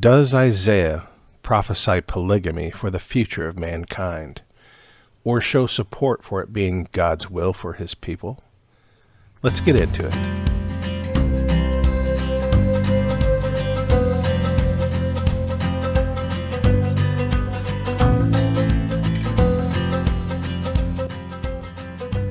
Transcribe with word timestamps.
Does 0.00 0.32
Isaiah 0.32 1.06
prophesy 1.42 2.00
polygamy 2.00 2.70
for 2.70 2.88
the 2.88 2.98
future 2.98 3.46
of 3.46 3.58
mankind, 3.58 4.40
or 5.22 5.38
show 5.38 5.66
support 5.66 6.24
for 6.24 6.40
it 6.40 6.50
being 6.50 6.88
God's 6.92 7.28
will 7.28 7.52
for 7.52 7.74
his 7.74 7.94
people? 7.94 8.42
Let's 9.42 9.60
get 9.60 9.76
into 9.76 10.06
it. 10.06 10.14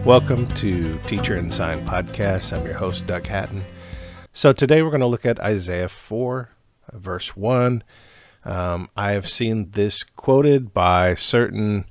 Welcome 0.03 0.47
to 0.55 0.97
Teacher 1.05 1.35
and 1.35 1.53
Sign 1.53 1.85
Podcast. 1.85 2.57
I'm 2.57 2.65
your 2.65 2.73
host, 2.73 3.05
Doug 3.05 3.27
Hatton. 3.27 3.63
So 4.33 4.51
today 4.51 4.81
we're 4.81 4.89
going 4.89 5.01
to 5.01 5.05
look 5.05 5.27
at 5.27 5.39
Isaiah 5.39 5.89
4, 5.89 6.49
verse 6.93 7.35
1. 7.35 7.83
Um, 8.43 8.89
I 8.97 9.11
have 9.11 9.29
seen 9.29 9.71
this 9.71 10.03
quoted 10.03 10.73
by 10.73 11.15
certain, 11.15 11.85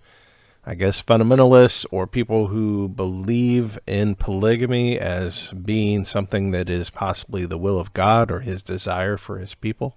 I 0.67 0.75
guess, 0.75 1.03
fundamentalists 1.03 1.87
or 1.91 2.07
people 2.07 2.49
who 2.49 2.89
believe 2.89 3.79
in 3.87 4.17
polygamy 4.17 4.99
as 4.99 5.53
being 5.53 6.05
something 6.05 6.51
that 6.51 6.69
is 6.69 6.91
possibly 6.91 7.47
the 7.47 7.59
will 7.59 7.79
of 7.79 7.93
God 7.93 8.31
or 8.31 8.41
his 8.41 8.63
desire 8.63 9.17
for 9.17 9.39
his 9.39 9.55
people. 9.55 9.97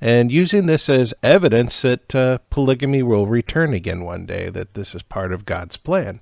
And 0.00 0.30
using 0.30 0.66
this 0.66 0.88
as 0.88 1.14
evidence 1.22 1.82
that 1.82 2.14
uh, 2.14 2.38
polygamy 2.50 3.02
will 3.02 3.26
return 3.26 3.72
again 3.72 4.04
one 4.04 4.26
day, 4.26 4.48
that 4.50 4.74
this 4.74 4.94
is 4.94 5.02
part 5.02 5.32
of 5.32 5.44
God's 5.44 5.76
plan. 5.76 6.20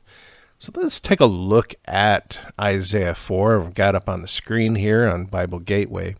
So 0.58 0.72
let's 0.74 1.00
take 1.00 1.20
a 1.20 1.26
look 1.26 1.74
at 1.84 2.52
Isaiah 2.58 3.14
4. 3.14 3.60
I've 3.60 3.74
got 3.74 3.94
up 3.94 4.08
on 4.08 4.22
the 4.22 4.28
screen 4.28 4.76
here 4.76 5.06
on 5.06 5.26
Bible 5.26 5.58
Gateway. 5.58 6.16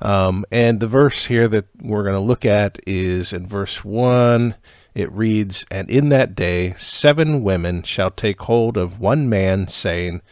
Um, 0.00 0.44
and 0.50 0.80
the 0.80 0.88
verse 0.88 1.26
here 1.26 1.48
that 1.48 1.66
we're 1.80 2.02
going 2.02 2.14
to 2.14 2.20
look 2.20 2.44
at 2.44 2.78
is 2.86 3.32
in 3.32 3.46
verse 3.46 3.84
1. 3.84 4.54
It 4.94 5.12
reads, 5.12 5.66
And 5.70 5.90
in 5.90 6.08
that 6.10 6.34
day 6.34 6.74
seven 6.78 7.42
women 7.42 7.82
shall 7.82 8.10
take 8.10 8.40
hold 8.42 8.76
of 8.76 9.00
one 9.00 9.28
man, 9.28 9.68
saying, 9.68 10.22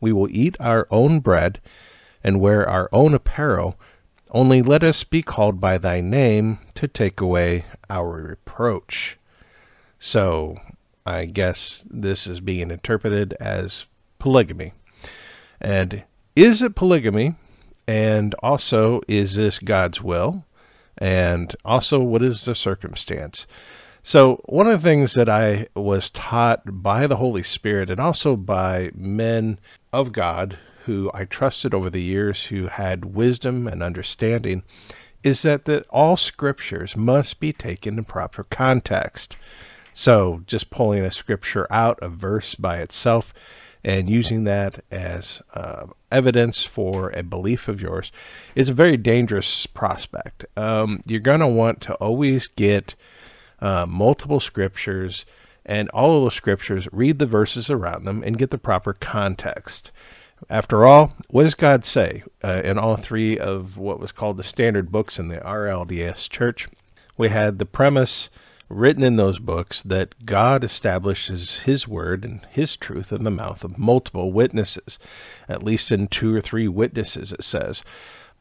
We 0.00 0.12
will 0.12 0.28
eat 0.30 0.56
our 0.58 0.88
own 0.90 1.20
bread 1.20 1.60
and 2.24 2.40
wear 2.40 2.68
our 2.68 2.88
own 2.92 3.14
apparel. 3.14 3.78
Only 4.30 4.60
let 4.60 4.82
us 4.82 5.04
be 5.04 5.22
called 5.22 5.60
by 5.60 5.78
thy 5.78 6.00
name 6.00 6.58
to 6.74 6.86
take 6.88 7.20
away 7.20 7.64
our 7.88 8.22
reproach. 8.22 9.18
So 9.98 10.56
I 11.06 11.24
guess 11.24 11.86
this 11.88 12.26
is 12.26 12.40
being 12.40 12.70
interpreted 12.70 13.34
as 13.40 13.86
polygamy. 14.18 14.72
And 15.60 16.04
is 16.36 16.60
it 16.60 16.74
polygamy? 16.74 17.34
And 17.88 18.34
also, 18.42 19.00
is 19.08 19.34
this 19.34 19.58
God's 19.58 20.02
will? 20.02 20.44
And 20.98 21.56
also, 21.64 21.98
what 22.00 22.22
is 22.22 22.44
the 22.44 22.54
circumstance? 22.54 23.46
So, 24.02 24.42
one 24.44 24.66
of 24.66 24.82
the 24.82 24.86
things 24.86 25.14
that 25.14 25.30
I 25.30 25.68
was 25.74 26.10
taught 26.10 26.82
by 26.82 27.06
the 27.06 27.16
Holy 27.16 27.42
Spirit 27.42 27.88
and 27.88 27.98
also 27.98 28.36
by 28.36 28.90
men 28.94 29.58
of 29.90 30.12
God 30.12 30.58
who 30.84 31.10
I 31.14 31.24
trusted 31.24 31.72
over 31.72 31.88
the 31.88 32.02
years 32.02 32.44
who 32.44 32.66
had 32.66 33.14
wisdom 33.14 33.66
and 33.66 33.82
understanding 33.82 34.64
is 35.22 35.40
that 35.42 35.64
the, 35.64 35.82
all 35.88 36.18
scriptures 36.18 36.94
must 36.94 37.40
be 37.40 37.54
taken 37.54 37.96
in 37.96 38.04
proper 38.04 38.44
context. 38.44 39.38
So, 39.94 40.42
just 40.46 40.68
pulling 40.68 41.06
a 41.06 41.10
scripture 41.10 41.66
out, 41.70 41.98
a 42.02 42.10
verse 42.10 42.54
by 42.54 42.80
itself, 42.80 43.32
and 43.84 44.10
using 44.10 44.44
that 44.44 44.84
as 44.90 45.40
uh, 45.54 45.86
evidence 46.10 46.64
for 46.64 47.10
a 47.10 47.22
belief 47.22 47.68
of 47.68 47.80
yours 47.80 48.10
is 48.54 48.68
a 48.68 48.74
very 48.74 48.96
dangerous 48.96 49.66
prospect. 49.66 50.44
Um, 50.56 51.00
you're 51.06 51.20
going 51.20 51.40
to 51.40 51.48
want 51.48 51.80
to 51.82 51.94
always 51.94 52.48
get 52.48 52.94
uh, 53.60 53.86
multiple 53.86 54.40
scriptures 54.40 55.24
and 55.64 55.90
all 55.90 56.16
of 56.16 56.22
those 56.22 56.34
scriptures, 56.34 56.88
read 56.92 57.18
the 57.18 57.26
verses 57.26 57.68
around 57.68 58.04
them, 58.04 58.22
and 58.24 58.38
get 58.38 58.50
the 58.50 58.58
proper 58.58 58.94
context. 58.94 59.92
After 60.48 60.86
all, 60.86 61.14
what 61.28 61.42
does 61.42 61.54
God 61.54 61.84
say 61.84 62.22
uh, 62.42 62.62
in 62.64 62.78
all 62.78 62.96
three 62.96 63.38
of 63.38 63.76
what 63.76 64.00
was 64.00 64.12
called 64.12 64.38
the 64.38 64.42
standard 64.42 64.90
books 64.90 65.18
in 65.18 65.28
the 65.28 65.38
RLDS 65.38 66.28
church? 66.30 66.68
We 67.18 67.28
had 67.28 67.58
the 67.58 67.66
premise 67.66 68.30
written 68.68 69.02
in 69.02 69.16
those 69.16 69.38
books 69.38 69.82
that 69.82 70.26
God 70.26 70.62
establishes 70.62 71.60
His 71.60 71.88
word 71.88 72.24
and 72.24 72.46
His 72.50 72.76
truth 72.76 73.12
in 73.12 73.24
the 73.24 73.30
mouth 73.30 73.64
of 73.64 73.78
multiple 73.78 74.32
witnesses, 74.32 74.98
at 75.48 75.62
least 75.62 75.90
in 75.90 76.08
two 76.08 76.34
or 76.34 76.40
three 76.40 76.68
witnesses, 76.68 77.32
it 77.32 77.44
says. 77.44 77.82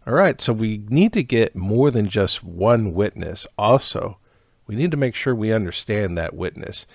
All 0.06 0.14
right, 0.14 0.40
so 0.40 0.54
we 0.54 0.84
need 0.90 1.14
to 1.14 1.24
get 1.24 1.56
more 1.56 1.92
than 1.92 2.08
just 2.08 2.44
one 2.44 2.94
witness. 2.94 3.46
Also, 3.58 4.18
we 4.66 4.76
need 4.76 4.92
to 4.92 4.98
make 4.98 5.16
sure 5.16 5.34
we 5.34 5.52
understand 5.52 6.18
that 6.18 6.34
witness. 6.34 6.86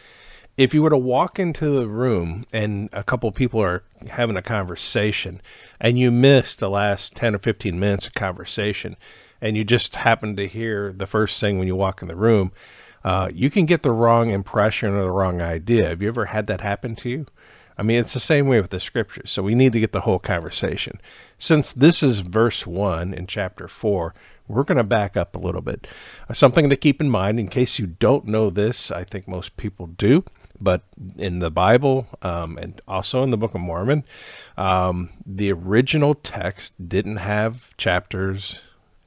If 0.57 0.75
you 0.75 0.83
were 0.83 0.91
to 0.91 0.99
walk 0.99 1.39
into 1.39 1.71
the 1.71 1.89
room 1.89 2.45
and 2.53 2.91
a 2.93 3.03
couple 3.03 3.33
people 3.33 3.61
are 3.63 3.85
having 4.11 4.37
a 4.37 4.43
conversation 4.43 5.41
and 5.81 5.99
you 5.99 6.11
miss 6.11 6.55
the 6.55 6.69
last 6.69 7.15
10 7.15 7.35
or 7.35 7.39
15 7.39 7.81
minutes 7.81 8.07
of 8.07 8.15
conversation 8.15 8.97
and 9.41 9.57
you 9.57 9.65
just 9.65 9.97
happen 9.97 10.37
to 10.37 10.47
hear 10.47 10.93
the 10.93 11.07
first 11.07 11.41
thing 11.41 11.59
when 11.59 11.67
you 11.67 11.75
walk 11.75 12.03
in 12.03 12.09
the 12.09 12.17
room, 12.17 12.53
uh, 13.05 13.31
you 13.35 13.51
can 13.51 13.67
get 13.67 13.83
the 13.83 13.91
wrong 13.91 14.31
impression 14.31 14.95
or 14.95 15.03
the 15.03 15.11
wrong 15.11 15.41
idea. 15.41 15.89
Have 15.89 16.03
you 16.03 16.09
ever 16.09 16.27
had 16.27 16.47
that 16.47 16.61
happen 16.61 16.95
to 16.97 17.09
you? 17.09 17.27
I 17.77 17.83
mean, 17.83 17.99
it's 17.99 18.15
the 18.15 18.21
same 18.21 18.47
way 18.49 18.61
with 18.61 18.71
the 18.71 18.81
scriptures. 18.81 19.31
So 19.31 19.43
we 19.43 19.55
need 19.55 19.73
to 19.73 19.81
get 19.81 19.93
the 19.93 20.03
whole 20.03 20.19
conversation. 20.19 21.01
Since 21.39 21.73
this 21.73 22.03
is 22.03 22.21
verse 22.21 22.67
1 22.67 23.15
in 23.15 23.27
chapter 23.27 23.67
4, 23.67 24.15
we're 24.47 24.65
going 24.65 24.77
to 24.77 24.85
back 24.85 25.17
up 25.17 25.35
a 25.35 25.39
little 25.39 25.63
bit. 25.63 25.87
Uh, 26.29 26.35
something 26.35 26.69
to 26.69 26.77
keep 26.77 27.01
in 27.01 27.09
mind 27.09 27.41
in 27.41 27.49
case 27.49 27.79
you 27.79 27.87
don't 27.87 28.27
know 28.27 28.51
this, 28.51 28.91
I 28.91 29.05
think 29.05 29.27
most 29.27 29.57
people 29.57 29.87
do, 29.87 30.25
but 30.61 30.83
in 31.17 31.39
the 31.39 31.51
Bible 31.51 32.07
um, 32.21 32.59
and 32.59 32.81
also 32.87 33.23
in 33.23 33.31
the 33.31 33.37
Book 33.37 33.55
of 33.55 33.61
Mormon, 33.61 34.05
um, 34.57 35.11
the 35.25 35.51
original 35.51 36.15
text 36.15 36.89
didn't 36.89 37.17
have 37.17 37.77
chapters 37.79 38.61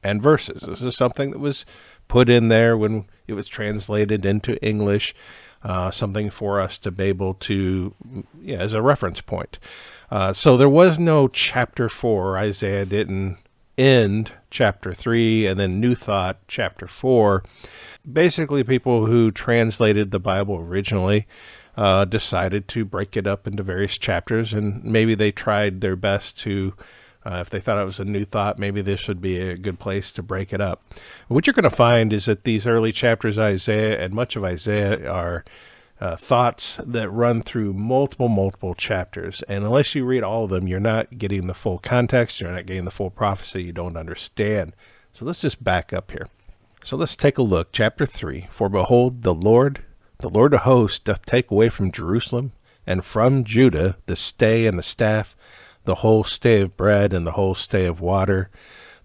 and 0.04 0.22
verses. 0.22 0.62
This 0.62 0.82
is 0.82 0.96
something 0.96 1.32
that 1.32 1.40
was 1.40 1.66
put 2.08 2.30
in 2.30 2.48
there 2.48 2.78
when 2.78 3.06
it 3.28 3.34
was 3.34 3.48
translated 3.48 4.26
into 4.26 4.64
English, 4.64 5.16
uh, 5.64 5.92
something 5.92 6.30
for 6.30 6.60
us 6.60 6.78
to 6.80 6.92
be 6.92 7.06
able 7.06 7.34
to, 7.34 7.94
yeah, 8.42 8.58
as 8.58 8.74
a 8.74 8.82
reference 8.82 9.22
point. 9.22 9.60
Uh, 10.12 10.32
so 10.32 10.58
there 10.58 10.70
was 10.70 11.00
no 11.00 11.28
chapter 11.28 11.90
four. 11.90 12.38
Isaiah 12.38 12.86
didn't 12.86 13.38
end 13.78 14.32
chapter 14.50 14.94
three 14.94 15.46
and 15.46 15.60
then 15.60 15.80
New 15.80 15.96
Thought 15.96 16.38
chapter 16.48 16.88
four. 16.88 17.44
Basically, 18.10 18.64
people 18.64 19.08
who 19.08 19.32
translated 19.32 20.12
the 20.12 20.20
Bible 20.20 20.56
originally 20.56 21.28
uh, 21.76 22.06
decided 22.06 22.68
to 22.70 22.86
break 22.86 23.18
it 23.18 23.28
up 23.28 23.48
into 23.48 23.64
various 23.64 23.98
chapters, 23.98 24.54
and 24.54 24.84
maybe 24.84 25.16
they 25.16 25.32
tried 25.32 25.82
their 25.82 25.96
best 25.96 26.38
to 26.40 26.74
uh, 27.26 27.40
if 27.42 27.50
they 27.50 27.60
thought 27.60 27.82
it 27.82 27.86
was 27.86 28.00
a 28.00 28.06
new 28.06 28.24
thought, 28.24 28.60
maybe 28.60 28.82
this 28.82 29.08
would 29.08 29.20
be 29.20 29.40
a 29.40 29.58
good 29.58 29.80
place 29.80 30.12
to 30.12 30.22
break 30.22 30.54
it 30.54 30.62
up. 30.62 30.84
What 31.28 31.48
you're 31.48 31.56
going 31.56 31.64
to 31.64 31.70
find 31.70 32.14
is 32.14 32.26
that 32.26 32.44
these 32.44 32.68
early 32.68 32.92
chapters 32.92 33.38
Isaiah 33.38 34.00
and 34.00 34.14
much 34.14 34.36
of 34.36 34.44
Isaiah 34.44 35.10
are 35.10 35.44
uh, 36.00 36.16
thoughts 36.18 36.80
that 36.86 37.10
run 37.10 37.42
through 37.42 37.74
multiple, 37.74 38.28
multiple 38.28 38.76
chapters. 38.76 39.44
And 39.48 39.64
unless 39.64 39.96
you 39.96 40.06
read 40.06 40.24
all 40.24 40.44
of 40.44 40.50
them, 40.52 40.68
you're 40.68 40.80
not 40.80 41.18
getting 41.18 41.48
the 41.48 41.54
full 41.54 41.80
context, 41.80 42.40
you're 42.40 42.52
not 42.52 42.68
getting 42.68 42.86
the 42.86 42.92
full 42.92 43.10
prophecy, 43.10 43.64
you 43.64 43.72
don't 43.72 43.98
understand. 43.98 44.76
So 45.14 45.26
let's 45.26 45.42
just 45.42 45.64
back 45.64 45.94
up 45.94 46.12
here. 46.12 46.28
So 46.84 46.96
let's 46.96 47.16
take 47.16 47.40
a 47.40 47.44
look. 47.44 47.70
Chapter 47.72 48.06
3 48.06 48.48
For 48.52 48.70
behold, 48.70 49.24
the 49.24 49.34
Lord, 49.34 49.84
the 50.20 50.30
Lord 50.30 50.54
of 50.54 50.62
hosts, 50.62 51.00
doth 51.00 51.26
take 51.26 51.50
away 51.50 51.70
from 51.70 51.92
Jerusalem 51.92 52.52
and 52.86 53.04
from 53.04 53.44
Judah 53.44 53.98
the 54.06 54.16
stay 54.16 54.68
and 54.68 54.78
the 54.78 54.84
staff 54.84 55.36
the 55.86 55.96
whole 55.96 56.24
stay 56.24 56.62
of 56.62 56.76
bread 56.76 57.14
and 57.14 57.26
the 57.26 57.32
whole 57.32 57.56
stay 57.56 57.86
of 57.86 58.02
water, 58.02 58.50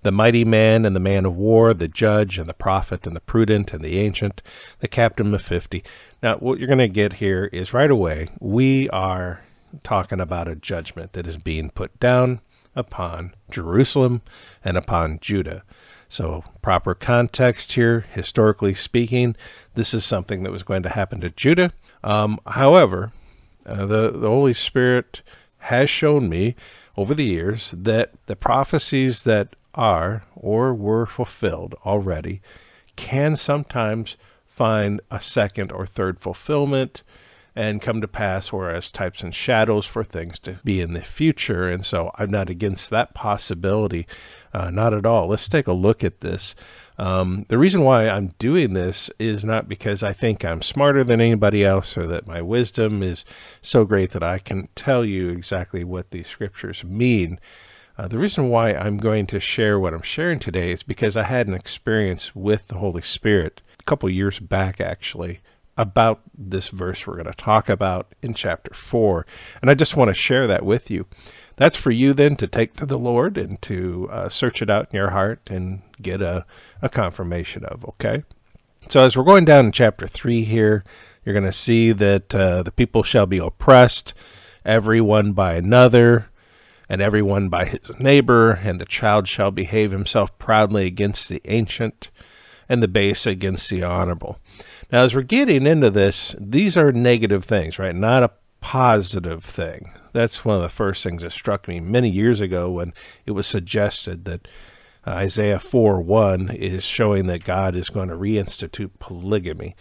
the 0.02 0.10
mighty 0.10 0.44
man 0.44 0.86
and 0.86 0.96
the 0.96 1.00
man 1.00 1.26
of 1.26 1.36
war, 1.36 1.74
the 1.74 1.88
judge 1.88 2.38
and 2.38 2.48
the 2.48 2.54
prophet 2.54 3.06
and 3.06 3.14
the 3.14 3.20
prudent 3.20 3.72
and 3.72 3.84
the 3.84 3.98
ancient, 3.98 4.42
the 4.80 4.88
captain 4.88 5.34
of 5.34 5.42
fifty. 5.42 5.84
Now, 6.22 6.36
what 6.36 6.58
you're 6.58 6.66
going 6.66 6.78
to 6.78 6.88
get 6.88 7.14
here 7.14 7.50
is 7.52 7.74
right 7.74 7.90
away, 7.90 8.28
we 8.40 8.88
are 8.90 9.42
talking 9.84 10.20
about 10.20 10.48
a 10.48 10.56
judgment 10.56 11.12
that 11.12 11.26
is 11.26 11.36
being 11.36 11.70
put 11.70 11.98
down 12.00 12.40
upon 12.74 13.34
Jerusalem 13.50 14.22
and 14.64 14.76
upon 14.76 15.18
Judah. 15.20 15.62
So, 16.08 16.42
proper 16.60 16.94
context 16.94 17.72
here, 17.72 18.06
historically 18.12 18.74
speaking, 18.74 19.36
this 19.74 19.94
is 19.94 20.04
something 20.04 20.42
that 20.42 20.50
was 20.50 20.64
going 20.64 20.82
to 20.82 20.88
happen 20.88 21.20
to 21.20 21.30
Judah. 21.30 21.72
Um, 22.02 22.40
however, 22.46 23.12
uh, 23.64 23.86
the, 23.86 24.10
the 24.10 24.28
Holy 24.28 24.54
Spirit 24.54 25.22
has 25.60 25.88
shown 25.88 26.28
me 26.28 26.54
over 26.96 27.14
the 27.14 27.24
years 27.24 27.72
that 27.76 28.12
the 28.26 28.36
prophecies 28.36 29.22
that 29.22 29.54
are 29.74 30.22
or 30.34 30.74
were 30.74 31.06
fulfilled 31.06 31.74
already 31.86 32.40
can 32.96 33.36
sometimes 33.36 34.16
find 34.46 35.00
a 35.10 35.20
second 35.20 35.72
or 35.72 35.86
third 35.86 36.20
fulfillment 36.20 37.02
and 37.56 37.82
come 37.82 38.00
to 38.00 38.08
pass, 38.08 38.52
whereas 38.52 38.90
types 38.90 39.22
and 39.22 39.34
shadows 39.34 39.84
for 39.86 40.04
things 40.04 40.38
to 40.38 40.58
be 40.64 40.80
in 40.80 40.92
the 40.92 41.02
future. 41.02 41.68
And 41.68 41.84
so 41.84 42.10
I'm 42.16 42.30
not 42.30 42.48
against 42.48 42.90
that 42.90 43.14
possibility, 43.14 44.06
uh, 44.54 44.70
not 44.70 44.94
at 44.94 45.06
all. 45.06 45.28
Let's 45.28 45.48
take 45.48 45.66
a 45.66 45.72
look 45.72 46.04
at 46.04 46.20
this. 46.20 46.54
Um, 47.00 47.46
the 47.48 47.56
reason 47.56 47.80
why 47.80 48.06
I'm 48.06 48.34
doing 48.38 48.74
this 48.74 49.10
is 49.18 49.42
not 49.42 49.70
because 49.70 50.02
I 50.02 50.12
think 50.12 50.44
I'm 50.44 50.60
smarter 50.60 51.02
than 51.02 51.18
anybody 51.18 51.64
else 51.64 51.96
or 51.96 52.06
that 52.06 52.26
my 52.26 52.42
wisdom 52.42 53.02
is 53.02 53.24
so 53.62 53.86
great 53.86 54.10
that 54.10 54.22
I 54.22 54.38
can 54.38 54.68
tell 54.74 55.02
you 55.02 55.30
exactly 55.30 55.82
what 55.82 56.10
these 56.10 56.26
scriptures 56.26 56.84
mean. 56.84 57.40
Uh, 57.96 58.06
the 58.06 58.18
reason 58.18 58.50
why 58.50 58.74
I'm 58.74 58.98
going 58.98 59.26
to 59.28 59.40
share 59.40 59.80
what 59.80 59.94
I'm 59.94 60.02
sharing 60.02 60.38
today 60.38 60.72
is 60.72 60.82
because 60.82 61.16
I 61.16 61.22
had 61.22 61.48
an 61.48 61.54
experience 61.54 62.36
with 62.36 62.68
the 62.68 62.76
Holy 62.76 63.00
Spirit 63.00 63.62
a 63.78 63.84
couple 63.84 64.10
years 64.10 64.38
back, 64.38 64.78
actually, 64.78 65.40
about 65.78 66.20
this 66.36 66.68
verse 66.68 67.06
we're 67.06 67.14
going 67.14 67.24
to 67.24 67.32
talk 67.32 67.70
about 67.70 68.14
in 68.20 68.34
chapter 68.34 68.74
4. 68.74 69.24
And 69.62 69.70
I 69.70 69.74
just 69.74 69.96
want 69.96 70.08
to 70.10 70.14
share 70.14 70.46
that 70.48 70.66
with 70.66 70.90
you. 70.90 71.06
That's 71.56 71.76
for 71.76 71.90
you 71.90 72.12
then 72.14 72.36
to 72.36 72.46
take 72.46 72.74
to 72.76 72.86
the 72.86 72.98
Lord 72.98 73.36
and 73.36 73.60
to 73.62 74.08
uh, 74.10 74.28
search 74.28 74.62
it 74.62 74.70
out 74.70 74.88
in 74.90 74.96
your 74.96 75.10
heart 75.10 75.40
and 75.48 75.82
get 76.00 76.22
a, 76.22 76.46
a 76.80 76.88
confirmation 76.88 77.64
of, 77.64 77.84
okay? 77.84 78.24
So 78.88 79.02
as 79.02 79.16
we're 79.16 79.24
going 79.24 79.44
down 79.44 79.66
in 79.66 79.72
chapter 79.72 80.06
3 80.06 80.44
here, 80.44 80.84
you're 81.24 81.34
going 81.34 81.44
to 81.44 81.52
see 81.52 81.92
that 81.92 82.34
uh, 82.34 82.62
the 82.62 82.72
people 82.72 83.02
shall 83.02 83.26
be 83.26 83.38
oppressed, 83.38 84.14
everyone 84.64 85.32
by 85.32 85.54
another, 85.54 86.30
and 86.88 87.00
everyone 87.00 87.48
by 87.48 87.66
his 87.66 87.80
neighbor, 88.00 88.52
and 88.62 88.80
the 88.80 88.86
child 88.86 89.28
shall 89.28 89.50
behave 89.50 89.92
himself 89.92 90.36
proudly 90.38 90.86
against 90.86 91.28
the 91.28 91.40
ancient, 91.44 92.10
and 92.68 92.82
the 92.82 92.88
base 92.88 93.26
against 93.26 93.68
the 93.70 93.82
honorable. 93.82 94.38
Now, 94.90 95.04
as 95.04 95.14
we're 95.14 95.22
getting 95.22 95.66
into 95.66 95.90
this, 95.90 96.34
these 96.38 96.76
are 96.76 96.90
negative 96.90 97.44
things, 97.44 97.78
right? 97.78 97.94
Not 97.94 98.22
a 98.22 98.32
positive 98.60 99.44
thing. 99.44 99.92
That's 100.12 100.44
one 100.44 100.56
of 100.56 100.62
the 100.62 100.68
first 100.68 101.02
things 101.02 101.22
that 101.22 101.32
struck 101.32 101.68
me 101.68 101.80
many 101.80 102.08
years 102.08 102.40
ago 102.40 102.70
when 102.70 102.92
it 103.26 103.32
was 103.32 103.46
suggested 103.46 104.24
that 104.24 104.48
Isaiah 105.06 105.58
4 105.58 106.00
1 106.00 106.50
is 106.50 106.84
showing 106.84 107.26
that 107.26 107.44
God 107.44 107.74
is 107.74 107.88
going 107.88 108.08
to 108.08 108.16
reinstitute 108.16 108.90
polygamy. 108.98 109.74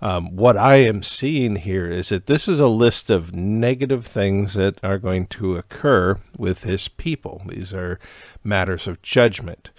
Um, 0.00 0.36
what 0.36 0.56
I 0.56 0.76
am 0.76 1.02
seeing 1.02 1.56
here 1.56 1.90
is 1.90 2.10
that 2.10 2.26
this 2.26 2.46
is 2.48 2.60
a 2.60 2.68
list 2.68 3.10
of 3.10 3.34
negative 3.34 4.06
things 4.06 4.54
that 4.54 4.78
are 4.82 4.98
going 4.98 5.26
to 5.28 5.56
occur 5.56 6.16
with 6.36 6.64
his 6.64 6.86
people. 6.88 7.42
These 7.48 7.72
are 7.72 7.98
matters 8.44 8.86
of 8.86 9.02
judgment. 9.02 9.70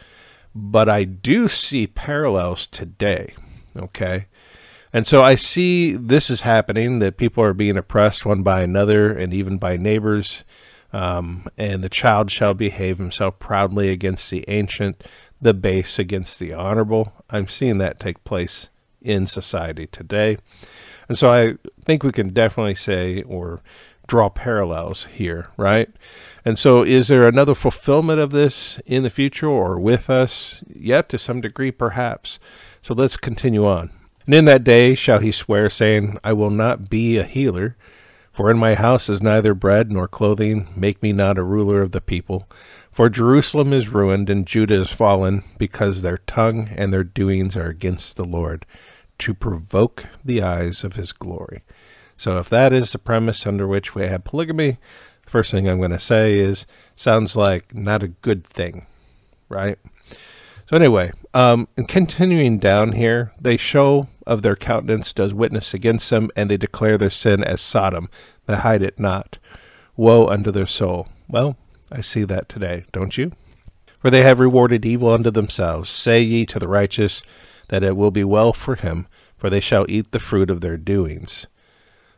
But 0.55 0.89
I 0.89 1.03
do 1.03 1.47
see 1.47 1.85
parallels 1.85 2.65
today, 2.65 3.35
okay? 3.77 4.25
And 4.91 5.05
so 5.05 5.21
I 5.21 5.35
see 5.35 5.93
this 5.93 6.29
is 6.29 6.41
happening 6.41 6.99
that 6.99 7.17
people 7.17 7.43
are 7.43 7.53
being 7.53 7.77
oppressed 7.77 8.25
one 8.25 8.41
by 8.41 8.61
another 8.61 9.11
and 9.11 9.33
even 9.33 9.57
by 9.57 9.77
neighbors. 9.77 10.43
Um, 10.91 11.47
and 11.57 11.83
the 11.83 11.89
child 11.89 12.31
shall 12.31 12.55
behave 12.55 12.97
himself 12.97 13.37
proudly 13.37 13.89
against 13.89 14.31
the 14.31 14.43
ancient, 14.47 15.03
the 15.39 15.53
base 15.53 15.99
against 15.99 16.39
the 16.39 16.53
honorable. 16.53 17.13
I'm 17.29 17.47
seeing 17.47 17.77
that 17.77 17.99
take 17.99 18.23
place 18.23 18.69
in 19.01 19.27
society 19.27 19.85
today. 19.87 20.37
And 21.07 21.17
so 21.17 21.31
I 21.31 21.57
think 21.85 22.03
we 22.03 22.11
can 22.11 22.33
definitely 22.33 22.75
say 22.75 23.21
or 23.23 23.61
draw 24.07 24.29
parallels 24.29 25.05
here, 25.05 25.49
right? 25.57 25.89
And 26.43 26.57
so 26.57 26.83
is 26.83 27.09
there 27.09 27.27
another 27.27 27.53
fulfillment 27.53 28.19
of 28.19 28.31
this 28.31 28.79
in 28.87 29.03
the 29.03 29.09
future 29.11 29.47
or 29.47 29.79
with 29.79 30.09
us? 30.09 30.63
Yet 30.67 31.09
to 31.09 31.19
some 31.19 31.41
degree, 31.41 31.71
perhaps. 31.71 32.39
So 32.81 32.95
let's 32.95 33.17
continue 33.17 33.67
on. 33.67 33.91
And 34.29 34.35
in 34.35 34.45
that 34.45 34.63
day 34.63 34.93
shall 34.93 35.17
he 35.17 35.31
swear, 35.31 35.71
saying, 35.71 36.19
I 36.23 36.33
will 36.33 36.51
not 36.51 36.87
be 36.87 37.17
a 37.17 37.23
healer, 37.23 37.75
for 38.31 38.51
in 38.51 38.59
my 38.59 38.75
house 38.75 39.09
is 39.09 39.23
neither 39.23 39.55
bread 39.55 39.91
nor 39.91 40.07
clothing. 40.07 40.67
Make 40.75 41.01
me 41.01 41.11
not 41.13 41.39
a 41.39 41.43
ruler 41.43 41.81
of 41.81 41.93
the 41.93 41.99
people. 41.99 42.47
For 42.91 43.09
Jerusalem 43.09 43.73
is 43.73 43.89
ruined, 43.89 44.29
and 44.29 44.45
Judah 44.45 44.83
is 44.83 44.91
fallen, 44.91 45.41
because 45.57 46.03
their 46.03 46.19
tongue 46.19 46.69
and 46.75 46.93
their 46.93 47.03
doings 47.03 47.55
are 47.55 47.69
against 47.69 48.17
the 48.17 48.23
Lord 48.23 48.67
to 49.17 49.33
provoke 49.33 50.05
the 50.23 50.43
eyes 50.43 50.83
of 50.83 50.93
his 50.93 51.11
glory. 51.11 51.63
So, 52.15 52.37
if 52.37 52.49
that 52.49 52.71
is 52.71 52.91
the 52.91 52.99
premise 52.99 53.47
under 53.47 53.67
which 53.67 53.95
we 53.95 54.03
have 54.03 54.25
polygamy, 54.25 54.77
first 55.25 55.49
thing 55.49 55.67
I'm 55.67 55.79
going 55.79 55.89
to 55.89 55.99
say 55.99 56.37
is 56.37 56.67
sounds 56.95 57.35
like 57.35 57.73
not 57.73 58.03
a 58.03 58.09
good 58.09 58.45
thing, 58.45 58.85
right? 59.49 59.79
So, 60.69 60.75
anyway, 60.75 61.13
um, 61.33 61.67
and 61.77 61.87
continuing 61.87 62.57
down 62.57 62.93
here, 62.93 63.33
they 63.39 63.57
show 63.57 64.07
of 64.25 64.41
their 64.41 64.55
countenance 64.55 65.13
does 65.13 65.33
witness 65.33 65.73
against 65.73 66.09
them, 66.09 66.29
and 66.35 66.49
they 66.49 66.57
declare 66.57 66.97
their 66.97 67.09
sin 67.09 67.43
as 67.43 67.61
Sodom, 67.61 68.09
they 68.45 68.55
hide 68.55 68.81
it 68.81 68.99
not. 68.99 69.37
Woe 69.95 70.27
unto 70.27 70.51
their 70.51 70.67
soul. 70.67 71.07
Well, 71.27 71.57
I 71.91 72.01
see 72.01 72.23
that 72.25 72.47
today, 72.47 72.85
don't 72.91 73.17
you? 73.17 73.31
For 73.99 74.09
they 74.09 74.23
have 74.23 74.39
rewarded 74.39 74.85
evil 74.85 75.09
unto 75.09 75.31
themselves. 75.31 75.89
Say 75.89 76.21
ye 76.21 76.45
to 76.45 76.59
the 76.59 76.67
righteous, 76.67 77.21
that 77.67 77.83
it 77.83 77.97
will 77.97 78.11
be 78.11 78.23
well 78.23 78.53
for 78.53 78.75
him, 78.75 79.07
for 79.37 79.49
they 79.49 79.59
shall 79.59 79.85
eat 79.89 80.11
the 80.11 80.19
fruit 80.19 80.49
of 80.49 80.61
their 80.61 80.77
doings. 80.77 81.47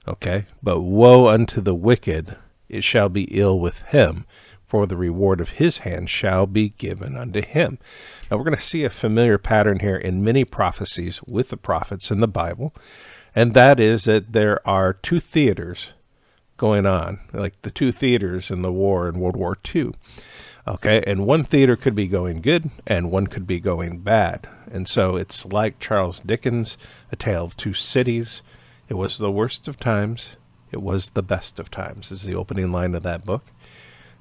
Okay, 0.07 0.46
but 0.62 0.81
woe 0.81 1.28
unto 1.28 1.62
the 1.62 1.75
wicked, 1.75 2.36
it 2.69 2.84
shall 2.84 3.10
be 3.10 3.24
ill 3.25 3.60
with 3.60 3.80
him, 3.84 4.25
for 4.71 4.88
the 4.88 4.95
reward 4.95 5.41
of 5.41 5.50
his 5.50 5.79
hand 5.79 6.09
shall 6.09 6.47
be 6.47 6.69
given 6.69 7.18
unto 7.18 7.41
him. 7.41 7.77
Now 8.29 8.38
we're 8.38 8.45
going 8.45 8.56
to 8.56 8.63
see 8.63 8.85
a 8.85 8.89
familiar 8.89 9.38
pattern 9.38 9.81
here 9.81 9.97
in 9.97 10.23
many 10.23 10.45
prophecies 10.45 11.21
with 11.23 11.50
the 11.50 11.57
prophets 11.57 12.09
in 12.09 12.21
the 12.21 12.27
Bible, 12.29 12.73
and 13.35 13.53
that 13.53 13.81
is 13.81 14.06
that 14.06 14.31
there 14.31 14.65
are 14.65 14.94
two 14.94 15.19
theaters 15.19 15.89
going 16.56 16.85
on, 16.85 17.19
like 17.33 17.62
the 17.63 17.69
two 17.69 17.91
theaters 17.91 18.50
in 18.50 18.62
the 18.62 18.71
war 18.71 19.09
in 19.09 19.19
World 19.19 19.35
War 19.35 19.57
II. 19.75 19.91
Okay, 20.65 21.03
and 21.06 21.27
one 21.27 21.44
theater 21.44 21.75
could 21.75 21.94
be 21.94 22.07
going 22.07 22.39
good 22.39 22.71
and 22.88 23.12
one 23.12 23.27
could 23.27 23.45
be 23.45 23.59
going 23.59 23.97
bad. 23.97 24.47
And 24.71 24.88
so 24.88 25.18
it's 25.18 25.45
like 25.45 25.81
Charles 25.81 26.21
Dickens' 26.21 26.77
A 27.12 27.18
Tale 27.18 27.44
of 27.44 27.57
Two 27.57 27.73
Cities. 27.73 28.41
It 28.88 28.94
was 28.94 29.18
the 29.18 29.31
worst 29.31 29.68
of 29.68 29.77
times, 29.77 30.38
it 30.71 30.81
was 30.81 31.09
the 31.09 31.23
best 31.23 31.59
of 31.59 31.69
times, 31.69 32.09
is 32.09 32.23
the 32.23 32.35
opening 32.35 32.71
line 32.71 32.95
of 32.95 33.03
that 33.03 33.25
book. 33.25 33.44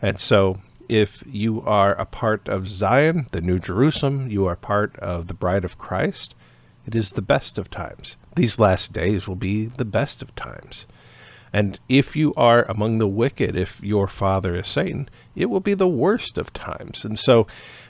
And 0.03 0.19
so 0.19 0.61
if 0.89 1.23
you 1.27 1.63
are 1.63 1.95
a 1.95 2.05
part 2.07 2.49
of 2.49 2.69
Zion, 2.69 3.27
the 3.33 3.41
New 3.41 3.59
Jerusalem, 3.59 4.31
you 4.31 4.47
are 4.47 4.57
part 4.57 4.97
of 4.99 5.29
the 5.29 5.35
bride 5.35 5.65
of 5.65 5.79
Christ, 5.79 6.35
it 6.87 6.95
is 6.95 7.13
the 7.13 7.23
best 7.23 7.59
of 7.59 7.71
times. 7.71 8.17
These 8.35 8.59
last 8.59 8.93
days 8.93 9.29
will 9.29 9.37
be 9.37 9.67
the 9.67 9.85
best 9.85 10.23
of 10.23 10.35
times. 10.35 10.87
And 11.53 11.79
if 11.89 12.15
you 12.15 12.33
are 12.37 12.65
among 12.65 12.99
the 12.99 13.09
wicked, 13.09 13.57
if 13.57 13.83
your 13.83 14.07
father 14.07 14.55
is 14.55 14.69
Satan, 14.69 15.09
it 15.35 15.47
will 15.47 15.61
be 15.61 15.75
the 15.75 15.89
worst 15.89 16.39
of 16.39 16.53
times. 16.53 17.05
And 17.05 17.19
so, 17.19 17.47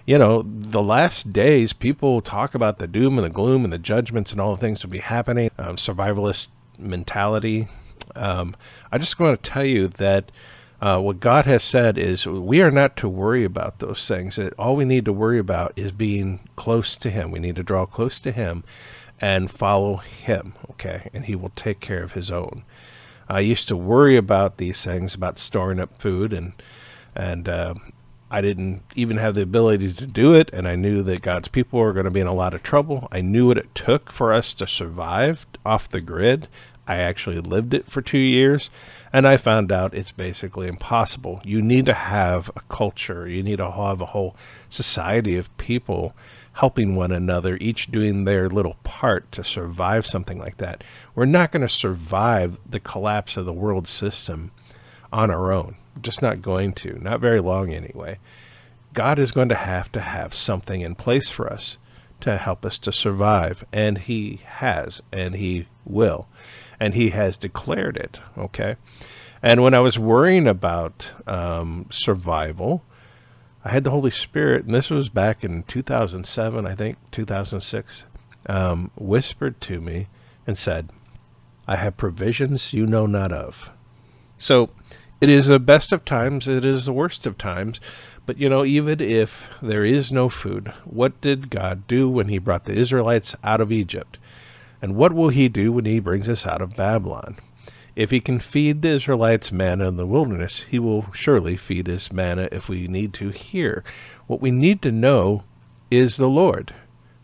you 0.06 0.18
know, 0.18 0.42
the 0.46 0.82
last 0.82 1.32
days, 1.32 1.72
people 1.72 2.20
talk 2.20 2.54
about 2.54 2.78
the 2.78 2.86
doom 2.86 3.18
and 3.18 3.24
the 3.24 3.30
gloom 3.30 3.64
and 3.64 3.72
the 3.72 3.78
judgments 3.78 4.32
and 4.32 4.40
all 4.40 4.54
the 4.54 4.60
things 4.60 4.82
will 4.82 4.90
be 4.90 4.98
happening, 4.98 5.50
um, 5.58 5.76
survivalist 5.76 6.48
mentality. 6.79 7.69
Um, 8.17 8.56
I 8.90 8.98
just 8.98 9.19
want 9.19 9.43
to 9.43 9.50
tell 9.50 9.64
you 9.64 9.88
that 9.88 10.32
uh, 10.81 10.99
what 10.99 11.20
God 11.20 11.44
has 11.44 11.63
said 11.63 11.99
is 11.99 12.27
we 12.27 12.63
are 12.63 12.70
not 12.70 12.96
to 12.99 13.08
worry 13.08 13.44
about 13.44 13.79
those 13.81 14.06
things. 14.08 14.39
All 14.58 14.77
we 14.77 14.84
need 14.84 15.05
to 15.05 15.13
worry 15.13 15.39
about 15.39 15.72
is 15.77 15.93
being 15.93 16.41
close 16.56 16.96
to 16.96 17.10
Him. 17.10 17.31
We 17.31 17.39
need 17.39 17.56
to 17.56 17.63
draw 17.63 17.84
close 17.87 18.19
to 18.20 18.32
Him 18.32 18.65
and 19.20 19.51
follow 19.51 19.96
Him, 19.96 20.55
okay? 20.70 21.10
And 21.13 21.27
He 21.27 21.37
will 21.37 21.53
take 21.55 21.81
care 21.81 22.03
of 22.03 22.13
His 22.13 22.31
own. 22.31 22.65
I 23.29 23.41
used 23.41 23.69
to 23.69 23.77
worry 23.77 24.17
about 24.17 24.56
these 24.56 24.82
things, 24.82 25.15
about 25.15 25.39
storing 25.39 25.79
up 25.79 25.96
food, 25.99 26.32
and 26.32 26.53
and 27.15 27.49
uh, 27.49 27.75
I 28.31 28.41
didn't 28.41 28.82
even 28.94 29.19
have 29.19 29.34
the 29.34 29.43
ability 29.43 29.93
to 29.93 30.06
do 30.06 30.34
it. 30.34 30.51
And 30.53 30.67
I 30.67 30.77
knew 30.77 31.03
that 31.03 31.22
God's 31.22 31.49
people 31.49 31.81
were 31.81 31.93
going 31.93 32.05
to 32.05 32.10
be 32.10 32.20
in 32.20 32.27
a 32.27 32.34
lot 32.34 32.55
of 32.55 32.63
trouble. 32.63 33.08
I 33.13 33.20
knew 33.20 33.49
what 33.49 33.58
it 33.58 33.75
took 33.75 34.10
for 34.10 34.32
us 34.32 34.55
to 34.55 34.67
survive 34.67 35.46
off 35.65 35.89
the 35.89 36.01
grid. 36.01 36.49
I 36.91 36.97
actually 36.97 37.39
lived 37.39 37.73
it 37.73 37.89
for 37.89 38.03
two 38.03 38.19
years, 38.19 38.69
and 39.13 39.25
I 39.25 39.37
found 39.37 39.70
out 39.70 39.94
it's 39.94 40.11
basically 40.11 40.67
impossible. 40.67 41.41
You 41.44 41.63
need 41.63 41.87
to 41.87 41.94
have 41.94 42.51
a 42.56 42.63
culture. 42.63 43.29
You 43.29 43.44
need 43.44 43.59
to 43.59 43.70
have 43.70 44.01
a 44.01 44.06
whole 44.06 44.35
society 44.69 45.37
of 45.37 45.56
people 45.56 46.17
helping 46.55 46.97
one 46.97 47.13
another, 47.13 47.56
each 47.61 47.93
doing 47.93 48.25
their 48.25 48.49
little 48.49 48.75
part 48.82 49.31
to 49.31 49.44
survive 49.44 50.05
something 50.05 50.37
like 50.37 50.56
that. 50.56 50.82
We're 51.15 51.27
not 51.27 51.53
going 51.53 51.63
to 51.63 51.69
survive 51.69 52.59
the 52.69 52.81
collapse 52.81 53.37
of 53.37 53.44
the 53.44 53.53
world 53.53 53.87
system 53.87 54.51
on 55.13 55.31
our 55.31 55.53
own. 55.53 55.77
Just 56.03 56.23
not 56.23 56.43
going 56.43 56.73
to, 56.73 56.99
not 56.99 57.20
very 57.20 57.39
long 57.39 57.73
anyway. 57.73 58.19
God 58.94 59.20
is 59.20 59.31
going 59.31 59.51
to 59.51 59.55
have 59.55 59.93
to 59.93 60.01
have 60.01 60.35
something 60.35 60.81
in 60.81 60.97
place 60.97 61.31
for 61.31 61.53
us 61.53 61.79
to 62.23 62.37
help 62.37 62.67
us 62.67 62.79
to 62.79 62.93
survive, 62.93 63.65
and 63.73 63.97
He 63.99 64.41
has, 64.44 65.01
and 65.13 65.37
He 65.37 65.69
will, 65.85 66.27
and 66.81 66.94
He 66.94 67.10
has 67.10 67.37
declared 67.37 67.96
it, 67.96 68.19
okay? 68.37 68.77
And 69.43 69.63
when 69.63 69.75
I 69.75 69.81
was 69.81 69.99
worrying 69.99 70.49
about 70.49 71.13
um, 71.27 71.87
survival, 71.91 72.82
I 73.65 73.70
had 73.70 73.84
the 73.84 73.91
Holy 73.91 74.10
Spirit, 74.10 74.65
and 74.65 74.75
this 74.75 74.91
was 74.91 75.10
back 75.10 75.44
in 75.44 75.63
2007, 75.65 76.67
I 76.67 76.75
think, 76.75 76.96
2006, 77.13 78.05
um, 78.46 78.91
whispered 78.96 79.60
to 79.63 79.81
me 79.81 80.08
and 80.46 80.56
said, 80.56 80.91
I 81.69 81.77
have 81.77 81.96
provisions 81.96 82.72
you 82.72 82.87
know 82.87 83.06
not 83.06 83.32
of. 83.32 83.70
So 84.39 84.70
it 85.20 85.29
is 85.29 85.49
the 85.49 85.60
best 85.60 85.93
of 85.93 86.05
times, 86.05 86.49
it 86.49 86.65
is 86.65 86.87
the 86.87 86.93
worst 86.93 87.27
of 87.27 87.37
times. 87.37 87.81
But 88.25 88.39
you 88.39 88.49
know, 88.49 88.65
even 88.65 89.01
if 89.01 89.51
there 89.60 89.84
is 89.84 90.10
no 90.10 90.29
food, 90.29 90.72
what 90.84 91.20
did 91.20 91.51
God 91.51 91.87
do 91.87 92.08
when 92.08 92.29
He 92.29 92.39
brought 92.39 92.65
the 92.65 92.79
Israelites 92.79 93.34
out 93.44 93.60
of 93.60 93.72
Egypt? 93.72 94.19
And 94.82 94.96
what 94.96 95.13
will 95.13 95.29
He 95.29 95.49
do 95.49 95.72
when 95.72 95.84
He 95.84 96.01
brings 96.01 96.29
us 96.29 96.46
out 96.46 96.63
of 96.63 96.77
Babylon? 96.77 97.37
If 97.96 98.10
He 98.10 98.20
can 98.20 98.39
feed 98.39 98.82
the 98.82 98.91
Israelites 98.91 99.53
manna 99.53 99.89
in 99.89 99.96
the 99.96 100.06
wilderness, 100.06 100.65
He 100.70 100.79
will 100.79 101.13
surely 101.13 101.56
feed 101.56 101.89
us 101.89 102.13
manna 102.13 102.49
if 102.51 102.69
we 102.69 102.89
need 102.89 103.13
to 103.15 103.31
here. 103.31 103.84
What 104.27 104.41
we 104.41 104.51
need 104.51 104.81
to 104.82 104.93
know 104.93 105.44
is 105.91 106.17
the 106.17 106.29
Lord. 106.29 106.75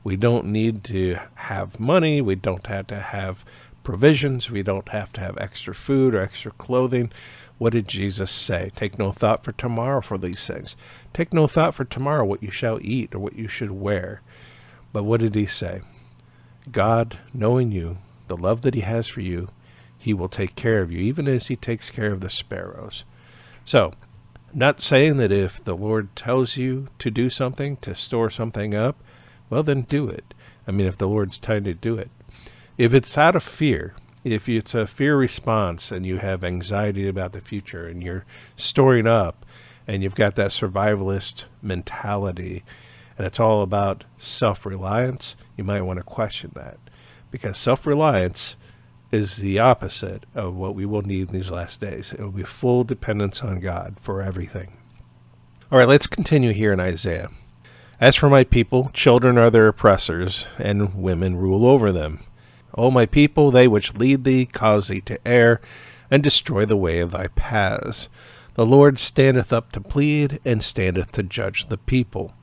We 0.05 0.17
don't 0.17 0.47
need 0.47 0.85
to 0.85 1.19
have 1.35 1.81
money. 1.81 2.21
We 2.21 2.35
don't 2.35 2.67
have 2.67 2.87
to 2.89 3.01
have 3.01 3.45
provisions. 3.83 4.51
We 4.51 4.63
don't 4.63 4.89
have 4.91 5.13
to 5.15 5.21
have 5.21 5.39
extra 5.39 5.75
food 5.75 6.15
or 6.15 6.21
extra 6.21 6.51
clothing. 6.53 7.13
What 7.59 7.73
did 7.73 7.89
Jesus 7.89 8.31
say? 8.31 8.71
Take 8.77 8.99
no 8.99 9.13
thought 9.13 9.45
for 9.45 9.53
tomorrow 9.53 10.01
for 10.01 10.19
these 10.19 10.47
things. 10.47 10.77
Take 11.15 11.33
no 11.33 11.47
thought 11.47 11.75
for 11.75 11.85
tomorrow 11.85 12.25
what 12.25 12.43
you 12.43 12.51
shall 12.51 12.79
eat 12.83 13.15
or 13.15 13.19
what 13.19 13.37
you 13.37 13.49
should 13.49 13.71
wear. 13.71 14.21
But 14.93 15.05
what 15.05 15.21
did 15.21 15.35
he 15.35 15.47
say? 15.47 15.81
God, 16.71 17.19
knowing 17.33 17.71
you, 17.71 17.99
the 18.29 18.37
love 18.37 18.63
that 18.63 18.75
he 18.75 18.81
has 18.81 19.07
for 19.07 19.21
you, 19.21 19.49
he 19.99 20.13
will 20.13 20.29
take 20.29 20.57
care 20.57 20.83
of 20.83 20.91
you, 20.91 20.99
even 21.01 21.29
as 21.29 21.47
he 21.47 21.57
takes 21.57 21.91
care 21.91 22.13
of 22.13 22.21
the 22.21 22.31
sparrows. 22.31 23.05
So, 23.65 23.93
not 24.53 24.81
saying 24.81 25.17
that 25.19 25.33
if 25.33 25.63
the 25.63 25.77
Lord 25.77 26.15
tells 26.17 26.57
you 26.57 26.89
to 26.99 27.11
do 27.11 27.31
something, 27.31 27.77
to 27.79 27.95
store 27.95 28.31
something 28.31 28.75
up, 28.75 28.97
well, 29.51 29.63
then 29.63 29.83
do 29.83 30.09
it. 30.09 30.35
I 30.67 30.73
mean, 30.73 30.87
if 30.87 30.99
the 30.99 31.09
Lord's 31.09 31.39
telling 31.39 31.67
you 31.67 31.75
to 31.75 31.79
do 31.81 31.97
it. 31.97 32.11
If 32.79 32.95
it's 32.95 33.17
out 33.17 33.37
of 33.37 33.43
fear, 33.43 33.95
if 34.25 34.49
it's 34.49 34.75
a 34.75 34.87
fear 34.87 35.17
response 35.17 35.93
and 35.93 36.05
you 36.05 36.19
have 36.19 36.43
anxiety 36.43 37.07
about 37.07 37.33
the 37.33 37.41
future 37.41 37.87
and 37.87 38.03
you're 38.03 38.25
storing 38.57 39.07
up 39.07 39.47
and 39.87 40.03
you've 40.03 40.17
got 40.17 40.35
that 40.35 40.51
survivalist 40.51 41.45
mentality 41.63 42.65
and 43.17 43.27
it's 43.27 43.41
all 43.41 43.63
about 43.63 44.05
self 44.19 44.67
reliance, 44.67 45.37
you 45.57 45.65
might 45.65 45.83
want 45.83 45.99
to 45.99 46.05
question 46.05 46.53
that. 46.55 46.79
Because 47.31 47.59
self 47.59 47.87
reliance 47.87 48.57
is 49.13 49.37
the 49.37 49.59
opposite 49.59 50.25
of 50.35 50.55
what 50.55 50.75
we 50.75 50.85
will 50.85 51.03
need 51.03 51.29
in 51.29 51.35
these 51.35 51.51
last 51.51 51.81
days. 51.81 52.13
It 52.13 52.21
will 52.21 52.31
be 52.31 52.43
full 52.43 52.85
dependence 52.85 53.43
on 53.43 53.61
God 53.61 53.97
for 54.01 54.21
everything. 54.21 54.77
All 55.71 55.79
right, 55.79 55.89
let's 55.89 56.07
continue 56.07 56.53
here 56.53 56.73
in 56.73 56.81
Isaiah. 56.81 57.29
As 57.99 58.15
for 58.15 58.29
my 58.29 58.45
people, 58.45 58.91
children 58.93 59.39
are 59.39 59.51
their 59.51 59.69
oppressors, 59.69 60.47
and 60.59 60.95
women 60.95 61.37
rule 61.37 61.67
over 61.67 61.93
them. 61.93 62.21
O 62.77 62.91
my 62.91 63.07
people, 63.07 63.51
they 63.51 63.67
which 63.67 63.95
lead 63.95 64.25
thee 64.25 64.45
cause 64.45 64.89
thee 64.89 65.01
to 65.03 65.19
err, 65.27 65.61
and 66.11 66.23
destroy 66.23 66.67
the 66.67 66.77
way 66.77 67.01
of 67.01 67.11
thy 67.11 67.29
paths. 67.29 68.09
The 68.55 68.67
Lord 68.67 68.99
standeth 68.99 69.53
up 69.53 69.73
to 69.73 69.81
plead, 69.81 70.41
and 70.45 70.63
standeth 70.63 71.11
to 71.13 71.23
judge 71.23 71.69
the 71.69 71.79
people. 71.79 72.35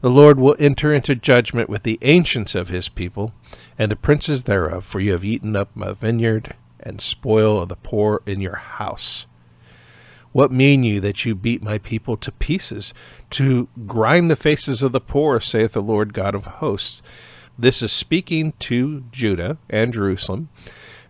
The 0.00 0.10
Lord 0.10 0.40
will 0.40 0.56
enter 0.58 0.94
into 0.94 1.14
judgment 1.14 1.68
with 1.68 1.82
the 1.82 1.98
ancients 2.00 2.54
of 2.54 2.68
his 2.68 2.88
people, 2.88 3.34
and 3.78 3.90
the 3.90 3.96
princes 3.96 4.44
thereof, 4.44 4.84
for 4.84 4.98
you 5.00 5.12
have 5.12 5.24
eaten 5.24 5.54
up 5.54 5.70
my 5.74 5.92
vineyard, 5.92 6.54
and 6.78 7.00
spoil 7.00 7.60
of 7.60 7.68
the 7.68 7.76
poor 7.76 8.22
in 8.24 8.40
your 8.40 8.56
house. 8.56 9.26
What 10.32 10.52
mean 10.52 10.84
you 10.84 11.00
that 11.00 11.24
you 11.24 11.34
beat 11.34 11.62
my 11.62 11.78
people 11.78 12.16
to 12.18 12.32
pieces, 12.32 12.94
to 13.30 13.68
grind 13.86 14.30
the 14.30 14.36
faces 14.36 14.82
of 14.82 14.92
the 14.92 15.00
poor, 15.00 15.40
saith 15.40 15.72
the 15.72 15.82
Lord 15.82 16.14
God 16.14 16.34
of 16.34 16.44
hosts? 16.46 17.02
This 17.58 17.82
is 17.82 17.92
speaking 17.92 18.54
to 18.60 19.04
Judah 19.12 19.58
and 19.68 19.92
Jerusalem 19.92 20.48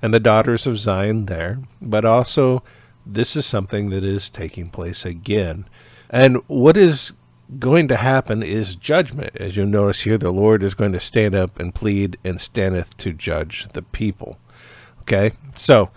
and 0.03 0.13
the 0.13 0.19
daughters 0.19 0.67
of 0.67 0.79
Zion 0.79 1.27
there, 1.27 1.61
but 1.81 2.05
also 2.05 2.65
this 3.07 3.37
is 3.37 3.47
something 3.47 3.91
that 3.91 4.03
is 4.03 4.31
taking 4.31 4.69
place 4.71 5.05
again. 5.05 5.67
And 6.09 6.39
what 6.49 6.77
is 6.77 7.13
going 7.59 7.89
to 7.89 7.97
happen 7.97 8.43
is 8.43 8.75
judgment. 8.75 9.37
As 9.37 9.57
you 9.57 9.67
notice 9.67 10.01
here, 10.01 10.19
the 10.19 10.33
Lord 10.33 10.63
is 10.63 10.75
going 10.75 10.93
to 10.93 11.01
stand 11.01 11.35
up 11.35 11.59
and 11.59 11.75
plead 11.75 12.19
and 12.25 12.41
standeth 12.41 12.97
to 12.99 13.13
judge 13.13 13.69
the 13.73 13.83
people. 13.83 14.39
Okay? 15.03 15.33
So, 15.55 15.91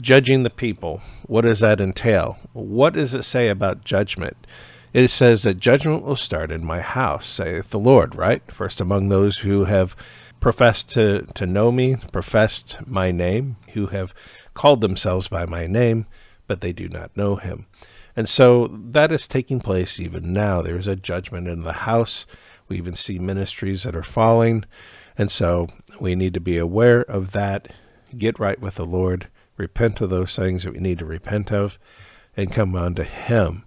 judging 0.00 0.42
the 0.42 0.50
people, 0.50 1.00
what 1.26 1.42
does 1.42 1.60
that 1.60 1.80
entail? 1.80 2.38
What 2.52 2.94
does 2.94 3.14
it 3.14 3.22
say 3.22 3.48
about 3.48 3.84
judgment? 3.84 4.36
it 4.96 5.08
says 5.08 5.42
that 5.42 5.60
judgment 5.60 6.02
will 6.04 6.16
start 6.16 6.50
in 6.50 6.64
my 6.64 6.80
house, 6.80 7.28
saith 7.28 7.68
the 7.68 7.78
Lord, 7.78 8.14
right? 8.14 8.40
First 8.50 8.80
among 8.80 9.10
those 9.10 9.36
who 9.36 9.64
have 9.64 9.94
professed 10.40 10.88
to, 10.92 11.26
to 11.34 11.44
know 11.44 11.70
me, 11.70 11.96
professed 12.12 12.78
my 12.86 13.10
name, 13.10 13.56
who 13.74 13.88
have 13.88 14.14
called 14.54 14.80
themselves 14.80 15.28
by 15.28 15.44
my 15.44 15.66
name, 15.66 16.06
but 16.46 16.62
they 16.62 16.72
do 16.72 16.88
not 16.88 17.14
know 17.14 17.36
him. 17.36 17.66
And 18.16 18.28
so 18.28 18.68
that 18.72 19.12
is 19.12 19.26
taking 19.26 19.60
place 19.60 20.00
even 20.00 20.32
now. 20.32 20.62
There 20.62 20.78
is 20.78 20.86
a 20.86 20.96
judgment 20.96 21.48
in 21.48 21.62
the 21.62 21.72
house. 21.72 22.26
We 22.66 22.78
even 22.78 22.94
see 22.94 23.18
ministries 23.18 23.82
that 23.82 23.94
are 23.94 24.02
falling. 24.02 24.64
And 25.18 25.30
so 25.30 25.68
we 26.00 26.14
need 26.14 26.34
to 26.34 26.40
be 26.40 26.56
aware 26.56 27.02
of 27.02 27.32
that, 27.32 27.72
get 28.16 28.38
right 28.38 28.58
with 28.58 28.76
the 28.76 28.86
Lord, 28.86 29.28
repent 29.56 30.00
of 30.00 30.10
those 30.10 30.34
things 30.34 30.64
that 30.64 30.72
we 30.72 30.80
need 30.80 30.98
to 30.98 31.04
repent 31.04 31.52
of, 31.52 31.78
and 32.36 32.52
come 32.52 32.74
unto 32.74 33.02
Him. 33.02 33.64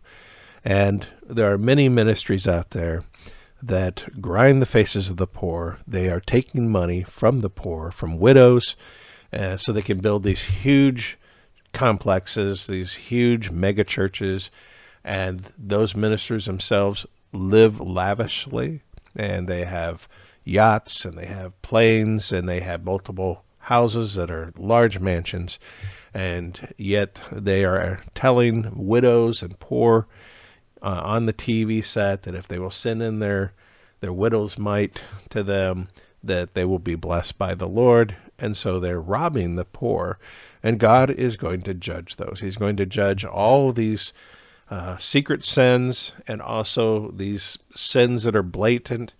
And 0.65 1.07
there 1.27 1.51
are 1.51 1.57
many 1.57 1.87
ministries 1.87 2.47
out 2.47 2.71
there 2.71 3.03
that 3.61 4.21
grind 4.21 4.61
the 4.61 4.67
faces 4.67 5.11
of 5.11 5.17
the 5.17 5.27
poor. 5.27 5.79
They 5.87 6.09
are 6.09 6.19
taking 6.19 6.69
money 6.69 7.03
from 7.03 7.41
the 7.41 7.49
poor, 7.49 7.91
from 7.91 8.19
widows, 8.19 8.75
uh, 9.31 9.57
so 9.57 9.71
they 9.71 9.81
can 9.81 9.99
build 9.99 10.23
these 10.23 10.41
huge 10.41 11.17
complexes, 11.73 12.67
these 12.67 12.93
huge 12.93 13.51
mega 13.51 13.83
churches, 13.83 14.51
and 15.03 15.53
those 15.57 15.95
ministers 15.95 16.45
themselves 16.45 17.05
live 17.31 17.79
lavishly, 17.79 18.81
and 19.15 19.47
they 19.47 19.63
have 19.65 20.07
yachts, 20.43 21.05
and 21.05 21.17
they 21.17 21.25
have 21.25 21.59
planes, 21.61 22.31
and 22.31 22.47
they 22.47 22.59
have 22.59 22.83
multiple 22.83 23.43
houses 23.59 24.15
that 24.15 24.31
are 24.31 24.51
large 24.57 24.99
mansions, 24.99 25.59
and 26.13 26.73
yet 26.77 27.21
they 27.31 27.63
are 27.63 28.01
telling 28.15 28.71
widows 28.75 29.43
and 29.43 29.59
poor 29.59 30.07
uh, 30.81 31.01
on 31.03 31.25
the 31.25 31.33
TV 31.33 31.83
set 31.83 32.23
that 32.23 32.35
if 32.35 32.47
they 32.47 32.57
will 32.57 32.71
send 32.71 33.01
in 33.01 33.19
their 33.19 33.53
their 33.99 34.13
widow's 34.13 34.57
mite 34.57 35.03
to 35.29 35.43
them, 35.43 35.89
that 36.23 36.53
they 36.53 36.65
will 36.65 36.79
be 36.79 36.95
blessed 36.95 37.37
by 37.37 37.53
the 37.53 37.67
Lord. 37.67 38.15
And 38.37 38.55
so 38.55 38.79
they're 38.79 39.01
robbing 39.01 39.55
the 39.55 39.65
poor, 39.65 40.17
and 40.63 40.79
God 40.79 41.09
is 41.09 41.37
going 41.37 41.61
to 41.63 41.73
judge 41.73 42.17
those. 42.17 42.39
He's 42.41 42.57
going 42.57 42.77
to 42.77 42.85
judge 42.85 43.23
all 43.23 43.71
these 43.71 44.13
uh, 44.69 44.97
secret 44.97 45.43
sins 45.43 46.13
and 46.27 46.41
also 46.41 47.11
these 47.11 47.57
sins 47.75 48.23
that 48.23 48.35
are 48.35 48.43
blatant 48.43 49.13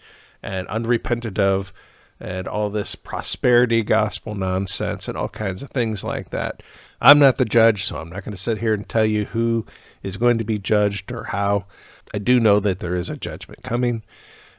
and 0.43 0.67
unrepented 0.67 1.39
of, 1.39 1.74
and 2.19 2.48
all 2.48 2.69
this 2.69 2.96
prosperity 2.96 3.81
gospel 3.81 4.36
nonsense 4.36 5.08
and 5.08 5.17
all 5.17 5.29
kinds 5.29 5.63
of 5.63 5.69
things 5.69 6.03
like 6.03 6.29
that. 6.31 6.62
I'm 7.01 7.19
not 7.19 7.38
the 7.38 7.46
judge, 7.46 7.86
so 7.86 7.98
I'm 7.98 8.10
not 8.10 8.25
going 8.25 8.36
to 8.36 8.41
sit 8.41 8.58
here 8.58 8.74
and 8.74 8.88
tell 8.88 9.05
you 9.05 9.25
who 9.25 9.65
is 10.03 10.17
going 10.17 10.38
to 10.38 10.43
be 10.43 10.60
judged 10.60 11.12
or 11.12 11.25
how. 11.25 11.65
I 12.13 12.17
do 12.17 12.39
know 12.39 12.60
that 12.60 12.79
there 12.79 12.96
is 12.96 13.10
a 13.10 13.15
judgment 13.15 13.63
coming, 13.63 14.03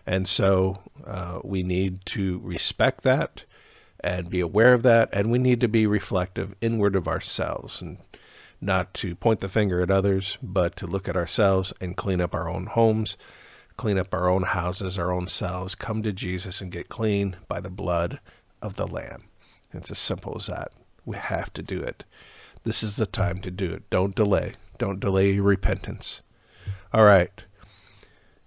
and 0.06 0.26
so 0.26 0.78
uh, 1.06 1.40
we 1.44 1.62
need 1.62 2.04
to 2.06 2.40
respect 2.42 3.02
that 3.02 3.44
and 4.02 4.30
be 4.30 4.40
aware 4.40 4.72
of 4.74 4.82
that, 4.82 5.08
and 5.12 5.30
we 5.30 5.38
need 5.38 5.60
to 5.60 5.68
be 5.68 5.86
reflective 5.86 6.54
inward 6.60 6.96
of 6.96 7.08
ourselves 7.08 7.80
and 7.82 7.98
not 8.60 8.92
to 8.94 9.14
point 9.14 9.40
the 9.40 9.48
finger 9.48 9.82
at 9.82 9.90
others, 9.90 10.36
but 10.42 10.76
to 10.76 10.86
look 10.86 11.08
at 11.08 11.16
ourselves 11.16 11.72
and 11.80 11.96
clean 11.96 12.20
up 12.20 12.34
our 12.34 12.48
own 12.48 12.66
homes, 12.66 13.16
clean 13.76 13.98
up 13.98 14.12
our 14.12 14.28
own 14.28 14.42
houses, 14.42 14.98
our 14.98 15.10
own 15.10 15.26
selves, 15.26 15.74
come 15.74 16.02
to 16.02 16.12
Jesus 16.12 16.60
and 16.60 16.70
get 16.70 16.88
clean 16.88 17.36
by 17.48 17.60
the 17.60 17.70
blood 17.70 18.20
of 18.60 18.76
the 18.76 18.86
Lamb. 18.86 19.24
It's 19.72 19.90
as 19.90 19.98
simple 19.98 20.36
as 20.36 20.46
that. 20.46 20.72
We 21.06 21.16
have 21.16 21.52
to 21.54 21.62
do 21.62 21.80
it. 21.80 22.04
This 22.64 22.82
is 22.82 22.96
the 22.96 23.06
time 23.06 23.40
to 23.40 23.50
do 23.50 23.72
it. 23.72 23.88
Don't 23.88 24.14
delay. 24.14 24.54
Don't 24.76 25.00
delay 25.00 25.30
your 25.32 25.44
repentance. 25.44 26.20
All 26.92 27.04
right. 27.04 27.44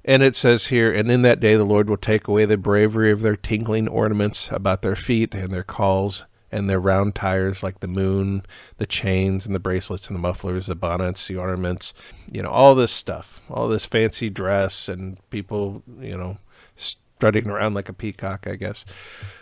And 0.05 0.21
it 0.21 0.35
says 0.35 0.67
here, 0.67 0.91
and 0.91 1.09
in 1.09 1.21
that 1.21 1.39
day 1.39 1.55
the 1.55 1.63
Lord 1.63 1.89
will 1.89 1.97
take 1.97 2.27
away 2.27 2.45
the 2.45 2.57
bravery 2.57 3.11
of 3.11 3.21
their 3.21 3.37
tinkling 3.37 3.87
ornaments 3.87 4.49
about 4.51 4.81
their 4.81 4.95
feet 4.95 5.33
and 5.33 5.53
their 5.53 5.63
cauls 5.63 6.25
and 6.51 6.69
their 6.69 6.79
round 6.79 7.15
tires 7.15 7.63
like 7.63 7.79
the 7.79 7.87
moon, 7.87 8.45
the 8.77 8.85
chains 8.85 9.45
and 9.45 9.55
the 9.55 9.59
bracelets 9.59 10.07
and 10.07 10.15
the 10.15 10.21
mufflers, 10.21 10.67
the 10.67 10.75
bonnets, 10.75 11.27
the 11.27 11.37
ornaments, 11.37 11.93
you 12.31 12.43
know, 12.43 12.49
all 12.49 12.75
this 12.75 12.91
stuff, 12.91 13.41
all 13.49 13.67
this 13.67 13.85
fancy 13.85 14.29
dress 14.29 14.87
and 14.87 15.17
people, 15.29 15.81
you 15.99 16.17
know, 16.17 16.37
strutting 16.75 17.49
around 17.49 17.73
like 17.73 17.89
a 17.89 17.93
peacock, 17.93 18.45
I 18.45 18.55
guess. 18.55 18.85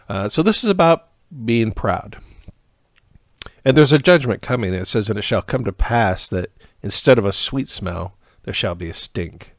Uh, 0.07 0.29
so 0.29 0.43
this 0.43 0.63
is 0.63 0.69
about 0.69 1.07
being 1.43 1.71
proud. 1.71 2.17
And 3.65 3.75
there's 3.75 3.93
a 3.93 3.99
judgment 3.99 4.41
coming. 4.41 4.73
It 4.73 4.85
says, 4.85 5.09
and 5.09 5.19
it 5.19 5.23
shall 5.23 5.41
come 5.41 5.65
to 5.65 5.71
pass 5.71 6.29
that 6.29 6.51
Instead 6.83 7.19
of 7.19 7.25
a 7.25 7.33
sweet 7.33 7.69
smell, 7.69 8.15
there 8.43 8.53
shall 8.53 8.75
be 8.75 8.89
a 8.89 8.93
stink. 8.93 9.53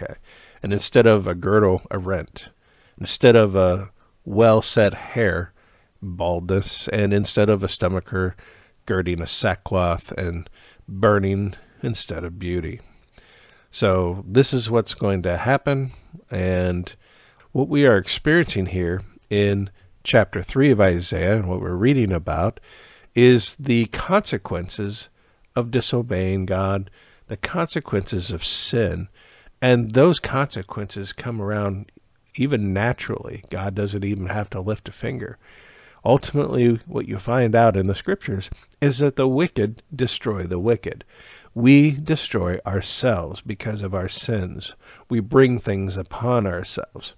Okay. 0.00 0.14
And 0.62 0.72
instead 0.72 1.06
of 1.06 1.26
a 1.26 1.34
girdle, 1.34 1.82
a 1.90 1.98
rent. 1.98 2.48
Instead 3.00 3.36
of 3.36 3.56
a 3.56 3.90
well 4.24 4.62
set 4.62 4.94
hair, 4.94 5.52
baldness, 6.00 6.88
and 6.88 7.12
instead 7.12 7.48
of 7.48 7.64
a 7.64 7.68
stomacher, 7.68 8.36
girding 8.86 9.20
a 9.20 9.26
sackcloth 9.26 10.12
and 10.12 10.48
burning 10.86 11.54
instead 11.82 12.24
of 12.24 12.38
beauty. 12.38 12.80
So, 13.70 14.24
this 14.26 14.54
is 14.54 14.70
what's 14.70 14.94
going 14.94 15.22
to 15.22 15.36
happen, 15.36 15.90
and 16.30 16.92
what 17.52 17.68
we 17.68 17.86
are 17.86 17.96
experiencing 17.96 18.66
here 18.66 19.02
in 19.28 19.70
chapter 20.04 20.42
3 20.42 20.70
of 20.70 20.80
Isaiah 20.80 21.36
and 21.36 21.48
what 21.48 21.60
we're 21.60 21.74
reading 21.74 22.12
about 22.12 22.60
is 23.14 23.56
the 23.56 23.86
consequences 23.86 25.08
of 25.54 25.70
disobeying 25.70 26.46
God, 26.46 26.90
the 27.26 27.36
consequences 27.36 28.30
of 28.30 28.44
sin. 28.44 29.08
And 29.60 29.94
those 29.94 30.20
consequences 30.20 31.12
come 31.12 31.40
around 31.40 31.90
even 32.36 32.72
naturally. 32.72 33.42
God 33.50 33.74
doesn't 33.74 34.04
even 34.04 34.26
have 34.26 34.48
to 34.50 34.60
lift 34.60 34.88
a 34.88 34.92
finger. 34.92 35.38
Ultimately, 36.04 36.80
what 36.86 37.08
you 37.08 37.18
find 37.18 37.54
out 37.54 37.76
in 37.76 37.86
the 37.86 37.94
scriptures 37.94 38.48
is 38.80 38.98
that 38.98 39.16
the 39.16 39.26
wicked 39.26 39.82
destroy 39.94 40.44
the 40.44 40.60
wicked. 40.60 41.04
We 41.54 41.90
destroy 41.90 42.60
ourselves 42.64 43.40
because 43.40 43.82
of 43.82 43.94
our 43.94 44.08
sins. 44.08 44.74
We 45.08 45.18
bring 45.20 45.58
things 45.58 45.96
upon 45.96 46.46
ourselves. 46.46 47.14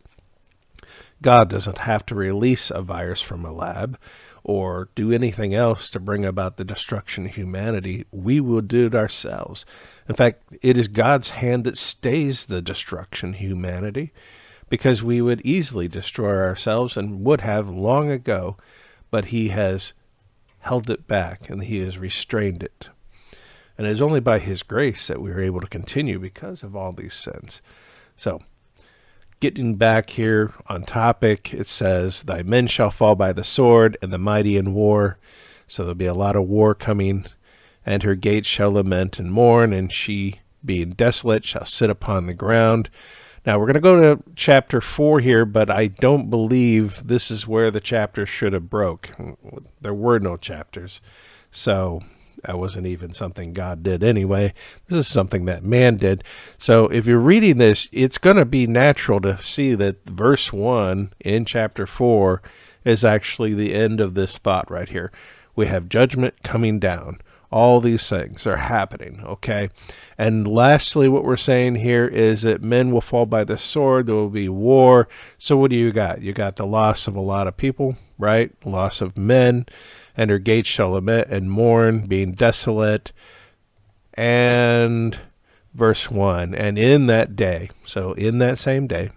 God 1.20 1.50
doesn't 1.50 1.78
have 1.78 2.06
to 2.06 2.14
release 2.14 2.70
a 2.70 2.80
virus 2.80 3.20
from 3.20 3.44
a 3.44 3.52
lab 3.52 3.98
or 4.44 4.88
do 4.94 5.12
anything 5.12 5.54
else 5.54 5.90
to 5.90 6.00
bring 6.00 6.24
about 6.24 6.56
the 6.56 6.64
destruction 6.64 7.26
of 7.26 7.34
humanity. 7.34 8.06
We 8.10 8.40
will 8.40 8.62
do 8.62 8.86
it 8.86 8.94
ourselves. 8.94 9.64
In 10.08 10.14
fact, 10.14 10.42
it 10.62 10.76
is 10.76 10.88
God's 10.88 11.30
hand 11.30 11.64
that 11.64 11.76
stays 11.76 12.46
the 12.46 12.62
destruction 12.62 13.30
of 13.30 13.36
humanity 13.36 14.12
because 14.68 15.02
we 15.02 15.20
would 15.20 15.40
easily 15.42 15.88
destroy 15.88 16.36
ourselves 16.36 16.96
and 16.96 17.24
would 17.24 17.42
have 17.42 17.68
long 17.68 18.10
ago, 18.10 18.56
but 19.10 19.26
He 19.26 19.48
has 19.48 19.92
held 20.60 20.88
it 20.88 21.06
back 21.06 21.50
and 21.50 21.64
He 21.64 21.80
has 21.80 21.98
restrained 21.98 22.62
it. 22.62 22.88
And 23.76 23.86
it 23.86 23.90
is 23.90 24.02
only 24.02 24.20
by 24.20 24.38
His 24.38 24.62
grace 24.62 25.06
that 25.08 25.20
we 25.20 25.30
are 25.30 25.40
able 25.40 25.60
to 25.60 25.66
continue 25.66 26.18
because 26.18 26.62
of 26.62 26.76
all 26.76 26.92
these 26.92 27.14
sins. 27.14 27.60
So, 28.16 28.40
getting 29.40 29.74
back 29.74 30.10
here 30.10 30.52
on 30.66 30.82
topic, 30.82 31.52
it 31.52 31.66
says, 31.66 32.22
Thy 32.22 32.42
men 32.42 32.66
shall 32.66 32.90
fall 32.90 33.14
by 33.14 33.32
the 33.32 33.44
sword, 33.44 33.96
and 34.02 34.12
the 34.12 34.18
mighty 34.18 34.56
in 34.56 34.74
war. 34.74 35.18
So 35.66 35.82
there'll 35.82 35.94
be 35.94 36.06
a 36.06 36.14
lot 36.14 36.36
of 36.36 36.46
war 36.46 36.74
coming. 36.74 37.26
And 37.84 38.02
her 38.02 38.14
gates 38.14 38.46
shall 38.46 38.72
lament 38.72 39.18
and 39.18 39.32
mourn, 39.32 39.72
and 39.72 39.90
she, 39.90 40.40
being 40.64 40.90
desolate, 40.90 41.44
shall 41.44 41.64
sit 41.64 41.90
upon 41.90 42.26
the 42.26 42.34
ground. 42.34 42.90
Now 43.46 43.58
we're 43.58 43.66
going 43.66 43.74
to 43.74 43.80
go 43.80 44.14
to 44.16 44.22
chapter 44.36 44.82
4 44.82 45.20
here, 45.20 45.46
but 45.46 45.70
I 45.70 45.86
don't 45.86 46.28
believe 46.28 47.06
this 47.06 47.30
is 47.30 47.46
where 47.46 47.70
the 47.70 47.80
chapter 47.80 48.26
should 48.26 48.52
have 48.52 48.68
broke. 48.68 49.10
There 49.80 49.94
were 49.94 50.18
no 50.18 50.36
chapters. 50.36 51.00
So 51.50 52.02
that 52.44 52.58
wasn't 52.58 52.86
even 52.86 53.12
something 53.12 53.52
God 53.52 53.82
did 53.82 54.02
anyway. 54.02 54.54
This 54.88 55.06
is 55.06 55.08
something 55.08 55.44
that 55.44 55.64
man 55.64 55.96
did. 55.96 56.24
So 56.58 56.86
if 56.86 57.06
you're 57.06 57.18
reading 57.18 57.58
this, 57.58 57.88
it's 57.92 58.18
going 58.18 58.36
to 58.36 58.44
be 58.44 58.66
natural 58.66 59.20
to 59.20 59.38
see 59.38 59.74
that 59.74 60.04
verse 60.06 60.52
1 60.52 61.12
in 61.20 61.44
chapter 61.44 61.86
4 61.86 62.42
is 62.84 63.04
actually 63.04 63.54
the 63.54 63.74
end 63.74 64.00
of 64.00 64.14
this 64.14 64.38
thought 64.38 64.70
right 64.70 64.88
here. 64.88 65.12
We 65.54 65.66
have 65.66 65.88
judgment 65.88 66.42
coming 66.42 66.78
down. 66.78 67.20
All 67.52 67.80
these 67.80 68.08
things 68.08 68.46
are 68.46 68.58
happening, 68.58 69.22
okay? 69.24 69.70
And 70.16 70.46
lastly, 70.46 71.08
what 71.08 71.24
we're 71.24 71.36
saying 71.36 71.74
here 71.76 72.06
is 72.06 72.42
that 72.42 72.62
men 72.62 72.92
will 72.92 73.00
fall 73.00 73.26
by 73.26 73.42
the 73.42 73.58
sword, 73.58 74.06
there 74.06 74.14
will 74.14 74.28
be 74.28 74.48
war. 74.48 75.08
So, 75.36 75.56
what 75.56 75.70
do 75.70 75.76
you 75.76 75.90
got? 75.90 76.22
You 76.22 76.32
got 76.32 76.54
the 76.54 76.66
loss 76.66 77.08
of 77.08 77.16
a 77.16 77.20
lot 77.20 77.48
of 77.48 77.56
people, 77.56 77.96
right? 78.18 78.52
Loss 78.64 79.00
of 79.00 79.18
men 79.18 79.66
and 80.16 80.30
her 80.30 80.38
gates 80.38 80.68
shall 80.68 80.90
lament 80.90 81.28
and 81.30 81.50
mourn, 81.50 82.06
being 82.06 82.32
desolate. 82.32 83.12
And 84.14 85.18
verse 85.74 86.10
1 86.10 86.54
And 86.54 86.78
in 86.78 87.06
that 87.06 87.36
day, 87.36 87.70
so 87.86 88.12
in 88.14 88.38
that 88.38 88.58
same 88.58 88.86
day, 88.86 89.10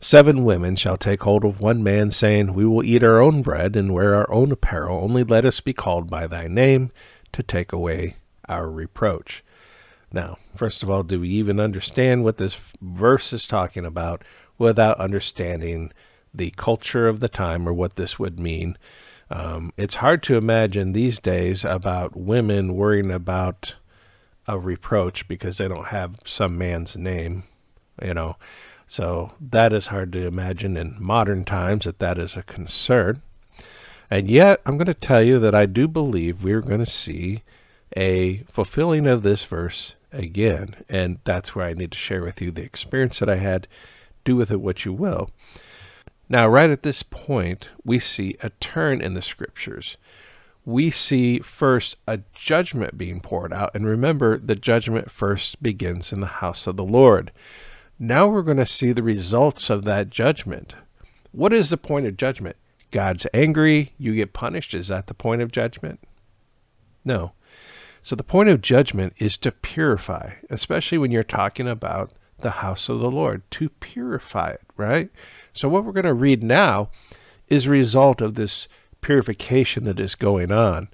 seven 0.00 0.44
women 0.44 0.76
shall 0.76 0.96
take 0.96 1.22
hold 1.22 1.44
of 1.44 1.60
one 1.60 1.82
man, 1.82 2.10
saying, 2.10 2.54
We 2.54 2.64
will 2.64 2.84
eat 2.84 3.02
our 3.02 3.20
own 3.20 3.42
bread 3.42 3.76
and 3.76 3.94
wear 3.94 4.14
our 4.14 4.30
own 4.30 4.52
apparel, 4.52 5.02
only 5.02 5.24
let 5.24 5.44
us 5.44 5.60
be 5.60 5.72
called 5.72 6.10
by 6.10 6.26
thy 6.26 6.48
name 6.48 6.90
to 7.32 7.42
take 7.42 7.72
away 7.72 8.16
our 8.48 8.70
reproach. 8.70 9.42
Now, 10.12 10.38
first 10.54 10.82
of 10.82 10.90
all, 10.90 11.02
do 11.02 11.20
we 11.20 11.28
even 11.30 11.58
understand 11.58 12.22
what 12.22 12.36
this 12.36 12.60
verse 12.80 13.32
is 13.32 13.46
talking 13.46 13.84
about 13.84 14.22
without 14.58 14.98
understanding 14.98 15.92
the 16.32 16.50
culture 16.52 17.08
of 17.08 17.20
the 17.20 17.28
time 17.28 17.68
or 17.68 17.72
what 17.72 17.96
this 17.96 18.18
would 18.18 18.38
mean? 18.38 18.78
Um, 19.34 19.72
it's 19.76 19.96
hard 19.96 20.22
to 20.24 20.36
imagine 20.36 20.92
these 20.92 21.18
days 21.18 21.64
about 21.64 22.16
women 22.16 22.76
worrying 22.76 23.10
about 23.10 23.74
a 24.46 24.60
reproach 24.60 25.26
because 25.26 25.58
they 25.58 25.66
don't 25.66 25.86
have 25.86 26.20
some 26.24 26.56
man's 26.56 26.96
name, 26.96 27.42
you 28.00 28.14
know. 28.14 28.36
So 28.86 29.32
that 29.40 29.72
is 29.72 29.88
hard 29.88 30.12
to 30.12 30.24
imagine 30.24 30.76
in 30.76 30.94
modern 31.00 31.44
times 31.44 31.84
that 31.84 31.98
that 31.98 32.16
is 32.16 32.36
a 32.36 32.44
concern. 32.44 33.22
And 34.08 34.30
yet, 34.30 34.60
I'm 34.64 34.76
going 34.76 34.86
to 34.86 34.94
tell 34.94 35.24
you 35.24 35.40
that 35.40 35.54
I 35.54 35.66
do 35.66 35.88
believe 35.88 36.44
we're 36.44 36.60
going 36.60 36.84
to 36.84 36.86
see 36.86 37.42
a 37.96 38.44
fulfilling 38.52 39.08
of 39.08 39.24
this 39.24 39.42
verse 39.42 39.96
again. 40.12 40.76
And 40.88 41.18
that's 41.24 41.56
where 41.56 41.66
I 41.66 41.72
need 41.72 41.90
to 41.90 41.98
share 41.98 42.22
with 42.22 42.40
you 42.40 42.52
the 42.52 42.62
experience 42.62 43.18
that 43.18 43.28
I 43.28 43.36
had. 43.36 43.66
Do 44.24 44.36
with 44.36 44.52
it 44.52 44.60
what 44.60 44.84
you 44.84 44.92
will. 44.92 45.30
Now, 46.28 46.48
right 46.48 46.70
at 46.70 46.82
this 46.82 47.02
point, 47.02 47.68
we 47.84 47.98
see 47.98 48.36
a 48.40 48.50
turn 48.50 49.00
in 49.00 49.14
the 49.14 49.22
scriptures. 49.22 49.96
We 50.64 50.90
see 50.90 51.40
first 51.40 51.96
a 52.08 52.20
judgment 52.32 52.96
being 52.96 53.20
poured 53.20 53.52
out. 53.52 53.72
And 53.74 53.86
remember, 53.86 54.38
the 54.38 54.54
judgment 54.54 55.10
first 55.10 55.62
begins 55.62 56.12
in 56.12 56.20
the 56.20 56.26
house 56.26 56.66
of 56.66 56.76
the 56.76 56.84
Lord. 56.84 57.30
Now 57.98 58.26
we're 58.26 58.42
going 58.42 58.56
to 58.56 58.66
see 58.66 58.92
the 58.92 59.02
results 59.02 59.68
of 59.68 59.84
that 59.84 60.10
judgment. 60.10 60.74
What 61.32 61.52
is 61.52 61.70
the 61.70 61.76
point 61.76 62.06
of 62.06 62.16
judgment? 62.16 62.56
God's 62.90 63.26
angry, 63.34 63.92
you 63.98 64.14
get 64.14 64.32
punished. 64.32 64.72
Is 64.72 64.88
that 64.88 65.08
the 65.08 65.14
point 65.14 65.42
of 65.42 65.52
judgment? 65.52 66.00
No. 67.04 67.32
So 68.02 68.16
the 68.16 68.22
point 68.22 68.48
of 68.48 68.62
judgment 68.62 69.14
is 69.18 69.36
to 69.38 69.52
purify, 69.52 70.34
especially 70.48 70.98
when 70.98 71.10
you're 71.10 71.24
talking 71.24 71.68
about 71.68 72.12
the 72.38 72.50
house 72.50 72.88
of 72.88 73.00
the 73.00 73.10
Lord, 73.10 73.42
to 73.52 73.68
purify 73.68 74.50
it, 74.50 74.62
right? 74.76 75.10
So, 75.52 75.68
what 75.68 75.84
we're 75.84 75.92
going 75.92 76.04
to 76.04 76.14
read 76.14 76.42
now 76.42 76.90
is 77.48 77.66
a 77.66 77.70
result 77.70 78.20
of 78.20 78.34
this 78.34 78.68
purification 79.00 79.84
that 79.84 80.00
is 80.00 80.14
going 80.14 80.50
on. 80.50 80.88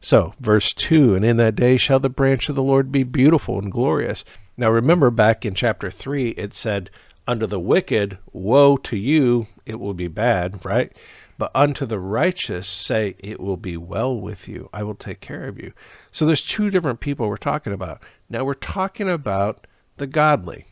So, 0.00 0.34
verse 0.38 0.74
2 0.74 1.14
And 1.14 1.24
in 1.24 1.38
that 1.38 1.56
day 1.56 1.76
shall 1.76 1.98
the 1.98 2.10
branch 2.10 2.48
of 2.48 2.54
the 2.54 2.62
Lord 2.62 2.92
be 2.92 3.04
beautiful 3.04 3.58
and 3.58 3.72
glorious. 3.72 4.24
Now, 4.56 4.70
remember 4.70 5.10
back 5.10 5.44
in 5.46 5.54
chapter 5.54 5.90
3, 5.90 6.30
it 6.30 6.54
said, 6.54 6.90
Unto 7.26 7.46
the 7.46 7.58
wicked, 7.58 8.18
woe 8.32 8.76
to 8.76 8.96
you, 8.98 9.46
it 9.64 9.80
will 9.80 9.94
be 9.94 10.08
bad, 10.08 10.62
right? 10.62 10.92
But 11.38 11.50
unto 11.54 11.86
the 11.86 11.98
righteous, 11.98 12.68
say, 12.68 13.16
It 13.18 13.40
will 13.40 13.56
be 13.56 13.78
well 13.78 14.14
with 14.14 14.46
you. 14.46 14.68
I 14.74 14.82
will 14.82 14.94
take 14.94 15.20
care 15.20 15.48
of 15.48 15.58
you. 15.58 15.72
So, 16.12 16.26
there's 16.26 16.42
two 16.42 16.70
different 16.70 17.00
people 17.00 17.26
we're 17.26 17.38
talking 17.38 17.72
about. 17.72 18.02
Now, 18.28 18.44
we're 18.44 18.54
talking 18.54 19.08
about 19.08 19.66
the 19.96 20.06
godly, 20.06 20.66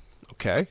okay? 0.45 0.69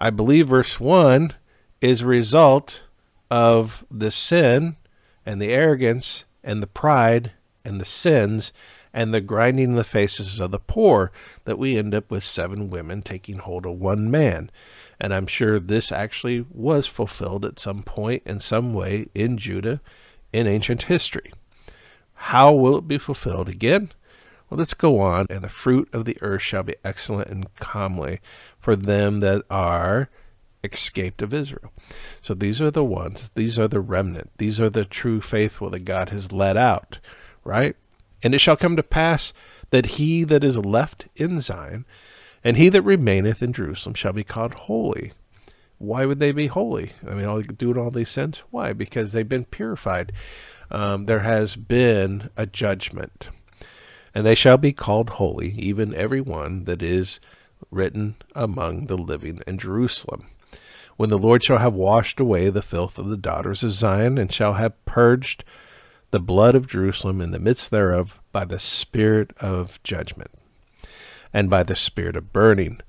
I 0.00 0.10
believe 0.10 0.48
verse 0.48 0.80
1 0.80 1.34
is 1.80 2.02
a 2.02 2.06
result 2.06 2.82
of 3.30 3.84
the 3.90 4.10
sin 4.10 4.76
and 5.24 5.40
the 5.40 5.52
arrogance 5.52 6.24
and 6.42 6.62
the 6.62 6.66
pride 6.66 7.32
and 7.64 7.80
the 7.80 7.84
sins 7.84 8.52
and 8.92 9.12
the 9.12 9.20
grinding 9.20 9.70
in 9.70 9.74
the 9.74 9.84
faces 9.84 10.40
of 10.40 10.50
the 10.50 10.58
poor 10.58 11.12
that 11.44 11.58
we 11.58 11.76
end 11.76 11.94
up 11.94 12.10
with 12.10 12.24
seven 12.24 12.70
women 12.70 13.02
taking 13.02 13.38
hold 13.38 13.66
of 13.66 13.78
one 13.78 14.10
man. 14.10 14.50
And 14.98 15.14
I'm 15.14 15.26
sure 15.26 15.60
this 15.60 15.92
actually 15.92 16.44
was 16.50 16.86
fulfilled 16.86 17.44
at 17.44 17.58
some 17.58 17.82
point 17.82 18.22
in 18.24 18.40
some 18.40 18.74
way 18.74 19.08
in 19.14 19.38
Judah 19.38 19.80
in 20.32 20.46
ancient 20.46 20.84
history. 20.84 21.32
How 22.14 22.52
will 22.52 22.78
it 22.78 22.88
be 22.88 22.98
fulfilled 22.98 23.48
again? 23.48 23.92
Well, 24.48 24.58
let's 24.58 24.74
go 24.74 25.00
on. 25.00 25.26
And 25.30 25.42
the 25.42 25.48
fruit 25.48 25.88
of 25.92 26.04
the 26.04 26.16
earth 26.20 26.42
shall 26.42 26.62
be 26.62 26.76
excellent 26.84 27.28
and 27.28 27.54
comely 27.56 28.20
for 28.58 28.76
them 28.76 29.20
that 29.20 29.44
are 29.50 30.08
escaped 30.64 31.22
of 31.22 31.34
Israel. 31.34 31.72
So 32.22 32.34
these 32.34 32.60
are 32.60 32.70
the 32.70 32.84
ones, 32.84 33.30
these 33.34 33.58
are 33.58 33.68
the 33.68 33.80
remnant, 33.80 34.30
these 34.38 34.60
are 34.60 34.70
the 34.70 34.84
true 34.84 35.20
faithful 35.20 35.70
that 35.70 35.80
God 35.80 36.10
has 36.10 36.32
led 36.32 36.56
out, 36.56 36.98
right? 37.44 37.76
And 38.22 38.34
it 38.34 38.40
shall 38.40 38.56
come 38.56 38.76
to 38.76 38.82
pass 38.82 39.32
that 39.70 39.86
he 39.86 40.24
that 40.24 40.42
is 40.42 40.58
left 40.58 41.06
in 41.14 41.40
Zion 41.40 41.84
and 42.42 42.56
he 42.56 42.68
that 42.70 42.82
remaineth 42.82 43.42
in 43.42 43.52
Jerusalem 43.52 43.94
shall 43.94 44.12
be 44.12 44.24
called 44.24 44.54
holy. 44.54 45.12
Why 45.78 46.06
would 46.06 46.18
they 46.18 46.32
be 46.32 46.48
holy? 46.48 46.92
I 47.06 47.14
mean, 47.14 47.24
all 47.24 47.40
doing 47.42 47.78
all 47.78 47.90
these 47.90 48.08
sins? 48.08 48.42
Why? 48.50 48.72
Because 48.72 49.12
they've 49.12 49.28
been 49.28 49.44
purified. 49.44 50.12
Um, 50.70 51.06
there 51.06 51.20
has 51.20 51.54
been 51.54 52.30
a 52.36 52.46
judgment, 52.46 53.28
and 54.18 54.26
they 54.26 54.34
shall 54.34 54.56
be 54.56 54.72
called 54.72 55.10
holy, 55.10 55.50
even 55.50 55.94
every 55.94 56.20
one 56.20 56.64
that 56.64 56.82
is 56.82 57.20
written 57.70 58.16
among 58.34 58.86
the 58.86 58.96
living 58.96 59.40
in 59.46 59.56
Jerusalem. 59.56 60.26
when 60.96 61.08
the 61.08 61.16
Lord 61.16 61.44
shall 61.44 61.58
have 61.58 61.74
washed 61.74 62.18
away 62.18 62.50
the 62.50 62.60
filth 62.60 62.98
of 62.98 63.06
the 63.06 63.16
daughters 63.16 63.62
of 63.62 63.70
Zion, 63.70 64.18
and 64.18 64.32
shall 64.32 64.54
have 64.54 64.84
purged 64.84 65.44
the 66.10 66.18
blood 66.18 66.56
of 66.56 66.66
Jerusalem 66.66 67.20
in 67.20 67.30
the 67.30 67.38
midst 67.38 67.70
thereof 67.70 68.18
by 68.32 68.44
the 68.44 68.58
spirit 68.58 69.32
of 69.38 69.80
judgment, 69.84 70.32
and 71.32 71.48
by 71.48 71.62
the 71.62 71.76
spirit 71.76 72.16
of 72.16 72.32
burning. 72.32 72.80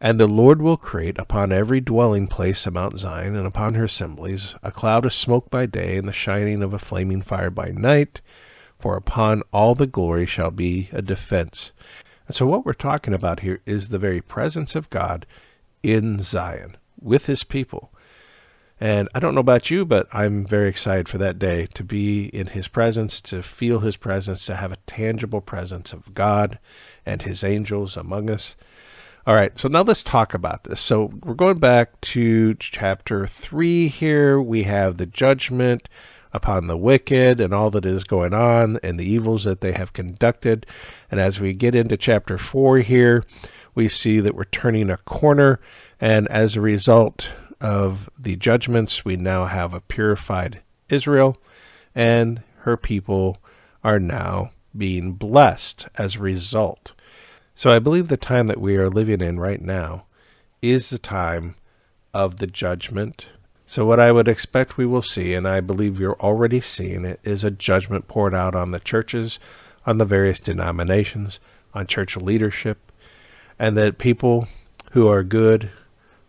And 0.00 0.18
the 0.18 0.26
Lord 0.26 0.62
will 0.62 0.78
create 0.78 1.18
upon 1.18 1.52
every 1.52 1.82
dwelling 1.82 2.26
place 2.26 2.66
of 2.66 2.72
Mount 2.72 2.98
Zion, 2.98 3.36
and 3.36 3.46
upon 3.46 3.74
her 3.74 3.84
assemblies, 3.84 4.56
a 4.62 4.72
cloud 4.72 5.04
of 5.04 5.12
smoke 5.12 5.50
by 5.50 5.66
day, 5.66 5.98
and 5.98 6.08
the 6.08 6.14
shining 6.14 6.62
of 6.62 6.72
a 6.72 6.78
flaming 6.78 7.20
fire 7.20 7.50
by 7.50 7.68
night, 7.68 8.22
for 8.80 8.96
upon 8.96 9.42
all 9.52 9.74
the 9.74 9.86
glory 9.86 10.26
shall 10.26 10.50
be 10.50 10.88
a 10.92 11.02
defense. 11.02 11.72
And 12.26 12.34
so, 12.34 12.46
what 12.46 12.64
we're 12.64 12.72
talking 12.72 13.14
about 13.14 13.40
here 13.40 13.60
is 13.66 13.88
the 13.88 13.98
very 13.98 14.20
presence 14.20 14.74
of 14.74 14.90
God 14.90 15.26
in 15.82 16.20
Zion 16.20 16.76
with 17.00 17.26
his 17.26 17.44
people. 17.44 17.90
And 18.80 19.10
I 19.14 19.20
don't 19.20 19.34
know 19.34 19.40
about 19.40 19.70
you, 19.70 19.84
but 19.84 20.08
I'm 20.10 20.46
very 20.46 20.68
excited 20.68 21.06
for 21.06 21.18
that 21.18 21.38
day 21.38 21.66
to 21.74 21.84
be 21.84 22.26
in 22.28 22.46
his 22.48 22.66
presence, 22.66 23.20
to 23.22 23.42
feel 23.42 23.80
his 23.80 23.98
presence, 23.98 24.46
to 24.46 24.56
have 24.56 24.72
a 24.72 24.78
tangible 24.86 25.42
presence 25.42 25.92
of 25.92 26.14
God 26.14 26.58
and 27.04 27.20
his 27.20 27.44
angels 27.44 27.96
among 27.96 28.30
us. 28.30 28.56
All 29.26 29.34
right, 29.34 29.56
so 29.58 29.68
now 29.68 29.82
let's 29.82 30.02
talk 30.02 30.32
about 30.32 30.64
this. 30.64 30.80
So 30.80 31.12
we're 31.22 31.34
going 31.34 31.58
back 31.58 32.00
to 32.00 32.54
chapter 32.54 33.26
3 33.26 33.88
here. 33.88 34.40
We 34.40 34.62
have 34.62 34.96
the 34.96 35.04
judgment 35.04 35.90
upon 36.32 36.66
the 36.66 36.76
wicked 36.76 37.40
and 37.40 37.52
all 37.52 37.70
that 37.70 37.84
is 37.84 38.04
going 38.04 38.34
on 38.34 38.78
and 38.82 38.98
the 38.98 39.08
evils 39.08 39.44
that 39.44 39.60
they 39.60 39.72
have 39.72 39.92
conducted. 39.92 40.66
And 41.10 41.18
as 41.20 41.40
we 41.40 41.52
get 41.52 41.74
into 41.74 41.96
chapter 41.96 42.38
4 42.38 42.78
here, 42.78 43.24
we 43.74 43.88
see 43.88 44.20
that 44.20 44.34
we're 44.34 44.44
turning 44.44 44.90
a 44.90 44.96
corner 44.98 45.60
and 46.00 46.28
as 46.28 46.56
a 46.56 46.60
result 46.60 47.28
of 47.60 48.08
the 48.18 48.36
judgments, 48.36 49.04
we 49.04 49.16
now 49.16 49.44
have 49.44 49.74
a 49.74 49.80
purified 49.80 50.62
Israel, 50.88 51.36
and 51.94 52.42
her 52.60 52.76
people 52.76 53.38
are 53.84 54.00
now 54.00 54.50
being 54.76 55.12
blessed 55.12 55.88
as 55.96 56.16
a 56.16 56.20
result. 56.20 56.92
So 57.54 57.70
I 57.70 57.78
believe 57.78 58.08
the 58.08 58.16
time 58.16 58.46
that 58.46 58.60
we 58.60 58.76
are 58.76 58.88
living 58.88 59.20
in 59.20 59.38
right 59.38 59.60
now 59.60 60.06
is 60.62 60.88
the 60.88 60.98
time 60.98 61.56
of 62.14 62.36
the 62.36 62.46
judgment. 62.46 63.26
So, 63.70 63.86
what 63.86 64.00
I 64.00 64.10
would 64.10 64.26
expect 64.26 64.76
we 64.76 64.84
will 64.84 65.00
see, 65.00 65.32
and 65.32 65.46
I 65.46 65.60
believe 65.60 66.00
you're 66.00 66.20
already 66.20 66.60
seeing 66.60 67.04
it, 67.04 67.20
is 67.22 67.44
a 67.44 67.52
judgment 67.52 68.08
poured 68.08 68.34
out 68.34 68.52
on 68.52 68.72
the 68.72 68.80
churches, 68.80 69.38
on 69.86 69.98
the 69.98 70.04
various 70.04 70.40
denominations, 70.40 71.38
on 71.72 71.86
church 71.86 72.16
leadership, 72.16 72.90
and 73.60 73.76
that 73.76 73.98
people 73.98 74.48
who 74.90 75.06
are 75.06 75.22
good, 75.22 75.70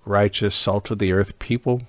righteous, 0.05 0.53
salt 0.53 0.91
of 0.91 0.99
the 0.99 1.13
earth 1.13 1.39
people 1.39 1.81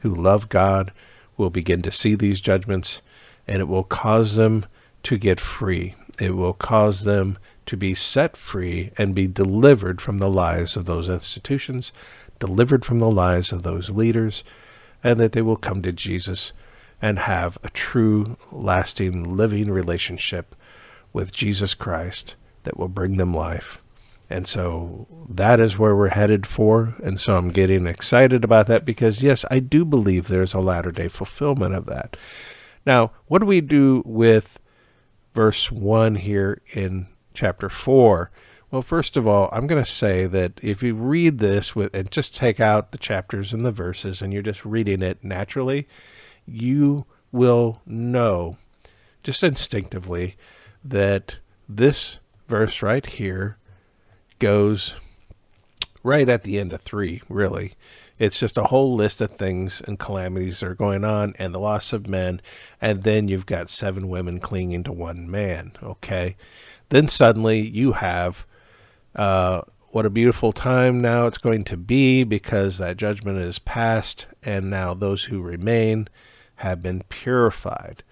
who 0.00 0.10
love 0.10 0.50
God 0.50 0.92
will 1.38 1.48
begin 1.48 1.80
to 1.80 1.90
see 1.90 2.14
these 2.14 2.42
judgments, 2.42 3.00
and 3.46 3.62
it 3.62 3.66
will 3.66 3.84
cause 3.84 4.36
them 4.36 4.66
to 5.04 5.16
get 5.16 5.40
free. 5.40 5.94
It 6.20 6.36
will 6.36 6.52
cause 6.52 7.04
them 7.04 7.38
to 7.64 7.78
be 7.78 7.94
set 7.94 8.36
free 8.36 8.90
and 8.98 9.14
be 9.14 9.26
delivered 9.26 10.02
from 10.02 10.18
the 10.18 10.28
lies 10.28 10.76
of 10.76 10.84
those 10.84 11.08
institutions, 11.08 11.92
delivered 12.38 12.84
from 12.84 12.98
the 12.98 13.10
lies 13.10 13.52
of 13.52 13.62
those 13.62 13.88
leaders, 13.88 14.44
and 15.02 15.18
that 15.20 15.32
they 15.32 15.42
will 15.42 15.56
come 15.56 15.82
to 15.82 15.92
Jesus 15.92 16.52
and 17.00 17.18
have 17.20 17.58
a 17.62 17.70
true, 17.70 18.36
lasting, 18.50 19.36
living 19.36 19.70
relationship 19.70 20.54
with 21.12 21.32
Jesus 21.32 21.74
Christ 21.74 22.34
that 22.64 22.76
will 22.76 22.88
bring 22.88 23.16
them 23.16 23.34
life. 23.34 23.80
And 24.30 24.46
so 24.46 25.06
that 25.30 25.58
is 25.58 25.78
where 25.78 25.96
we're 25.96 26.08
headed 26.08 26.46
for. 26.46 26.94
And 27.02 27.18
so 27.18 27.36
I'm 27.36 27.50
getting 27.50 27.86
excited 27.86 28.44
about 28.44 28.66
that 28.66 28.84
because, 28.84 29.22
yes, 29.22 29.44
I 29.50 29.58
do 29.58 29.84
believe 29.84 30.28
there's 30.28 30.54
a 30.54 30.60
latter 30.60 30.92
day 30.92 31.08
fulfillment 31.08 31.74
of 31.74 31.86
that. 31.86 32.16
Now, 32.84 33.12
what 33.26 33.38
do 33.38 33.46
we 33.46 33.60
do 33.60 34.02
with 34.04 34.58
verse 35.34 35.72
1 35.72 36.16
here 36.16 36.60
in 36.72 37.06
chapter 37.32 37.68
4? 37.68 38.30
Well, 38.70 38.82
first 38.82 39.16
of 39.16 39.26
all, 39.26 39.48
I'm 39.50 39.66
going 39.66 39.82
to 39.82 39.90
say 39.90 40.26
that 40.26 40.60
if 40.62 40.82
you 40.82 40.94
read 40.94 41.38
this 41.38 41.74
with 41.74 41.94
and 41.94 42.10
just 42.10 42.36
take 42.36 42.60
out 42.60 42.92
the 42.92 42.98
chapters 42.98 43.54
and 43.54 43.64
the 43.64 43.72
verses 43.72 44.20
and 44.20 44.30
you're 44.30 44.42
just 44.42 44.64
reading 44.64 45.00
it 45.00 45.24
naturally, 45.24 45.88
you 46.46 47.06
will 47.32 47.80
know 47.86 48.58
just 49.22 49.42
instinctively 49.42 50.36
that 50.84 51.38
this 51.66 52.18
verse 52.46 52.82
right 52.82 53.06
here 53.06 53.56
goes 54.38 54.94
right 56.02 56.28
at 56.28 56.42
the 56.42 56.58
end 56.58 56.74
of 56.74 56.82
three, 56.82 57.22
really. 57.28 57.72
It's 58.18 58.38
just 58.38 58.58
a 58.58 58.64
whole 58.64 58.94
list 58.94 59.22
of 59.22 59.30
things 59.32 59.80
and 59.86 59.98
calamities 59.98 60.60
that 60.60 60.66
are 60.66 60.74
going 60.74 61.04
on 61.04 61.34
and 61.38 61.54
the 61.54 61.58
loss 61.58 61.94
of 61.94 62.06
men. 62.06 62.42
And 62.82 63.02
then 63.02 63.28
you've 63.28 63.46
got 63.46 63.70
seven 63.70 64.08
women 64.08 64.40
clinging 64.40 64.84
to 64.84 64.92
one 64.92 65.30
man. 65.30 65.72
Okay. 65.82 66.36
Then 66.90 67.08
suddenly 67.08 67.60
you 67.60 67.92
have 67.92 68.44
uh, 69.14 69.62
what 69.90 70.06
a 70.06 70.10
beautiful 70.10 70.52
time 70.52 71.00
now 71.00 71.26
it's 71.26 71.38
going 71.38 71.64
to 71.64 71.76
be 71.76 72.22
because 72.22 72.78
that 72.78 72.96
judgment 72.96 73.38
is 73.38 73.58
past. 73.58 74.26
And 74.42 74.70
now 74.70 74.94
those 74.94 75.24
who 75.24 75.40
remain 75.40 76.08
have 76.56 76.82
been 76.82 77.02
purified. 77.08 78.02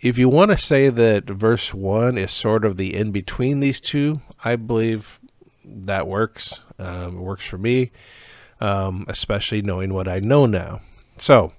If 0.00 0.18
you 0.18 0.28
want 0.28 0.50
to 0.50 0.58
say 0.58 0.90
that 0.90 1.24
verse 1.24 1.72
1 1.72 2.18
is 2.18 2.30
sort 2.30 2.64
of 2.64 2.76
the 2.76 2.94
in 2.94 3.10
between 3.10 3.60
these 3.60 3.80
two, 3.80 4.20
I 4.44 4.56
believe 4.56 5.18
that 5.64 6.06
works. 6.06 6.60
Um, 6.78 7.16
it 7.18 7.20
works 7.20 7.46
for 7.46 7.58
me, 7.58 7.90
um, 8.60 9.06
especially 9.08 9.62
knowing 9.62 9.94
what 9.94 10.08
I 10.08 10.20
know 10.20 10.46
now. 10.46 10.80
So, 11.16 11.52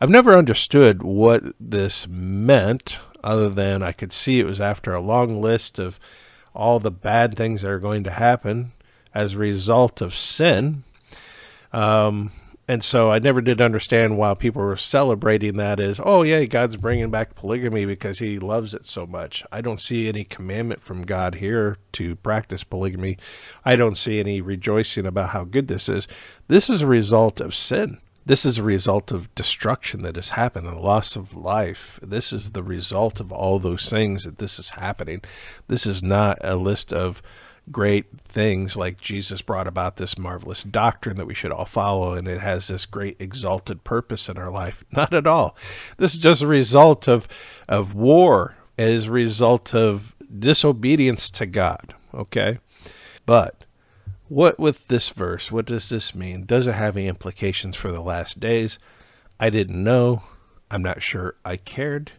I've 0.00 0.08
never 0.08 0.36
understood 0.36 1.02
what 1.02 1.42
this 1.60 2.08
meant, 2.08 2.98
other 3.22 3.50
than 3.50 3.82
I 3.82 3.92
could 3.92 4.12
see 4.12 4.40
it 4.40 4.46
was 4.46 4.60
after 4.60 4.94
a 4.94 5.00
long 5.00 5.42
list 5.42 5.78
of 5.78 6.00
all 6.54 6.80
the 6.80 6.90
bad 6.90 7.36
things 7.36 7.62
that 7.62 7.70
are 7.70 7.78
going 7.78 8.04
to 8.04 8.10
happen 8.10 8.72
as 9.14 9.34
a 9.34 9.38
result 9.38 10.00
of 10.00 10.14
sin. 10.14 10.84
Um, 11.72 12.32
and 12.70 12.84
so 12.84 13.10
I 13.10 13.18
never 13.18 13.40
did 13.40 13.60
understand 13.60 14.16
why 14.16 14.34
people 14.34 14.62
were 14.62 14.76
celebrating 14.76 15.56
that 15.56 15.80
as, 15.80 16.00
oh, 16.04 16.22
yeah, 16.22 16.44
God's 16.44 16.76
bringing 16.76 17.10
back 17.10 17.34
polygamy 17.34 17.84
because 17.84 18.20
he 18.20 18.38
loves 18.38 18.74
it 18.74 18.86
so 18.86 19.06
much. 19.06 19.42
I 19.50 19.60
don't 19.60 19.80
see 19.80 20.08
any 20.08 20.22
commandment 20.22 20.80
from 20.80 21.02
God 21.04 21.34
here 21.34 21.78
to 21.94 22.14
practice 22.14 22.62
polygamy. 22.62 23.18
I 23.64 23.74
don't 23.74 23.96
see 23.96 24.20
any 24.20 24.40
rejoicing 24.40 25.04
about 25.04 25.30
how 25.30 25.42
good 25.42 25.66
this 25.66 25.88
is. 25.88 26.06
This 26.46 26.70
is 26.70 26.82
a 26.82 26.86
result 26.86 27.40
of 27.40 27.56
sin. 27.56 27.98
This 28.26 28.44
is 28.44 28.58
a 28.58 28.62
result 28.62 29.10
of 29.10 29.34
destruction 29.34 30.02
that 30.02 30.16
has 30.16 30.30
happened 30.30 30.66
and 30.66 30.78
loss 30.78 31.16
of 31.16 31.34
life. 31.34 31.98
This 32.02 32.32
is 32.32 32.50
the 32.50 32.62
result 32.62 33.18
of 33.18 33.32
all 33.32 33.58
those 33.58 33.88
things 33.88 34.24
that 34.24 34.38
this 34.38 34.58
is 34.58 34.70
happening. 34.70 35.22
This 35.68 35.86
is 35.86 36.02
not 36.02 36.38
a 36.42 36.56
list 36.56 36.92
of 36.92 37.22
great 37.70 38.06
things 38.24 38.76
like 38.76 39.00
Jesus 39.00 39.42
brought 39.42 39.66
about 39.66 39.96
this 39.96 40.18
marvelous 40.18 40.62
doctrine 40.64 41.16
that 41.16 41.26
we 41.26 41.34
should 41.34 41.52
all 41.52 41.64
follow 41.64 42.14
and 42.14 42.26
it 42.26 42.40
has 42.40 42.68
this 42.68 42.86
great 42.86 43.16
exalted 43.20 43.84
purpose 43.84 44.28
in 44.28 44.36
our 44.36 44.50
life. 44.50 44.82
Not 44.92 45.12
at 45.14 45.26
all. 45.26 45.56
This 45.96 46.14
is 46.14 46.18
just 46.18 46.42
a 46.42 46.46
result 46.46 47.08
of 47.08 47.28
of 47.68 47.94
war 47.94 48.56
as 48.76 49.06
a 49.06 49.10
result 49.10 49.74
of 49.74 50.14
disobedience 50.38 51.30
to 51.30 51.46
God. 51.46 51.94
Okay? 52.14 52.58
But 53.26 53.64
what 54.30 54.60
with 54.60 54.86
this 54.86 55.08
verse, 55.08 55.50
what 55.50 55.66
does 55.66 55.88
this 55.88 56.14
mean? 56.14 56.46
Does 56.46 56.68
it 56.68 56.72
have 56.72 56.96
any 56.96 57.08
implications 57.08 57.76
for 57.76 57.90
the 57.90 58.00
last 58.00 58.38
days? 58.38 58.78
I 59.40 59.50
didn't 59.50 59.82
know. 59.82 60.22
I'm 60.70 60.82
not 60.82 61.02
sure 61.02 61.34
I 61.44 61.56
cared. 61.56 62.12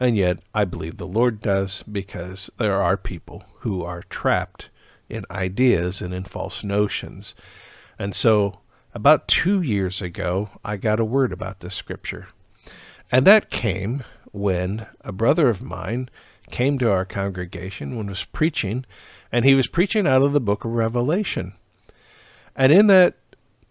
And 0.00 0.16
yet, 0.16 0.40
I 0.52 0.64
believe 0.64 0.96
the 0.96 1.06
Lord 1.06 1.40
does 1.40 1.84
because 1.84 2.50
there 2.58 2.82
are 2.82 2.96
people 2.96 3.44
who 3.60 3.84
are 3.84 4.02
trapped 4.10 4.70
in 5.08 5.24
ideas 5.30 6.02
and 6.02 6.12
in 6.12 6.24
false 6.24 6.64
notions. 6.64 7.36
And 7.96 8.12
so, 8.12 8.58
about 8.92 9.28
two 9.28 9.62
years 9.62 10.02
ago, 10.02 10.50
I 10.64 10.76
got 10.76 10.98
a 10.98 11.04
word 11.04 11.32
about 11.32 11.60
this 11.60 11.76
scripture. 11.76 12.26
And 13.12 13.24
that 13.24 13.50
came 13.50 14.02
when 14.32 14.86
a 15.02 15.12
brother 15.12 15.48
of 15.48 15.62
mine 15.62 16.10
came 16.50 16.76
to 16.80 16.90
our 16.90 17.04
congregation 17.04 17.96
when 17.96 18.08
was 18.08 18.24
preaching, 18.24 18.84
and 19.32 19.44
he 19.44 19.54
was 19.54 19.66
preaching 19.66 20.06
out 20.06 20.22
of 20.22 20.32
the 20.32 20.40
book 20.40 20.64
of 20.64 20.72
Revelation. 20.72 21.54
And 22.54 22.72
in 22.72 22.86
that 22.86 23.16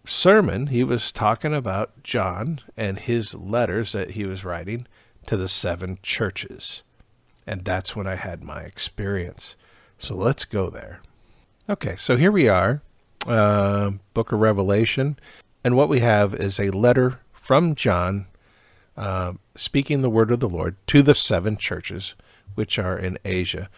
sermon, 0.06 0.68
he 0.68 0.84
was 0.84 1.10
talking 1.12 1.54
about 1.54 2.02
John 2.02 2.60
and 2.76 2.98
his 2.98 3.34
letters 3.34 3.92
that 3.92 4.12
he 4.12 4.24
was 4.24 4.44
writing 4.44 4.86
to 5.26 5.36
the 5.36 5.48
seven 5.48 5.98
churches. 6.02 6.82
And 7.46 7.64
that's 7.64 7.96
when 7.96 8.06
I 8.06 8.14
had 8.14 8.42
my 8.42 8.62
experience. 8.62 9.56
So 9.98 10.14
let's 10.14 10.44
go 10.44 10.70
there. 10.70 11.00
Okay, 11.68 11.96
so 11.96 12.16
here 12.16 12.30
we 12.30 12.48
are, 12.48 12.80
uh, 13.26 13.90
Book 14.14 14.30
of 14.30 14.40
Revelation, 14.40 15.18
and 15.64 15.76
what 15.76 15.88
we 15.88 15.98
have 15.98 16.32
is 16.34 16.60
a 16.60 16.70
letter 16.70 17.18
from 17.32 17.74
John 17.74 18.26
uh, 18.96 19.32
speaking 19.56 20.00
the 20.00 20.10
word 20.10 20.30
of 20.30 20.40
the 20.40 20.48
Lord 20.48 20.76
to 20.88 21.02
the 21.02 21.14
seven 21.14 21.56
churches 21.56 22.14
which 22.54 22.78
are 22.78 22.96
in 22.96 23.18
Asia. 23.24 23.68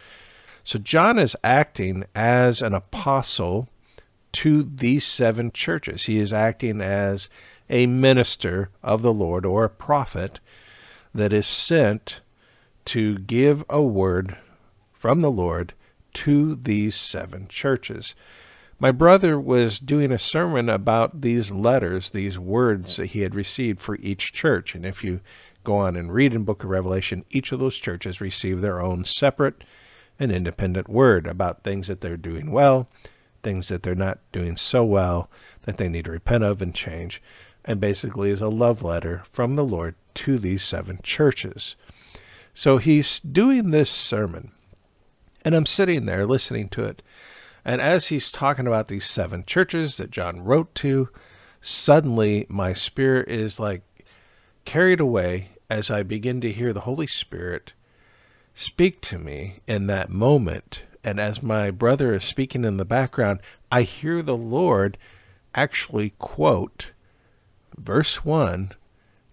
So 0.69 0.77
John 0.77 1.17
is 1.17 1.35
acting 1.43 2.03
as 2.13 2.61
an 2.61 2.75
apostle 2.75 3.67
to 4.33 4.61
these 4.61 5.03
seven 5.03 5.51
churches. 5.51 6.03
He 6.03 6.19
is 6.19 6.31
acting 6.31 6.79
as 6.79 7.27
a 7.71 7.87
minister 7.87 8.69
of 8.83 9.01
the 9.01 9.11
Lord 9.11 9.47
or 9.47 9.63
a 9.63 9.69
prophet 9.69 10.39
that 11.11 11.33
is 11.33 11.47
sent 11.47 12.21
to 12.85 13.17
give 13.17 13.63
a 13.67 13.81
word 13.81 14.37
from 14.93 15.21
the 15.21 15.31
Lord 15.31 15.73
to 16.13 16.53
these 16.53 16.93
seven 16.93 17.47
churches. 17.47 18.13
My 18.79 18.91
brother 18.91 19.39
was 19.39 19.79
doing 19.79 20.11
a 20.11 20.19
sermon 20.19 20.69
about 20.69 21.21
these 21.21 21.49
letters, 21.49 22.11
these 22.11 22.37
words 22.37 22.97
that 22.97 23.07
he 23.07 23.21
had 23.21 23.33
received 23.33 23.79
for 23.79 23.95
each 23.95 24.33
church. 24.33 24.75
And 24.75 24.85
if 24.85 25.03
you 25.03 25.21
go 25.63 25.77
on 25.77 25.95
and 25.95 26.13
read 26.13 26.31
in 26.31 26.43
book 26.43 26.63
of 26.63 26.69
Revelation, 26.69 27.25
each 27.31 27.51
of 27.51 27.57
those 27.57 27.75
churches 27.75 28.21
received 28.21 28.61
their 28.61 28.79
own 28.79 29.03
separate 29.03 29.63
and 30.19 30.31
independent 30.31 30.89
word 30.89 31.25
about 31.25 31.63
things 31.63 31.87
that 31.87 32.01
they're 32.01 32.17
doing 32.17 32.51
well, 32.51 32.89
things 33.41 33.69
that 33.69 33.83
they're 33.83 33.95
not 33.95 34.19
doing 34.31 34.57
so 34.57 34.83
well 34.83 35.29
that 35.63 35.77
they 35.77 35.87
need 35.87 36.05
to 36.05 36.11
repent 36.11 36.43
of 36.43 36.61
and 36.61 36.75
change, 36.75 37.21
and 37.63 37.79
basically 37.79 38.29
is 38.29 38.41
a 38.41 38.49
love 38.49 38.83
letter 38.83 39.23
from 39.31 39.55
the 39.55 39.63
Lord 39.63 39.95
to 40.15 40.37
these 40.37 40.63
seven 40.63 40.99
churches. 41.01 41.75
So 42.53 42.77
he's 42.77 43.19
doing 43.19 43.71
this 43.71 43.89
sermon, 43.89 44.51
and 45.45 45.55
I'm 45.55 45.65
sitting 45.65 46.05
there 46.05 46.25
listening 46.25 46.67
to 46.69 46.83
it. 46.83 47.01
And 47.63 47.81
as 47.81 48.07
he's 48.07 48.31
talking 48.31 48.67
about 48.67 48.87
these 48.87 49.05
seven 49.05 49.45
churches 49.45 49.97
that 49.97 50.11
John 50.11 50.43
wrote 50.43 50.73
to, 50.75 51.09
suddenly 51.61 52.45
my 52.49 52.73
spirit 52.73 53.29
is 53.29 53.59
like 53.59 53.81
carried 54.65 54.99
away 54.99 55.49
as 55.69 55.91
I 55.91 56.03
begin 56.03 56.41
to 56.41 56.51
hear 56.51 56.73
the 56.73 56.81
Holy 56.81 57.07
Spirit 57.07 57.73
speak 58.59 58.99
to 58.99 59.17
me 59.17 59.61
in 59.67 59.87
that 59.87 60.09
moment. 60.09 60.83
And 61.01 61.17
as 61.17 61.41
my 61.41 61.71
brother 61.71 62.13
is 62.13 62.25
speaking 62.25 62.65
in 62.65 62.75
the 62.75 62.83
background, 62.83 63.39
I 63.71 63.83
hear 63.83 64.21
the 64.21 64.35
Lord 64.35 64.97
actually 65.55 66.11
quote 66.19 66.91
verse 67.77 68.25
1, 68.25 68.73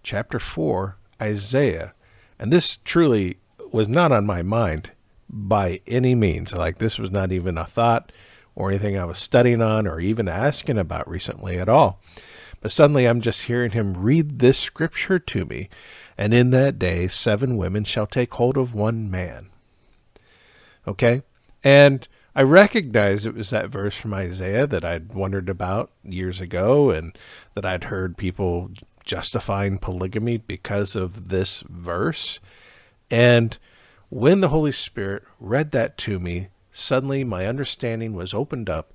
chapter 0.01 0.39
4, 0.39 0.95
Isaiah. 1.21 1.93
And 2.39 2.53
this 2.53 2.77
truly 2.77 3.37
was 3.73 3.89
not 3.89 4.13
on 4.13 4.25
my 4.25 4.43
mind 4.43 4.91
by 5.29 5.81
any 5.85 6.15
means. 6.15 6.53
Like, 6.53 6.77
this 6.77 6.97
was 6.97 7.11
not 7.11 7.33
even 7.33 7.57
a 7.57 7.65
thought 7.65 8.13
or 8.55 8.69
anything 8.69 8.97
I 8.97 9.03
was 9.03 9.19
studying 9.19 9.61
on 9.61 9.87
or 9.87 9.99
even 9.99 10.29
asking 10.29 10.77
about 10.77 11.09
recently 11.09 11.59
at 11.59 11.67
all. 11.67 11.99
But 12.61 12.71
suddenly 12.71 13.05
I'm 13.05 13.19
just 13.19 13.43
hearing 13.43 13.71
him 13.71 13.93
read 13.93 14.39
this 14.39 14.57
scripture 14.57 15.19
to 15.19 15.45
me. 15.45 15.69
And 16.17 16.33
in 16.33 16.49
that 16.51 16.79
day, 16.79 17.07
seven 17.07 17.57
women 17.57 17.83
shall 17.83 18.07
take 18.07 18.33
hold 18.33 18.57
of 18.57 18.73
one 18.73 19.11
man. 19.11 19.49
Okay? 20.87 21.21
And 21.63 22.07
I 22.35 22.43
recognize 22.43 23.25
it 23.25 23.35
was 23.35 23.49
that 23.51 23.69
verse 23.69 23.95
from 23.95 24.13
Isaiah 24.13 24.67
that 24.67 24.85
I'd 24.85 25.13
wondered 25.13 25.49
about 25.49 25.91
years 26.03 26.39
ago 26.39 26.91
and 26.91 27.17
that 27.55 27.65
I'd 27.65 27.85
heard 27.85 28.17
people 28.17 28.71
justifying 29.03 29.77
polygamy 29.77 30.37
because 30.37 30.95
of 30.95 31.29
this 31.29 31.63
verse. 31.67 32.39
And 33.09 33.57
when 34.09 34.41
the 34.41 34.49
Holy 34.49 34.71
Spirit 34.71 35.23
read 35.39 35.71
that 35.71 35.97
to 35.99 36.19
me, 36.19 36.47
suddenly 36.71 37.23
my 37.23 37.47
understanding 37.47 38.13
was 38.13 38.33
opened 38.33 38.69
up 38.69 38.93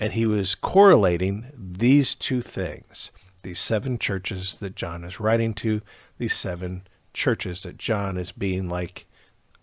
and 0.00 0.12
he 0.12 0.26
was 0.26 0.54
correlating 0.54 1.46
these 1.54 2.14
two 2.14 2.40
things 2.40 3.10
these 3.42 3.60
seven 3.60 3.98
churches 3.98 4.58
that 4.58 4.74
John 4.74 5.04
is 5.04 5.20
writing 5.20 5.54
to, 5.54 5.80
these 6.18 6.34
seven 6.34 6.82
churches 7.14 7.62
that 7.62 7.78
John 7.78 8.16
is 8.16 8.32
being 8.32 8.68
like 8.68 9.06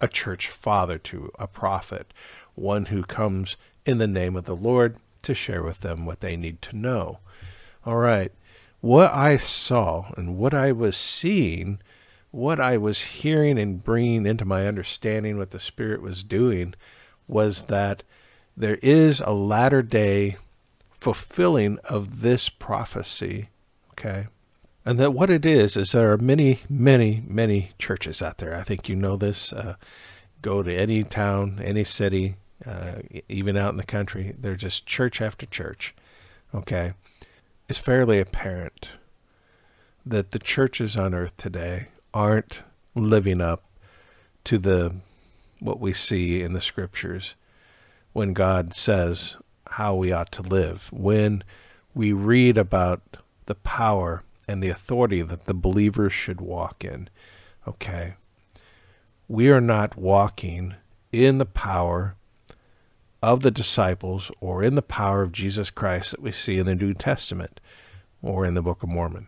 a 0.02 0.08
church 0.08 0.50
father 0.50 0.98
to, 0.98 1.32
a 1.40 1.48
prophet, 1.48 2.14
one 2.56 2.88
who 2.88 3.04
comes 3.04 3.58
in 3.86 3.98
the 3.98 4.08
name 4.08 4.36
of 4.36 4.46
the 4.46 4.56
Lord 4.56 4.98
to 5.24 5.34
share 5.36 5.64
with 5.64 5.82
them 5.82 6.06
what 6.06 6.22
they 6.22 6.36
need 6.36 6.62
to 6.64 6.76
know. 6.76 7.20
All 7.86 7.98
right. 7.98 8.32
What 8.82 9.14
I 9.14 9.38
saw 9.38 10.12
and 10.18 10.38
what 10.38 10.54
I 10.54 10.72
was 10.72 10.98
seeing, 10.98 11.80
what 12.32 12.60
I 12.60 12.78
was 12.78 13.02
hearing 13.02 13.58
and 13.58 13.84
bringing 13.84 14.26
into 14.26 14.46
my 14.46 14.68
understanding 14.68 15.38
what 15.38 15.52
the 15.52 15.60
Spirit 15.60 16.02
was 16.02 16.24
doing 16.24 16.74
was 17.28 17.66
that 17.66 18.04
there 18.58 18.80
is 18.82 19.20
a 19.22 19.34
latter 19.34 19.82
day 19.82 20.38
fulfilling 21.00 21.80
of 21.80 22.22
this 22.22 22.50
prophecy. 22.50 23.50
Okay. 23.92 24.28
And 24.86 25.00
that 25.00 25.14
what 25.14 25.32
it 25.32 25.46
is, 25.46 25.76
is 25.76 25.92
there 25.92 26.12
are 26.12 26.18
many, 26.18 26.60
many, 26.70 27.24
many 27.28 27.72
churches 27.80 28.22
out 28.22 28.38
there. 28.38 28.56
I 28.56 28.64
think 28.64 28.88
you 28.88 28.96
know 28.96 29.16
this. 29.16 29.52
Uh, 29.52 29.76
go 30.44 30.62
to 30.62 30.72
any 30.72 31.04
town, 31.04 31.60
any 31.64 31.84
city, 31.84 32.36
uh, 32.66 33.00
even 33.28 33.58
out 33.58 33.72
in 33.72 33.78
the 33.78 33.84
country, 33.84 34.36
they're 34.38 34.56
just 34.56 34.86
church 34.86 35.22
after 35.22 35.48
church. 35.48 35.96
Okay, 36.54 36.94
it's 37.68 37.80
fairly 37.80 38.20
apparent 38.20 38.90
that 40.06 40.32
the 40.32 40.40
churches 40.40 40.96
on 40.96 41.16
earth 41.16 41.36
today 41.36 41.88
aren't 42.14 42.62
living 42.94 43.42
up 43.42 43.64
to 44.44 44.60
the 44.60 44.96
what 45.60 45.80
we 45.80 45.94
see 45.94 46.44
in 46.44 46.54
the 46.54 46.62
scriptures 46.62 47.36
when 48.14 48.34
God 48.34 48.74
says 48.74 49.36
how 49.68 49.96
we 49.96 50.12
ought 50.12 50.32
to 50.34 50.42
live. 50.44 50.90
When 50.94 51.44
we 51.96 52.14
read 52.14 52.58
about 52.58 53.02
the 53.48 53.56
power 53.56 54.22
and 54.48 54.62
the 54.62 54.70
authority 54.70 55.22
that 55.22 55.46
the 55.46 55.54
believers 55.54 56.14
should 56.14 56.42
walk 56.42 56.84
in. 56.84 57.10
Okay. 57.68 58.16
We 59.28 59.50
are 59.50 59.62
not 59.62 59.98
walking 59.98 60.76
in 61.12 61.38
the 61.38 61.46
power 61.46 62.16
of 63.22 63.42
the 63.42 63.52
disciples 63.52 64.30
or 64.40 64.62
in 64.62 64.76
the 64.76 64.82
power 64.82 65.24
of 65.24 65.32
Jesus 65.32 65.72
Christ 65.72 66.12
that 66.12 66.22
we 66.22 66.32
see 66.32 66.60
in 66.60 66.68
the 66.68 66.76
New 66.76 66.94
Testament 66.94 67.60
or 68.22 68.46
in 68.46 68.54
the 68.54 68.62
Book 68.62 68.84
of 68.84 68.90
Mormon. 68.90 69.28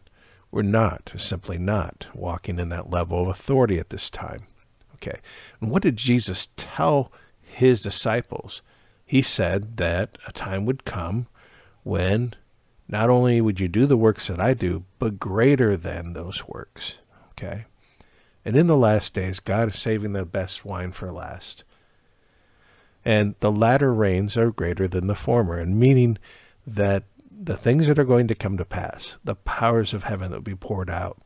We're 0.52 0.62
not, 0.62 1.12
simply 1.18 1.58
not, 1.58 2.08
walking 2.14 2.60
in 2.60 2.70
that 2.70 2.90
level 2.90 3.22
of 3.22 3.28
authority 3.28 3.80
at 3.80 3.90
this 3.90 4.10
time. 4.10 4.48
Okay. 4.96 5.20
And 5.62 5.72
what 5.72 5.84
did 5.84 5.98
Jesus 5.98 6.50
tell 6.58 7.12
his 7.42 7.82
disciples? 7.82 8.62
He 9.06 9.22
said 9.22 9.78
that 9.78 10.18
a 10.28 10.32
time 10.32 10.66
would 10.66 10.86
come 10.86 11.28
when 11.84 12.34
not 12.88 13.10
only 13.10 13.42
would 13.42 13.60
you 13.60 13.68
do 13.68 13.86
the 13.86 13.98
works 13.98 14.28
that 14.28 14.40
I 14.40 14.54
do, 14.54 14.84
but 15.00 15.20
greater 15.20 15.76
than 15.76 16.14
those 16.14 16.48
works. 16.48 16.96
Okay. 17.32 17.66
And 18.46 18.56
in 18.56 18.68
the 18.68 18.78
last 18.78 19.14
days, 19.14 19.40
God 19.40 19.70
is 19.70 19.80
saving 19.80 20.14
the 20.14 20.26
best 20.26 20.64
wine 20.64 20.92
for 20.92 21.12
last 21.12 21.64
and 23.08 23.36
the 23.40 23.52
latter 23.54 23.94
rains 23.94 24.36
are 24.36 24.52
greater 24.52 24.86
than 24.86 25.08
the 25.08 25.16
former, 25.16 25.58
and 25.58 25.80
meaning 25.80 26.18
that 26.66 27.06
the 27.32 27.56
things 27.56 27.88
that 27.88 27.98
are 27.98 28.04
going 28.04 28.28
to 28.28 28.36
come 28.36 28.58
to 28.58 28.66
pass, 28.66 29.16
the 29.24 29.34
powers 29.34 29.94
of 29.94 30.04
heaven 30.04 30.30
that 30.30 30.36
will 30.36 30.42
be 30.42 30.56
poured 30.56 30.90
out, 30.90 31.18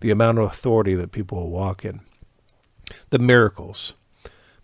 the 0.00 0.10
amount 0.10 0.38
of 0.38 0.44
authority 0.44 0.94
that 0.94 1.12
people 1.12 1.38
will 1.38 1.50
walk 1.50 1.84
in, 1.84 2.00
the 3.10 3.18
miracles, 3.18 3.92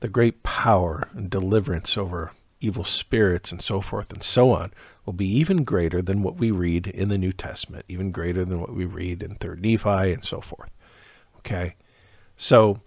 the 0.01 0.09
great 0.09 0.43
power 0.43 1.11
and 1.15 1.29
deliverance 1.29 1.99
over 1.99 2.33
evil 2.61 2.85
spirits 2.85 3.53
and 3.53 3.61
so 3.61 3.81
forth 3.81 4.13
and 4.13 4.23
so 4.23 4.51
on 4.51 4.73
will 5.05 5.13
be 5.13 5.29
even 5.29 5.65
greater 5.65 6.03
than 6.03 6.23
what 6.23 6.37
we 6.37 6.51
read 6.51 6.87
in 6.87 7.09
the 7.09 7.19
New 7.19 7.33
Testament, 7.33 7.85
even 7.89 8.11
greater 8.11 8.45
than 8.45 8.61
what 8.61 8.75
we 8.75 8.85
read 8.85 9.23
in 9.23 9.37
3rd 9.37 9.61
Nephi 9.61 10.13
and 10.13 10.25
so 10.25 10.41
forth. 10.41 10.71
Okay? 11.39 11.77
So 12.37 12.81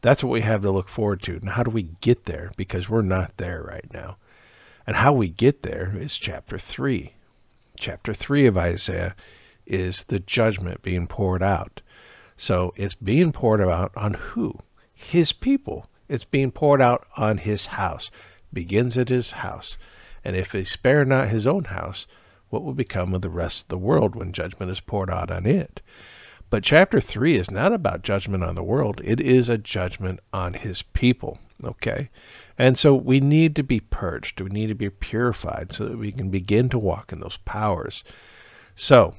that's 0.00 0.22
what 0.22 0.30
we 0.30 0.42
have 0.42 0.62
to 0.62 0.70
look 0.70 0.88
forward 0.88 1.22
to. 1.22 1.36
And 1.36 1.50
how 1.50 1.62
do 1.62 1.70
we 1.70 1.90
get 2.00 2.26
there? 2.26 2.52
Because 2.56 2.88
we're 2.88 3.02
not 3.02 3.36
there 3.38 3.62
right 3.62 3.92
now. 3.92 4.16
And 4.86 4.96
how 4.96 5.12
we 5.12 5.28
get 5.28 5.62
there 5.62 5.94
is 5.96 6.18
chapter 6.18 6.58
3. 6.58 7.14
Chapter 7.78 8.12
3 8.12 8.46
of 8.46 8.56
Isaiah 8.56 9.16
is 9.66 10.04
the 10.04 10.20
judgment 10.20 10.82
being 10.82 11.06
poured 11.06 11.42
out. 11.42 11.80
So 12.36 12.72
it's 12.76 12.94
being 12.94 13.32
poured 13.32 13.60
out 13.62 13.92
on 13.96 14.14
who? 14.14 14.58
His 14.92 15.32
people. 15.32 15.88
It's 16.08 16.24
being 16.24 16.50
poured 16.50 16.82
out 16.82 17.06
on 17.16 17.38
his 17.38 17.66
house. 17.66 18.10
Begins 18.54 18.96
at 18.96 19.10
his 19.10 19.32
house. 19.32 19.76
And 20.24 20.34
if 20.34 20.52
he 20.52 20.64
spare 20.64 21.04
not 21.04 21.28
his 21.28 21.46
own 21.46 21.64
house, 21.64 22.06
what 22.48 22.64
will 22.64 22.72
become 22.72 23.12
of 23.12 23.20
the 23.20 23.28
rest 23.28 23.64
of 23.64 23.68
the 23.68 23.78
world 23.78 24.16
when 24.16 24.32
judgment 24.32 24.70
is 24.70 24.80
poured 24.80 25.10
out 25.10 25.30
on 25.30 25.44
it? 25.44 25.82
But 26.50 26.62
chapter 26.62 27.00
3 27.00 27.36
is 27.36 27.50
not 27.50 27.72
about 27.72 28.02
judgment 28.02 28.44
on 28.44 28.54
the 28.54 28.62
world, 28.62 29.00
it 29.04 29.20
is 29.20 29.48
a 29.48 29.58
judgment 29.58 30.20
on 30.32 30.54
his 30.54 30.82
people. 30.82 31.38
Okay? 31.62 32.10
And 32.56 32.78
so 32.78 32.94
we 32.94 33.20
need 33.20 33.56
to 33.56 33.62
be 33.62 33.80
purged, 33.80 34.40
we 34.40 34.50
need 34.50 34.68
to 34.68 34.74
be 34.74 34.90
purified 34.90 35.72
so 35.72 35.86
that 35.86 35.98
we 35.98 36.12
can 36.12 36.30
begin 36.30 36.68
to 36.68 36.78
walk 36.78 37.12
in 37.12 37.20
those 37.20 37.38
powers. 37.38 38.04
So, 38.76 39.14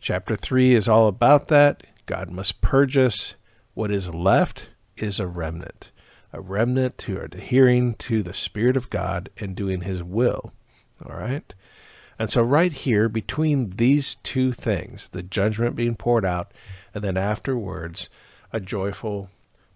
chapter 0.00 0.36
3 0.36 0.74
is 0.74 0.88
all 0.88 1.08
about 1.08 1.48
that. 1.48 1.82
God 2.06 2.30
must 2.30 2.60
purge 2.60 2.96
us. 2.96 3.34
What 3.74 3.90
is 3.90 4.14
left 4.14 4.68
is 4.96 5.18
a 5.20 5.26
remnant, 5.26 5.90
a 6.32 6.40
remnant 6.40 7.00
who 7.02 7.16
are 7.16 7.24
adhering 7.24 7.94
to 7.94 8.22
the 8.22 8.34
Spirit 8.34 8.76
of 8.76 8.90
God 8.90 9.30
and 9.38 9.54
doing 9.54 9.82
His 9.82 10.02
will. 10.02 10.52
All 11.04 11.16
right? 11.16 11.54
And 12.18 12.30
so, 12.30 12.42
right 12.42 12.72
here, 12.72 13.08
between 13.08 13.70
these 13.76 14.16
two 14.22 14.52
things, 14.52 15.10
the 15.10 15.22
judgment 15.22 15.76
being 15.76 15.94
poured 15.94 16.24
out, 16.24 16.52
and 16.94 17.04
then 17.04 17.16
afterwards, 17.16 18.08
a 18.52 18.60
joyful, 18.60 19.30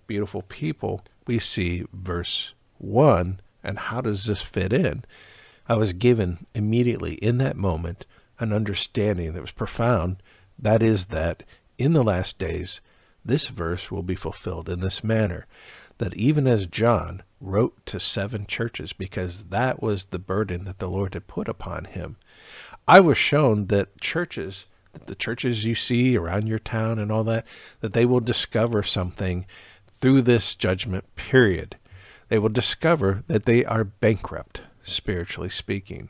beautiful 0.07 0.43
people, 0.43 1.05
we 1.27 1.39
see 1.39 1.85
verse 1.93 2.55
1. 2.79 3.41
And 3.63 3.79
how 3.79 4.01
does 4.01 4.25
this 4.25 4.41
fit 4.41 4.73
in? 4.73 5.05
I 5.69 5.75
was 5.75 5.93
given 5.93 6.47
immediately 6.55 7.15
in 7.15 7.39
that 7.39 7.57
moment 7.57 8.07
an 8.39 8.53
understanding 8.55 9.35
that 9.35 9.43
was 9.43 9.51
profound 9.51 10.23
That 10.59 10.83
is, 10.83 11.07
that 11.07 11.43
in 11.79 11.93
the 11.93 12.03
last 12.03 12.39
days, 12.39 12.81
this 13.25 13.49
verse 13.49 13.91
will 13.91 14.03
be 14.03 14.15
fulfilled 14.15 14.69
in 14.69 14.81
this 14.81 15.05
manner 15.05 15.47
that 16.01 16.15
even 16.15 16.47
as 16.47 16.67
John 16.67 17.23
wrote 17.43 17.85
to 17.85 18.01
seven 18.01 18.47
churches, 18.47 18.95
because 18.95 19.45
that 19.45 19.83
was 19.83 20.07
the 20.07 20.19
burden 20.19 20.65
that 20.65 20.79
the 20.79 20.89
Lord 20.89 21.13
had 21.13 21.27
put 21.27 21.47
upon 21.47 21.85
him, 21.85 22.17
I 22.89 23.01
was 23.01 23.19
shown 23.19 23.67
that 23.67 24.01
churches, 24.01 24.65
that 24.95 25.07
the 25.07 25.15
churches 25.15 25.67
you 25.67 25.75
see 25.75 26.17
around 26.17 26.47
your 26.47 26.59
town 26.59 26.99
and 26.99 27.13
all 27.13 27.23
that, 27.25 27.47
that 27.81 27.93
they 27.93 28.07
will 28.07 28.21
discover 28.21 28.83
something 28.83 29.45
through 29.93 30.23
this 30.23 30.55
judgment 30.55 31.05
period. 31.17 31.77
They 32.31 32.39
will 32.39 32.49
discover 32.49 33.23
that 33.27 33.45
they 33.45 33.67
are 33.67 33.85
bankrupt, 33.85 34.63
spiritually 34.83 35.51
speaking. 35.51 36.09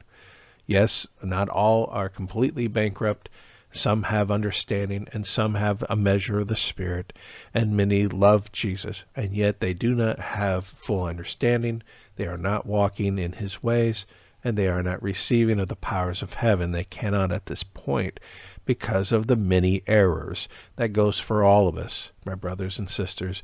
Yes, 0.66 1.04
not 1.20 1.48
all 1.48 1.86
are 1.90 2.08
completely 2.08 2.68
bankrupt. 2.68 3.28
Some 3.72 4.04
have 4.04 4.32
understanding, 4.32 5.06
and 5.12 5.24
some 5.24 5.54
have 5.54 5.84
a 5.88 5.94
measure 5.94 6.40
of 6.40 6.48
the 6.48 6.56
Spirit, 6.56 7.12
and 7.54 7.76
many 7.76 8.08
love 8.08 8.50
Jesus, 8.50 9.04
and 9.14 9.32
yet 9.32 9.60
they 9.60 9.74
do 9.74 9.94
not 9.94 10.18
have 10.18 10.64
full 10.66 11.04
understanding. 11.04 11.82
They 12.16 12.26
are 12.26 12.36
not 12.36 12.66
walking 12.66 13.18
in 13.18 13.34
His 13.34 13.62
ways, 13.62 14.06
and 14.42 14.56
they 14.56 14.68
are 14.68 14.82
not 14.82 15.02
receiving 15.02 15.60
of 15.60 15.68
the 15.68 15.76
powers 15.76 16.20
of 16.20 16.34
heaven. 16.34 16.72
They 16.72 16.84
cannot 16.84 17.30
at 17.30 17.46
this 17.46 17.62
point 17.62 18.18
because 18.64 19.12
of 19.12 19.28
the 19.28 19.36
many 19.36 19.82
errors. 19.86 20.48
That 20.76 20.92
goes 20.92 21.18
for 21.18 21.44
all 21.44 21.68
of 21.68 21.78
us, 21.78 22.10
my 22.24 22.34
brothers 22.34 22.78
and 22.78 22.90
sisters, 22.90 23.42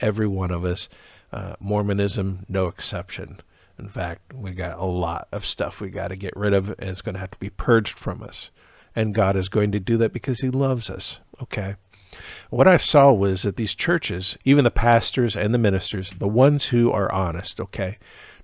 every 0.00 0.26
one 0.26 0.50
of 0.50 0.64
us. 0.64 0.88
Uh, 1.32 1.54
Mormonism, 1.60 2.44
no 2.46 2.66
exception. 2.66 3.40
In 3.78 3.88
fact, 3.88 4.34
we 4.34 4.50
got 4.50 4.78
a 4.78 4.84
lot 4.84 5.28
of 5.32 5.46
stuff 5.46 5.80
we 5.80 5.88
got 5.88 6.08
to 6.08 6.16
get 6.16 6.36
rid 6.36 6.52
of, 6.52 6.68
and 6.68 6.90
it's 6.90 7.00
going 7.00 7.14
to 7.14 7.20
have 7.20 7.30
to 7.30 7.38
be 7.38 7.48
purged 7.48 7.98
from 7.98 8.22
us. 8.22 8.50
And 8.94 9.14
God 9.14 9.36
is 9.36 9.48
going 9.48 9.72
to 9.72 9.80
do 9.80 9.96
that 9.98 10.12
because 10.12 10.40
He 10.40 10.50
loves 10.50 10.90
us. 10.90 11.18
Okay. 11.42 11.76
What 12.50 12.68
I 12.68 12.76
saw 12.76 13.10
was 13.12 13.42
that 13.42 13.56
these 13.56 13.74
churches, 13.74 14.36
even 14.44 14.64
the 14.64 14.70
pastors 14.70 15.34
and 15.34 15.54
the 15.54 15.58
ministers, 15.58 16.12
the 16.18 16.28
ones 16.28 16.66
who 16.66 16.92
are 16.92 17.10
honest, 17.10 17.58
okay, 17.58 17.98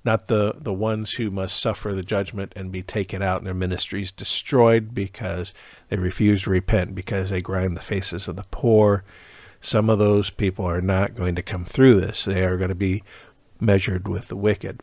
not 0.05 0.27
the, 0.27 0.55
the 0.57 0.73
ones 0.73 1.13
who 1.13 1.31
must 1.31 1.61
suffer 1.61 1.93
the 1.93 2.03
judgment 2.03 2.53
and 2.57 2.73
be 2.73 2.83
taken 2.83 3.23
out 3.23 3.39
and 3.39 3.47
their 3.47 3.53
ministries 3.53 4.11
destroyed 4.11 4.95
because 4.95 5.53
they 5.89 5.97
refuse 5.97 6.43
to 6.43 6.51
repent, 6.51 6.95
because 6.95 7.29
they 7.29 7.43
grind 7.43 7.77
the 7.77 7.83
faces 7.83 8.29
of 8.29 8.37
the 8.37 8.47
poor. 8.51 9.05
Some 9.61 9.91
of 9.91 9.99
those 9.99 10.31
people 10.31 10.65
are 10.65 10.81
not 10.81 11.15
going 11.15 11.35
to 11.35 11.43
come 11.43 11.67
through 11.67 12.01
this. 12.01 12.25
They 12.25 12.45
are 12.45 12.57
going 12.57 12.71
to 12.71 12.75
be 12.75 13.03
measured 13.61 14.09
with 14.09 14.29
the 14.29 14.37
wicked. 14.37 14.81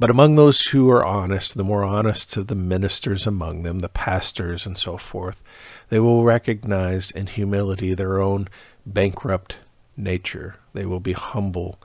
But 0.00 0.08
among 0.08 0.36
those 0.36 0.62
who 0.62 0.88
are 0.88 1.04
honest, 1.04 1.54
the 1.54 1.62
more 1.62 1.84
honest 1.84 2.34
of 2.38 2.46
the 2.46 2.54
ministers 2.54 3.26
among 3.26 3.64
them, 3.64 3.80
the 3.80 3.90
pastors 3.90 4.64
and 4.64 4.78
so 4.78 4.96
forth, 4.96 5.42
they 5.90 6.00
will 6.00 6.24
recognize 6.24 7.10
in 7.10 7.26
humility 7.26 7.92
their 7.92 8.18
own 8.18 8.48
bankrupt 8.86 9.58
nature. 9.98 10.56
They 10.72 10.86
will 10.86 11.00
be 11.00 11.12
humble 11.12 11.78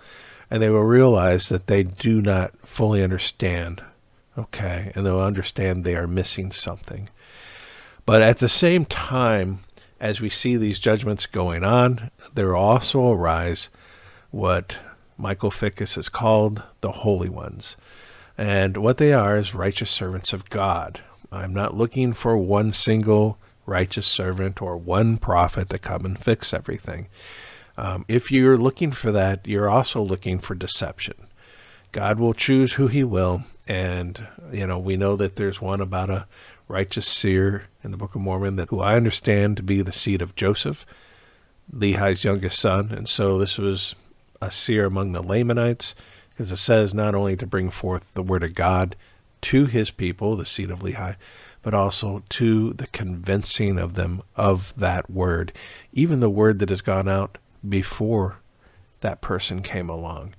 and 0.50 0.64
they 0.64 0.70
will 0.70 0.84
realize 0.86 1.50
that 1.50 1.68
they 1.68 1.84
do 1.84 2.22
not 2.22 2.54
fully 2.66 3.04
understand. 3.04 3.84
Okay, 4.38 4.94
and 4.96 5.06
they'll 5.06 5.20
understand 5.20 5.84
they 5.84 5.98
are 5.98 6.08
missing 6.08 6.54
something. 6.54 7.10
But 8.06 8.22
at 8.22 8.38
the 8.38 8.48
same 8.48 8.86
time, 8.86 9.66
as 10.00 10.22
we 10.22 10.30
see 10.30 10.56
these 10.56 10.80
judgments 10.80 11.26
going 11.26 11.66
on, 11.66 12.12
there 12.34 12.56
also 12.56 13.12
arise 13.12 13.68
what 14.32 14.78
Michael 15.18 15.52
Fickus 15.52 15.96
has 15.96 16.08
called 16.08 16.64
the 16.80 16.92
holy 16.92 17.30
ones. 17.30 17.76
And 18.38 18.78
what 18.78 18.98
they 18.98 19.14
are 19.14 19.38
is 19.38 19.56
righteous 19.56 19.90
servants 19.90 20.34
of 20.34 20.50
God. 20.50 21.02
I'm 21.32 21.54
not 21.54 21.76
looking 21.76 22.14
for 22.14 22.38
one 22.38 22.72
single 22.72 23.38
righteous 23.66 24.06
servant 24.06 24.62
or 24.62 24.78
one 24.78 25.18
prophet 25.18 25.70
to 25.70 25.80
come 25.80 26.06
and 26.06 26.18
fix 26.18 26.54
everything. 26.54 27.08
Um, 27.78 28.06
if 28.08 28.32
you're 28.32 28.58
looking 28.58 28.92
for 28.92 29.12
that, 29.12 29.48
you're 29.48 29.70
also 29.70 30.02
looking 30.02 30.40
for 30.40 30.56
deception. 30.56 31.16
God 31.92 32.20
will 32.20 32.34
choose 32.34 32.74
who 32.74 32.88
he 32.88 33.04
will. 33.04 33.44
And, 33.68 34.28
you 34.52 34.68
know, 34.68 34.80
we 34.80 34.98
know 34.98 35.16
that 35.16 35.36
there's 35.36 35.62
one 35.62 35.82
about 35.82 36.10
a 36.10 36.28
righteous 36.68 37.08
seer 37.08 37.64
in 37.84 37.92
the 37.92 37.98
Book 37.98 38.16
of 38.16 38.22
Mormon 38.22 38.58
that 38.58 38.70
who 38.70 38.80
I 38.82 38.96
understand 38.96 39.58
to 39.58 39.64
be 39.64 39.82
the 39.82 39.92
seed 39.92 40.22
of 40.22 40.36
Joseph, 40.36 40.86
Lehi's 41.74 42.24
youngest 42.24 42.60
son. 42.60 42.92
And 42.92 43.08
so 43.08 43.38
this 43.38 43.58
was 43.58 43.96
a 44.42 44.52
seer 44.52 44.86
among 44.86 45.12
the 45.12 45.24
Lamanites 45.24 45.96
because 46.36 46.52
it 46.52 46.58
says 46.58 46.94
not 46.94 47.16
only 47.16 47.38
to 47.38 47.48
bring 47.48 47.70
forth 47.70 48.14
the 48.14 48.24
word 48.24 48.44
of 48.44 48.54
God 48.54 48.96
to 49.42 49.66
his 49.66 49.90
people, 49.90 50.36
the 50.36 50.46
seed 50.46 50.70
of 50.70 50.80
Lehi, 50.80 51.16
but 51.62 51.74
also 51.74 52.24
to 52.30 52.74
the 52.74 52.88
convincing 52.88 53.80
of 53.80 53.94
them 53.94 54.22
of 54.36 54.74
that 54.76 55.10
word, 55.10 55.54
even 55.94 56.20
the 56.20 56.30
word 56.30 56.60
that 56.60 56.70
has 56.70 56.82
gone 56.82 57.08
out 57.08 57.38
before 57.68 58.38
that 59.00 59.22
person 59.22 59.62
came 59.62 59.90
along. 59.90 60.36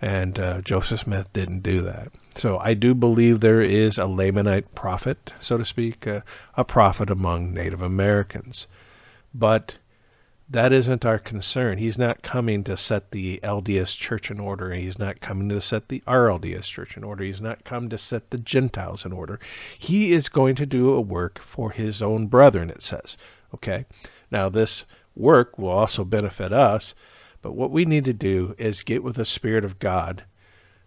And 0.00 0.38
uh, 0.38 0.60
Joseph 0.62 1.00
Smith 1.00 1.32
didn't 1.32 1.60
do 1.60 1.82
that. 1.82 2.08
So 2.34 2.58
I 2.58 2.74
do 2.74 2.94
believe 2.94 3.40
there 3.40 3.62
is 3.62 3.98
a 3.98 4.02
Lamanite 4.02 4.66
prophet, 4.74 5.32
so 5.40 5.58
to 5.58 5.64
speak, 5.64 6.06
uh, 6.06 6.20
a 6.56 6.64
prophet 6.64 7.10
among 7.10 7.52
Native 7.52 7.82
Americans. 7.82 8.66
But 9.34 9.78
that 10.48 10.72
isn't 10.72 11.04
our 11.04 11.18
concern. 11.18 11.78
He's 11.78 11.98
not 11.98 12.22
coming 12.22 12.62
to 12.64 12.76
set 12.76 13.10
the 13.10 13.40
LDS 13.42 13.96
church 13.96 14.30
in 14.30 14.38
order. 14.38 14.72
He's 14.72 14.98
not 14.98 15.20
coming 15.20 15.48
to 15.48 15.60
set 15.60 15.88
the 15.88 16.02
RLDS 16.06 16.64
church 16.64 16.96
in 16.96 17.02
order. 17.02 17.24
He's 17.24 17.40
not 17.40 17.64
come 17.64 17.88
to 17.88 17.98
set 17.98 18.30
the 18.30 18.38
Gentiles 18.38 19.04
in 19.04 19.12
order. 19.12 19.40
He 19.76 20.12
is 20.12 20.28
going 20.28 20.54
to 20.56 20.66
do 20.66 20.92
a 20.92 21.00
work 21.00 21.40
for 21.40 21.70
his 21.72 22.00
own 22.00 22.28
brethren, 22.28 22.70
it 22.70 22.82
says. 22.82 23.16
Okay? 23.54 23.86
Now, 24.30 24.48
this 24.48 24.84
work 25.16 25.58
will 25.58 25.70
also 25.70 26.04
benefit 26.04 26.52
us, 26.52 26.94
but 27.42 27.52
what 27.52 27.72
we 27.72 27.84
need 27.84 28.04
to 28.04 28.12
do 28.12 28.54
is 28.56 28.82
get 28.82 29.02
with 29.02 29.16
the 29.16 29.24
Spirit 29.24 29.64
of 29.64 29.80
God 29.80 30.24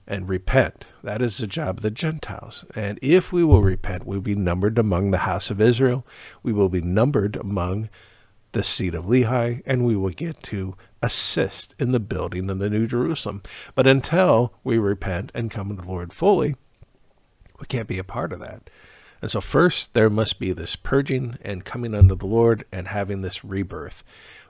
and 0.08 0.30
repent. 0.30 0.86
That 1.04 1.22
is 1.22 1.38
the 1.38 1.48
job 1.48 1.78
of 1.78 1.84
the 1.84 1.92
Gentiles. 1.92 2.64
And 2.76 2.98
if 3.02 3.34
we 3.34 3.44
will 3.44 3.62
repent, 3.62 4.06
we'll 4.06 4.22
be 4.22 4.36
numbered 4.36 4.78
among 4.78 5.12
the 5.12 5.20
house 5.20 5.52
of 5.52 5.60
Israel. 5.60 6.06
We 6.44 6.54
will 6.54 6.70
be 6.70 6.82
numbered 6.82 7.36
among 7.36 7.90
the 8.52 8.64
seat 8.64 8.96
of 8.96 9.06
Lehi, 9.06 9.62
and 9.66 9.86
we 9.86 9.96
will 9.96 10.10
get 10.10 10.42
to 10.44 10.76
assist 11.02 11.76
in 11.80 11.92
the 11.92 12.00
building 12.00 12.50
of 12.50 12.60
the 12.60 12.70
New 12.70 12.88
Jerusalem. 12.88 13.44
But 13.76 13.88
until 13.88 14.54
we 14.64 14.78
repent 14.78 15.32
and 15.36 15.52
come 15.52 15.70
to 15.70 15.76
the 15.76 15.88
Lord 15.88 16.14
fully, 16.14 16.56
we 17.60 17.68
can't 17.68 17.88
be 17.88 18.00
a 18.00 18.04
part 18.04 18.34
of 18.34 18.40
that. 18.40 18.70
And 19.22 19.30
so, 19.30 19.42
first, 19.42 19.94
there 19.94 20.10
must 20.10 20.40
be 20.40 20.54
this 20.54 20.76
purging 20.76 21.38
and 21.42 21.66
coming 21.66 21.94
unto 21.94 22.16
the 22.16 22.26
Lord 22.26 22.66
and 22.72 22.88
having 22.88 23.22
this 23.22 23.44
rebirth. 23.44 24.04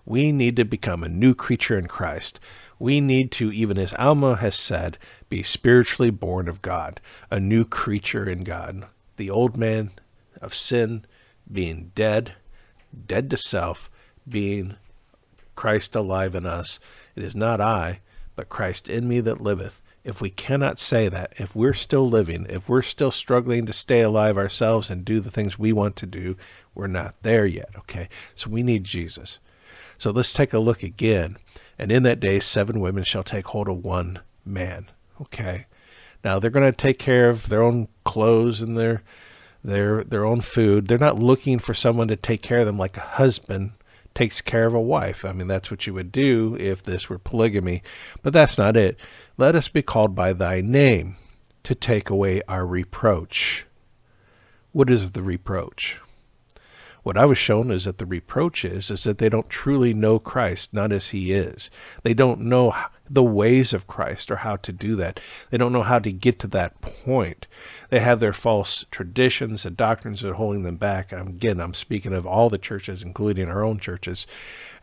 We 0.05 0.31
need 0.31 0.55
to 0.57 0.65
become 0.65 1.03
a 1.03 1.09
new 1.09 1.35
creature 1.35 1.77
in 1.77 1.87
Christ. 1.87 2.39
We 2.77 3.01
need 3.01 3.31
to, 3.33 3.51
even 3.51 3.77
as 3.77 3.93
Alma 3.93 4.35
has 4.37 4.55
said, 4.55 4.97
be 5.27 5.43
spiritually 5.43 6.11
born 6.11 6.47
of 6.47 6.61
God, 6.61 7.01
a 7.29 7.39
new 7.39 7.65
creature 7.65 8.27
in 8.29 8.43
God. 8.43 8.85
The 9.17 9.29
old 9.29 9.57
man 9.57 9.91
of 10.41 10.55
sin 10.55 11.05
being 11.51 11.91
dead 11.95 12.33
dead 13.07 13.29
to 13.29 13.37
self, 13.37 13.89
being 14.27 14.75
Christ 15.55 15.95
alive 15.95 16.35
in 16.35 16.45
us. 16.45 16.79
It 17.15 17.23
is 17.23 17.35
not 17.35 17.59
I, 17.59 17.99
but 18.35 18.49
Christ 18.49 18.87
in 18.87 19.07
me 19.07 19.19
that 19.21 19.41
liveth. 19.41 19.81
If 20.05 20.21
we 20.21 20.29
cannot 20.29 20.79
say 20.79 21.09
that, 21.09 21.33
if 21.37 21.55
we're 21.55 21.73
still 21.73 22.09
living, 22.09 22.45
if 22.49 22.69
we're 22.69 22.81
still 22.81 23.11
struggling 23.11 23.65
to 23.65 23.73
stay 23.73 24.01
alive 24.01 24.37
ourselves 24.37 24.89
and 24.89 25.03
do 25.03 25.19
the 25.19 25.29
things 25.29 25.59
we 25.59 25.73
want 25.73 25.97
to 25.97 26.05
do, 26.05 26.37
we're 26.73 26.87
not 26.87 27.15
there 27.21 27.45
yet, 27.45 27.69
okay? 27.77 28.07
So 28.35 28.49
we 28.49 28.63
need 28.63 28.85
Jesus. 28.85 29.39
So 29.97 30.11
let's 30.11 30.31
take 30.31 30.53
a 30.53 30.59
look 30.59 30.81
again. 30.81 31.35
And 31.77 31.91
in 31.91 32.03
that 32.03 32.21
day, 32.21 32.39
seven 32.39 32.79
women 32.79 33.03
shall 33.03 33.23
take 33.23 33.47
hold 33.47 33.67
of 33.67 33.83
one 33.83 34.19
man, 34.45 34.89
okay? 35.21 35.65
Now 36.23 36.39
they're 36.39 36.49
going 36.49 36.71
to 36.71 36.75
take 36.75 36.99
care 36.99 37.29
of 37.29 37.49
their 37.49 37.63
own 37.63 37.89
clothes 38.05 38.61
and 38.61 38.77
their 38.77 39.03
their 39.63 40.03
their 40.03 40.25
own 40.25 40.41
food. 40.41 40.87
They're 40.87 40.97
not 40.97 41.19
looking 41.19 41.59
for 41.59 41.73
someone 41.73 42.07
to 42.07 42.15
take 42.15 42.41
care 42.41 42.59
of 42.59 42.65
them 42.65 42.77
like 42.77 42.97
a 42.97 43.01
husband 43.01 43.71
takes 44.13 44.41
care 44.41 44.65
of 44.65 44.73
a 44.73 44.81
wife. 44.81 45.23
I 45.23 45.31
mean, 45.31 45.47
that's 45.47 45.71
what 45.71 45.87
you 45.87 45.93
would 45.93 46.11
do 46.11 46.57
if 46.59 46.83
this 46.83 47.09
were 47.09 47.19
polygamy, 47.19 47.83
but 48.21 48.33
that's 48.33 48.57
not 48.57 48.75
it. 48.75 48.97
Let 49.37 49.55
us 49.55 49.69
be 49.69 49.81
called 49.81 50.15
by 50.15 50.33
thy 50.33 50.61
name 50.61 51.15
to 51.63 51.75
take 51.75 52.09
away 52.09 52.41
our 52.47 52.65
reproach. 52.65 53.65
What 54.71 54.89
is 54.89 55.11
the 55.11 55.23
reproach? 55.23 55.99
What 57.03 57.17
I 57.17 57.25
was 57.25 57.37
shown 57.37 57.71
is 57.71 57.85
that 57.85 57.97
the 57.97 58.05
reproach 58.05 58.65
is 58.65 58.91
is 58.91 59.03
that 59.05 59.19
they 59.19 59.29
don't 59.29 59.49
truly 59.49 59.93
know 59.93 60.19
Christ, 60.19 60.73
not 60.73 60.91
as 60.91 61.07
he 61.07 61.33
is. 61.33 61.69
They 62.03 62.13
don't 62.13 62.41
know 62.41 62.75
the 63.09 63.23
ways 63.23 63.73
of 63.73 63.87
Christ 63.87 64.29
or 64.29 64.37
how 64.37 64.57
to 64.57 64.71
do 64.71 64.95
that. 64.97 65.19
They 65.49 65.57
don't 65.57 65.73
know 65.73 65.83
how 65.83 65.99
to 65.99 66.11
get 66.11 66.39
to 66.39 66.47
that 66.47 66.79
point. 66.81 67.47
They 67.89 67.99
have 67.99 68.19
their 68.19 68.33
false 68.33 68.85
traditions 68.91 69.65
and 69.65 69.75
doctrines 69.75 70.21
that 70.21 70.31
are 70.31 70.35
holding 70.35 70.63
them 70.63 70.77
back. 70.77 71.11
And 71.11 71.27
again, 71.27 71.59
I'm 71.59 71.73
speaking 71.73 72.13
of 72.13 72.25
all 72.25 72.49
the 72.49 72.57
churches, 72.57 73.01
including 73.01 73.49
our 73.49 73.63
own 73.63 73.79
churches. 73.79 74.27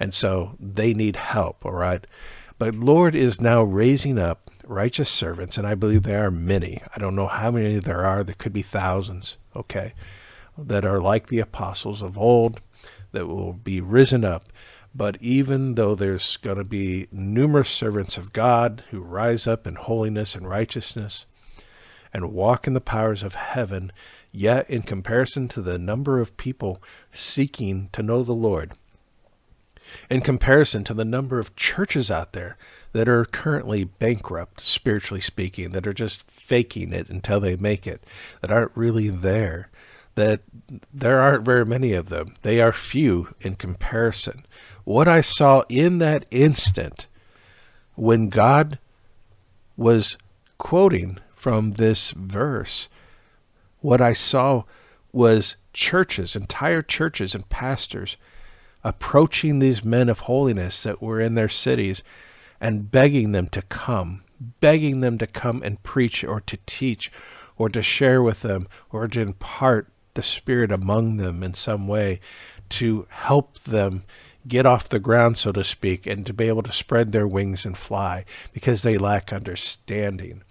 And 0.00 0.12
so 0.12 0.56
they 0.60 0.92
need 0.94 1.16
help, 1.16 1.64
all 1.64 1.72
right? 1.72 2.06
But 2.58 2.74
Lord 2.74 3.14
is 3.14 3.40
now 3.40 3.62
raising 3.62 4.18
up 4.18 4.50
righteous 4.66 5.10
servants, 5.10 5.58
and 5.58 5.66
I 5.66 5.74
believe 5.74 6.02
there 6.02 6.26
are 6.26 6.30
many. 6.30 6.82
I 6.94 6.98
don't 6.98 7.14
know 7.14 7.26
how 7.26 7.50
many 7.50 7.78
there 7.78 8.04
are. 8.04 8.24
There 8.24 8.34
could 8.34 8.52
be 8.52 8.62
thousands, 8.62 9.36
okay? 9.54 9.92
that 10.58 10.84
are 10.84 11.00
like 11.00 11.26
the 11.26 11.40
apostles 11.40 12.02
of 12.02 12.18
old, 12.18 12.60
that 13.12 13.26
will 13.26 13.52
be 13.52 13.80
risen 13.80 14.24
up. 14.24 14.44
But 14.96 15.18
even 15.20 15.74
though 15.74 15.94
there's 15.94 16.38
going 16.38 16.56
to 16.56 16.64
be 16.64 17.06
numerous 17.12 17.68
servants 17.68 18.16
of 18.16 18.32
God 18.32 18.82
who 18.90 19.00
rise 19.00 19.46
up 19.46 19.66
in 19.66 19.74
holiness 19.74 20.34
and 20.34 20.48
righteousness 20.48 21.26
and 22.14 22.32
walk 22.32 22.66
in 22.66 22.72
the 22.72 22.80
powers 22.80 23.22
of 23.22 23.34
heaven, 23.34 23.92
yet 24.32 24.70
in 24.70 24.80
comparison 24.80 25.48
to 25.48 25.60
the 25.60 25.78
number 25.78 26.18
of 26.18 26.38
people 26.38 26.82
seeking 27.12 27.90
to 27.92 28.02
know 28.02 28.22
the 28.22 28.32
Lord, 28.32 28.72
in 30.08 30.22
comparison 30.22 30.82
to 30.84 30.94
the 30.94 31.04
number 31.04 31.38
of 31.38 31.54
churches 31.56 32.10
out 32.10 32.32
there 32.32 32.56
that 32.92 33.06
are 33.06 33.26
currently 33.26 33.84
bankrupt, 33.84 34.62
spiritually 34.62 35.20
speaking, 35.20 35.72
that 35.72 35.86
are 35.86 35.92
just 35.92 36.28
faking 36.30 36.94
it 36.94 37.10
until 37.10 37.38
they 37.38 37.56
make 37.56 37.86
it, 37.86 38.02
that 38.40 38.50
aren't 38.50 38.74
really 38.74 39.10
there, 39.10 39.68
that 40.14 40.40
there 40.92 41.20
aren't 41.20 41.44
very 41.44 41.66
many 41.66 41.92
of 41.92 42.08
them. 42.08 42.32
They 42.40 42.62
are 42.62 42.72
few 42.72 43.28
in 43.42 43.56
comparison. 43.56 44.46
What 44.86 45.08
I 45.08 45.20
saw 45.20 45.64
in 45.68 45.98
that 45.98 46.26
instant 46.30 47.08
when 47.96 48.28
God 48.28 48.78
was 49.76 50.16
quoting 50.58 51.18
from 51.34 51.72
this 51.72 52.12
verse, 52.12 52.88
what 53.80 54.00
I 54.00 54.12
saw 54.12 54.62
was 55.10 55.56
churches, 55.72 56.36
entire 56.36 56.82
churches 56.82 57.34
and 57.34 57.48
pastors 57.48 58.16
approaching 58.84 59.58
these 59.58 59.84
men 59.84 60.08
of 60.08 60.20
holiness 60.20 60.84
that 60.84 61.02
were 61.02 61.20
in 61.20 61.34
their 61.34 61.48
cities 61.48 62.04
and 62.60 62.88
begging 62.88 63.32
them 63.32 63.48
to 63.48 63.62
come, 63.62 64.22
begging 64.60 65.00
them 65.00 65.18
to 65.18 65.26
come 65.26 65.64
and 65.64 65.82
preach 65.82 66.22
or 66.22 66.40
to 66.42 66.58
teach 66.64 67.10
or 67.58 67.68
to 67.70 67.82
share 67.82 68.22
with 68.22 68.42
them 68.42 68.68
or 68.92 69.08
to 69.08 69.20
impart 69.20 69.88
the 70.14 70.22
Spirit 70.22 70.70
among 70.70 71.16
them 71.16 71.42
in 71.42 71.54
some 71.54 71.88
way 71.88 72.20
to 72.68 73.04
help 73.10 73.58
them 73.64 74.04
get 74.48 74.66
off 74.66 74.88
the 74.88 74.98
ground, 74.98 75.36
so 75.38 75.52
to 75.52 75.64
speak, 75.64 76.06
and 76.06 76.24
to 76.26 76.32
be 76.32 76.48
able 76.48 76.62
to 76.62 76.72
spread 76.72 77.12
their 77.12 77.26
wings 77.26 77.64
and 77.64 77.76
fly 77.76 78.24
because 78.52 78.82
they 78.82 78.98
lack 78.98 79.32
understanding. 79.32 80.42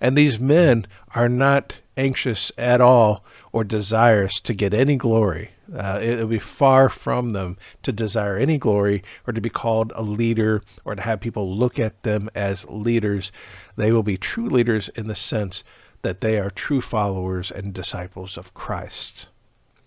And 0.00 0.16
these 0.16 0.38
men 0.38 0.86
are 1.14 1.28
not 1.28 1.78
anxious 1.96 2.50
at 2.56 2.80
all 2.80 3.24
or 3.52 3.64
desirous 3.64 4.40
to 4.40 4.54
get 4.54 4.72
any 4.72 4.96
glory. 4.96 5.50
Uh, 5.74 5.98
it 6.02 6.18
will 6.18 6.26
be 6.26 6.38
far 6.38 6.88
from 6.88 7.30
them 7.30 7.56
to 7.82 7.92
desire 7.92 8.36
any 8.36 8.58
glory 8.58 9.02
or 9.26 9.32
to 9.32 9.40
be 9.40 9.48
called 9.48 9.92
a 9.94 10.02
leader 10.02 10.62
or 10.84 10.94
to 10.94 11.02
have 11.02 11.20
people 11.20 11.56
look 11.56 11.78
at 11.78 12.02
them 12.02 12.28
as 12.34 12.66
leaders. 12.68 13.32
They 13.76 13.92
will 13.92 14.02
be 14.02 14.16
true 14.16 14.48
leaders 14.48 14.90
in 14.90 15.06
the 15.06 15.14
sense 15.14 15.64
that 16.02 16.20
they 16.20 16.38
are 16.38 16.50
true 16.50 16.80
followers 16.80 17.50
and 17.50 17.72
disciples 17.72 18.36
of 18.36 18.54
Christ. 18.54 19.28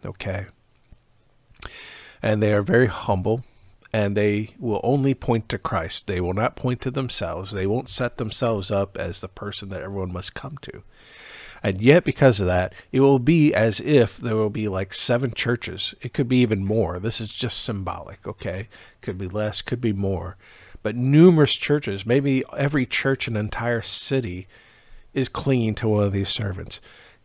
Okay? 0.04 0.46
And 2.22 2.42
they 2.42 2.54
are 2.54 2.64
very 2.64 2.88
humble 2.88 3.44
and 3.96 4.18
they 4.18 4.50
will 4.60 4.82
only 4.84 5.14
point 5.14 5.48
to 5.48 5.58
Christ. 5.58 6.06
They 6.06 6.20
will 6.20 6.34
not 6.34 6.58
point 6.58 6.82
to 6.82 6.92
themselves. 6.92 7.54
They 7.54 7.66
won't 7.66 7.88
set 7.88 8.18
themselves 8.18 8.70
up 8.70 8.98
as 8.98 9.22
the 9.22 9.30
person 9.30 9.70
that 9.70 9.84
everyone 9.84 10.12
must 10.12 10.34
come 10.34 10.58
to. 10.64 10.84
And 11.64 11.82
yet, 11.82 12.04
because 12.04 12.42
of 12.42 12.46
that, 12.48 12.74
it 12.92 13.00
will 13.00 13.20
be 13.20 13.54
as 13.54 13.80
if 13.80 14.18
there 14.18 14.36
will 14.36 14.50
be 14.50 14.68
like 14.68 14.94
seven 14.94 15.34
churches. 15.34 15.96
It 16.02 16.14
could 16.14 16.28
be 16.28 16.42
even 16.42 16.66
more. 16.66 17.00
This 17.00 17.22
is 17.22 17.32
just 17.32 17.64
symbolic, 17.64 18.28
okay? 18.28 18.68
Could 19.00 19.18
be 19.18 19.30
less, 19.30 19.62
could 19.62 19.80
be 19.80 19.94
more. 19.94 20.36
But 20.84 20.98
numerous 20.98 21.54
churches, 21.54 22.06
maybe 22.06 22.44
every 22.52 22.86
church 22.86 23.30
in 23.30 23.38
an 23.38 23.46
entire 23.46 23.82
city, 23.82 24.46
is 25.14 25.30
clinging 25.30 25.76
to 25.76 25.88
one 25.88 26.04
of 26.04 26.12
these 26.12 26.28
servants, 26.28 26.82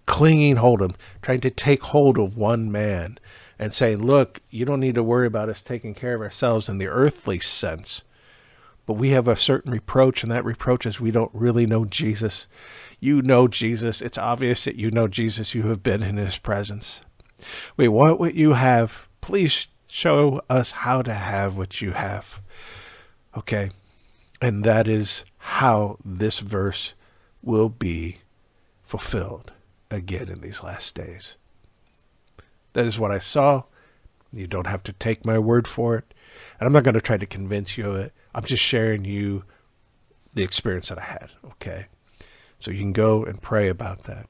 clinging 0.07 0.55
hold 0.55 0.83
of 0.83 0.91
him, 0.93 0.97
trying 1.21 1.41
to 1.41 1.51
take 1.51 1.83
hold 1.83 2.17
of 2.17 2.37
one 2.37 2.71
man 2.71 3.19
and 3.61 3.75
saying, 3.75 3.99
Look, 3.99 4.41
you 4.49 4.65
don't 4.65 4.81
need 4.81 4.95
to 4.95 5.03
worry 5.03 5.27
about 5.27 5.51
us 5.51 5.61
taking 5.61 5.95
care 5.95 6.15
of 6.15 6.23
ourselves 6.23 6.69
in 6.69 6.79
the 6.79 6.89
earthly 6.89 7.39
sense. 7.39 8.03
But 8.87 8.95
we 8.95 9.11
have 9.11 9.29
a 9.29 9.37
certain 9.37 9.71
reproach, 9.71 10.23
and 10.23 10.33
that 10.33 10.47
reproach 10.47 10.87
is 10.87 10.99
we 10.99 11.11
don't 11.11 11.31
really 11.35 11.67
know 11.67 11.85
Jesus. 11.85 12.47
You 12.99 13.21
know 13.21 13.47
Jesus. 13.47 14.01
It's 14.01 14.17
obvious 14.17 14.65
that 14.65 14.77
you 14.77 14.91
know 14.91 15.07
Jesus. 15.07 15.55
You 15.55 15.65
have 15.65 15.83
been 15.83 16.03
in 16.03 16.17
his 16.17 16.39
presence. 16.39 17.03
We 17.77 17.87
want 17.87 18.19
what 18.19 18.35
you 18.35 18.55
have. 18.55 19.07
Please 19.21 19.69
show 19.87 20.41
us 20.49 20.71
how 20.71 21.03
to 21.03 21.13
have 21.13 21.55
what 21.55 21.83
you 21.83 21.93
have. 21.93 22.41
Okay? 23.37 23.71
And 24.41 24.65
that 24.65 24.89
is 24.89 25.27
how 25.37 25.99
this 26.03 26.39
verse 26.39 26.95
will 27.43 27.69
be 27.69 28.21
fulfilled 28.83 29.53
again 29.91 30.31
in 30.31 30.41
these 30.41 30.63
last 30.63 30.95
days. 30.95 31.37
That 32.73 32.87
is 32.87 32.99
what 32.99 33.11
I 33.11 33.19
saw. 33.19 33.65
You 34.33 34.47
don't 34.47 34.67
have 34.67 34.83
to 34.85 34.93
take 34.93 35.25
my 35.25 35.39
word 35.39 35.67
for 35.67 35.97
it. 35.97 36.15
And 36.59 36.67
I'm 36.67 36.73
not 36.73 36.85
going 36.85 36.95
to 36.95 37.01
try 37.01 37.17
to 37.17 37.27
convince 37.27 37.77
you 37.77 37.91
of 37.91 37.97
it. 37.97 38.13
I'm 38.35 38.45
just 38.45 38.63
sharing 38.63 39.05
you 39.05 39.45
the 40.35 40.43
experience 40.43 40.89
that 40.89 40.99
I 40.99 41.05
had, 41.05 41.31
okay? 41.45 41.87
So 42.61 42.71
you 42.71 42.79
can 42.79 42.93
go 42.93 43.25
and 43.25 43.43
pray 43.43 43.69
about 43.69 44.05
that. 44.05 44.29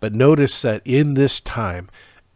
But 0.00 0.14
notice 0.14 0.62
that 0.62 0.82
in 0.84 1.14
this 1.14 1.40
time, 1.40 1.90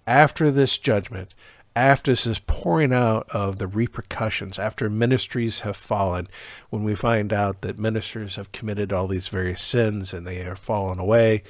after 0.07 0.51
this 0.51 0.76
judgment, 0.76 1.32
after 1.76 2.14
this 2.14 2.41
pouring 2.47 2.93
out 2.93 3.28
of 3.30 3.59
the 3.59 3.68
repercussions, 3.68 4.59
after 4.59 4.91
ministries 4.91 5.61
have 5.61 5.76
fallen, 5.76 6.28
when 6.68 6.82
we 6.82 6.95
find 6.95 7.32
out 7.32 7.62
that 7.62 7.78
ministers 7.78 8.36
have 8.36 8.53
committed 8.53 8.93
all 8.93 9.07
these 9.07 9.28
various 9.28 9.62
sins 9.62 10.12
and 10.12 10.26
they 10.26 10.45
are 10.45 10.57
fallen 10.57 10.99
away, 10.99 11.43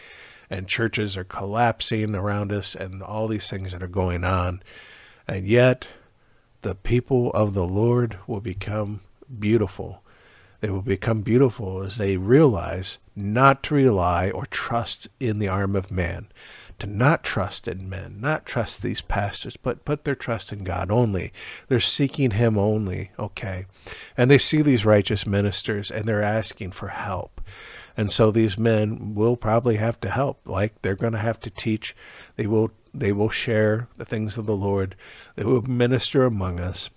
and 0.50 0.66
churches 0.66 1.16
are 1.16 1.24
collapsing 1.24 2.14
around 2.14 2.52
us 2.52 2.74
and 2.74 3.02
all 3.02 3.28
these 3.28 3.48
things 3.48 3.72
that 3.72 3.82
are 3.82 3.88
going 3.88 4.24
on. 4.24 4.62
And 5.26 5.46
yet, 5.46 5.86
the 6.62 6.74
people 6.74 7.30
of 7.32 7.54
the 7.54 7.66
Lord 7.66 8.18
will 8.26 8.40
become 8.40 9.00
beautiful. 9.38 10.02
They 10.60 10.68
will 10.68 10.82
become 10.82 11.22
beautiful 11.22 11.82
as 11.82 11.96
they 11.96 12.16
realize 12.16 12.98
not 13.16 13.62
to 13.64 13.74
rely 13.74 14.30
or 14.30 14.44
trust 14.46 15.08
in 15.18 15.38
the 15.38 15.48
arm 15.48 15.74
of 15.74 15.90
man, 15.90 16.26
to 16.80 16.86
not 16.86 17.24
trust 17.24 17.66
in 17.66 17.88
men, 17.88 18.16
not 18.20 18.44
trust 18.44 18.82
these 18.82 19.00
pastors, 19.00 19.56
but 19.56 19.84
put 19.84 20.04
their 20.04 20.14
trust 20.14 20.52
in 20.52 20.64
God 20.64 20.90
only. 20.90 21.32
They're 21.68 21.80
seeking 21.80 22.32
Him 22.32 22.58
only, 22.58 23.10
okay? 23.18 23.66
And 24.16 24.30
they 24.30 24.38
see 24.38 24.60
these 24.60 24.84
righteous 24.84 25.26
ministers 25.26 25.90
and 25.90 26.04
they're 26.06 26.22
asking 26.22 26.72
for 26.72 26.88
help. 26.88 27.40
And 27.96 28.10
so 28.10 28.30
these 28.30 28.58
men 28.58 29.14
will 29.14 29.36
probably 29.36 29.76
have 29.76 30.00
to 30.00 30.10
help. 30.10 30.40
Like 30.44 30.80
they're 30.82 30.96
going 30.96 31.12
to 31.12 31.18
have 31.18 31.40
to 31.40 31.50
teach. 31.50 31.94
They 32.36 32.46
will 32.46 32.70
they 32.92 33.12
will 33.12 33.28
share 33.30 33.88
the 33.96 34.04
things 34.04 34.36
of 34.36 34.46
the 34.46 34.56
Lord. 34.56 34.96
They 35.36 35.44
will 35.44 35.62
minister 35.62 36.24
among 36.24 36.58
us, 36.58 36.90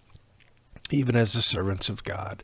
even 0.89 1.15
as 1.15 1.33
the 1.33 1.41
servants 1.41 1.89
of 1.89 2.03
God. 2.03 2.43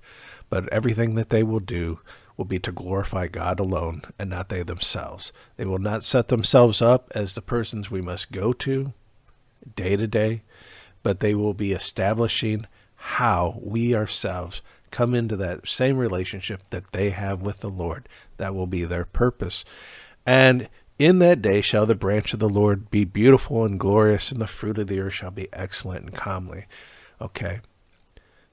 But 0.49 0.69
everything 0.69 1.15
that 1.15 1.29
they 1.29 1.43
will 1.43 1.59
do 1.59 1.99
will 2.37 2.45
be 2.45 2.59
to 2.59 2.71
glorify 2.71 3.27
God 3.27 3.59
alone 3.59 4.03
and 4.17 4.29
not 4.29 4.49
they 4.49 4.63
themselves. 4.63 5.33
They 5.57 5.65
will 5.65 5.79
not 5.79 6.03
set 6.03 6.29
themselves 6.29 6.81
up 6.81 7.11
as 7.13 7.35
the 7.35 7.41
persons 7.41 7.91
we 7.91 8.01
must 8.01 8.31
go 8.31 8.53
to 8.53 8.93
day 9.75 9.97
to 9.97 10.07
day, 10.07 10.43
but 11.03 11.19
they 11.19 11.35
will 11.35 11.53
be 11.53 11.73
establishing 11.73 12.65
how 12.95 13.59
we 13.61 13.95
ourselves 13.95 14.61
come 14.91 15.13
into 15.13 15.35
that 15.37 15.67
same 15.67 15.97
relationship 15.97 16.63
that 16.69 16.91
they 16.91 17.09
have 17.11 17.41
with 17.41 17.59
the 17.59 17.69
Lord. 17.69 18.07
That 18.37 18.55
will 18.55 18.67
be 18.67 18.83
their 18.83 19.05
purpose. 19.05 19.65
And 20.25 20.69
in 20.97 21.19
that 21.19 21.41
day 21.41 21.61
shall 21.61 21.85
the 21.85 21.95
branch 21.95 22.33
of 22.33 22.39
the 22.39 22.49
Lord 22.49 22.91
be 22.91 23.05
beautiful 23.05 23.63
and 23.65 23.79
glorious, 23.79 24.31
and 24.31 24.41
the 24.41 24.47
fruit 24.47 24.77
of 24.77 24.87
the 24.87 24.99
earth 24.99 25.13
shall 25.13 25.31
be 25.31 25.47
excellent 25.53 26.05
and 26.05 26.15
comely. 26.15 26.65
Okay. 27.21 27.61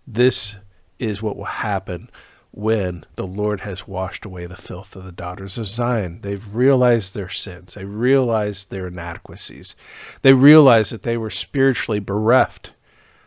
This 0.07 0.57
is 0.99 1.21
what 1.21 1.37
will 1.37 1.45
happen 1.45 2.09
when 2.53 3.05
the 3.17 3.27
Lord 3.27 3.61
has 3.61 3.87
washed 3.87 4.25
away 4.25 4.47
the 4.47 4.57
filth 4.57 4.97
of 4.97 5.05
the 5.05 5.13
daughters 5.13 5.59
of 5.59 5.69
Zion. 5.69 6.21
They've 6.23 6.55
realized 6.55 7.13
their 7.13 7.29
sins. 7.29 7.75
They 7.75 7.85
realized 7.85 8.71
their 8.71 8.87
inadequacies. 8.87 9.77
They 10.23 10.33
realized 10.33 10.91
that 10.93 11.03
they 11.03 11.19
were 11.19 11.29
spiritually 11.29 12.01
bereft, 12.01 12.73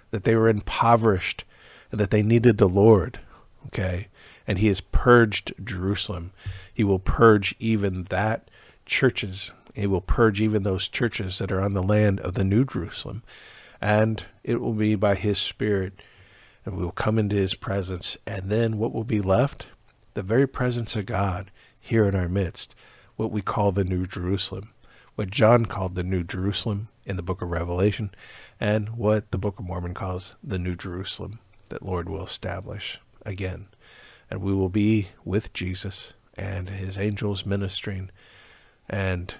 that 0.09 0.23
they 0.23 0.35
were 0.35 0.49
impoverished, 0.49 1.43
that 1.91 2.11
they 2.11 2.21
needed 2.21 2.57
the 2.57 2.69
Lord. 2.69 3.19
Okay? 3.67 4.07
And 4.47 4.59
he 4.59 4.67
has 4.67 4.81
purged 4.81 5.53
Jerusalem. 5.63 6.31
He 6.73 6.83
will 6.83 6.99
purge 6.99 7.55
even 7.59 8.05
that 8.05 8.49
churches. 8.85 9.51
He 9.73 9.87
will 9.87 10.01
purge 10.01 10.41
even 10.41 10.63
those 10.63 10.87
churches 10.87 11.37
that 11.37 11.51
are 11.51 11.61
on 11.61 11.73
the 11.73 11.83
land 11.83 12.19
of 12.21 12.33
the 12.33 12.43
New 12.43 12.65
Jerusalem. 12.65 13.23
And 13.81 14.23
it 14.43 14.59
will 14.61 14.73
be 14.73 14.95
by 14.95 15.15
his 15.15 15.37
Spirit. 15.37 16.01
And 16.65 16.75
we 16.75 16.83
will 16.83 16.91
come 16.91 17.17
into 17.17 17.35
his 17.35 17.53
presence. 17.53 18.17
And 18.25 18.49
then 18.49 18.77
what 18.77 18.93
will 18.93 19.03
be 19.03 19.21
left? 19.21 19.67
The 20.13 20.23
very 20.23 20.47
presence 20.47 20.95
of 20.95 21.05
God 21.05 21.51
here 21.79 22.05
in 22.05 22.15
our 22.15 22.29
midst. 22.29 22.75
What 23.15 23.31
we 23.31 23.41
call 23.41 23.71
the 23.71 23.83
New 23.83 24.05
Jerusalem. 24.05 24.69
What 25.15 25.29
John 25.29 25.65
called 25.65 25.95
the 25.95 26.03
New 26.03 26.23
Jerusalem 26.23 26.87
in 27.05 27.15
the 27.15 27.23
book 27.23 27.41
of 27.41 27.49
Revelation. 27.49 28.11
And 28.59 28.89
what 28.89 29.31
the 29.31 29.37
Book 29.37 29.59
of 29.59 29.65
Mormon 29.65 29.93
calls 29.93 30.35
the 30.43 30.59
New 30.59 30.75
Jerusalem 30.75 31.39
that 31.69 31.83
Lord 31.85 32.09
will 32.09 32.23
establish 32.23 32.99
again. 33.25 33.67
And 34.29 34.41
we 34.41 34.53
will 34.53 34.69
be 34.69 35.09
with 35.25 35.53
Jesus 35.53 36.13
and 36.35 36.69
his 36.69 36.97
angels 36.97 37.45
ministering, 37.45 38.09
and 38.89 39.35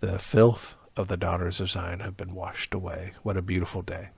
the 0.00 0.18
filth 0.18 0.76
of 0.96 1.08
the 1.08 1.16
daughters 1.16 1.60
of 1.60 1.70
Zion 1.70 2.00
have 2.00 2.16
been 2.16 2.34
washed 2.34 2.74
away. 2.74 3.12
What 3.22 3.36
a 3.36 3.42
beautiful 3.42 3.82
day. 3.82 4.10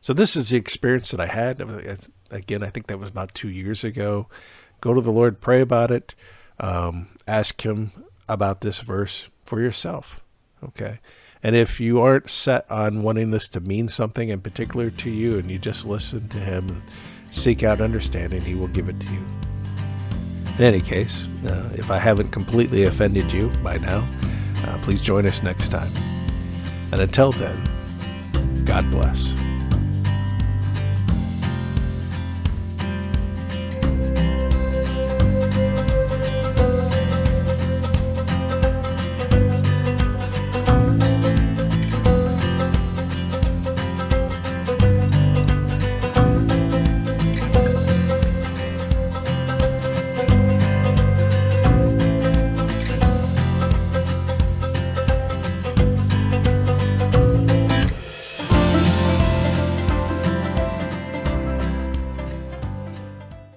So 0.00 0.12
this 0.12 0.36
is 0.36 0.50
the 0.50 0.56
experience 0.56 1.10
that 1.10 1.20
I 1.20 1.26
had. 1.26 1.60
Again, 2.30 2.62
I 2.62 2.70
think 2.70 2.86
that 2.86 2.98
was 2.98 3.08
about 3.08 3.34
two 3.34 3.48
years 3.48 3.84
ago. 3.84 4.28
Go 4.80 4.94
to 4.94 5.00
the 5.00 5.12
Lord, 5.12 5.40
pray 5.40 5.60
about 5.60 5.90
it, 5.90 6.14
um, 6.60 7.08
ask 7.26 7.64
Him 7.64 7.92
about 8.28 8.60
this 8.60 8.80
verse 8.80 9.28
for 9.44 9.60
yourself. 9.60 10.20
Okay. 10.62 11.00
And 11.46 11.54
if 11.54 11.78
you 11.78 12.00
aren't 12.00 12.28
set 12.28 12.68
on 12.68 13.04
wanting 13.04 13.30
this 13.30 13.46
to 13.50 13.60
mean 13.60 13.86
something 13.86 14.30
in 14.30 14.40
particular 14.40 14.90
to 14.90 15.08
you 15.08 15.38
and 15.38 15.48
you 15.48 15.60
just 15.60 15.84
listen 15.84 16.28
to 16.30 16.38
Him 16.38 16.68
and 16.68 16.82
seek 17.30 17.62
out 17.62 17.80
understanding, 17.80 18.40
He 18.40 18.56
will 18.56 18.66
give 18.66 18.88
it 18.88 18.98
to 18.98 19.06
you. 19.06 19.24
In 20.58 20.64
any 20.64 20.80
case, 20.80 21.28
uh, 21.46 21.70
if 21.76 21.88
I 21.88 22.00
haven't 22.00 22.32
completely 22.32 22.86
offended 22.86 23.30
you 23.30 23.46
by 23.62 23.76
now, 23.76 24.04
uh, 24.64 24.76
please 24.82 25.00
join 25.00 25.24
us 25.24 25.44
next 25.44 25.68
time. 25.68 25.92
And 26.90 27.00
until 27.00 27.30
then, 27.30 28.64
God 28.64 28.90
bless. 28.90 29.32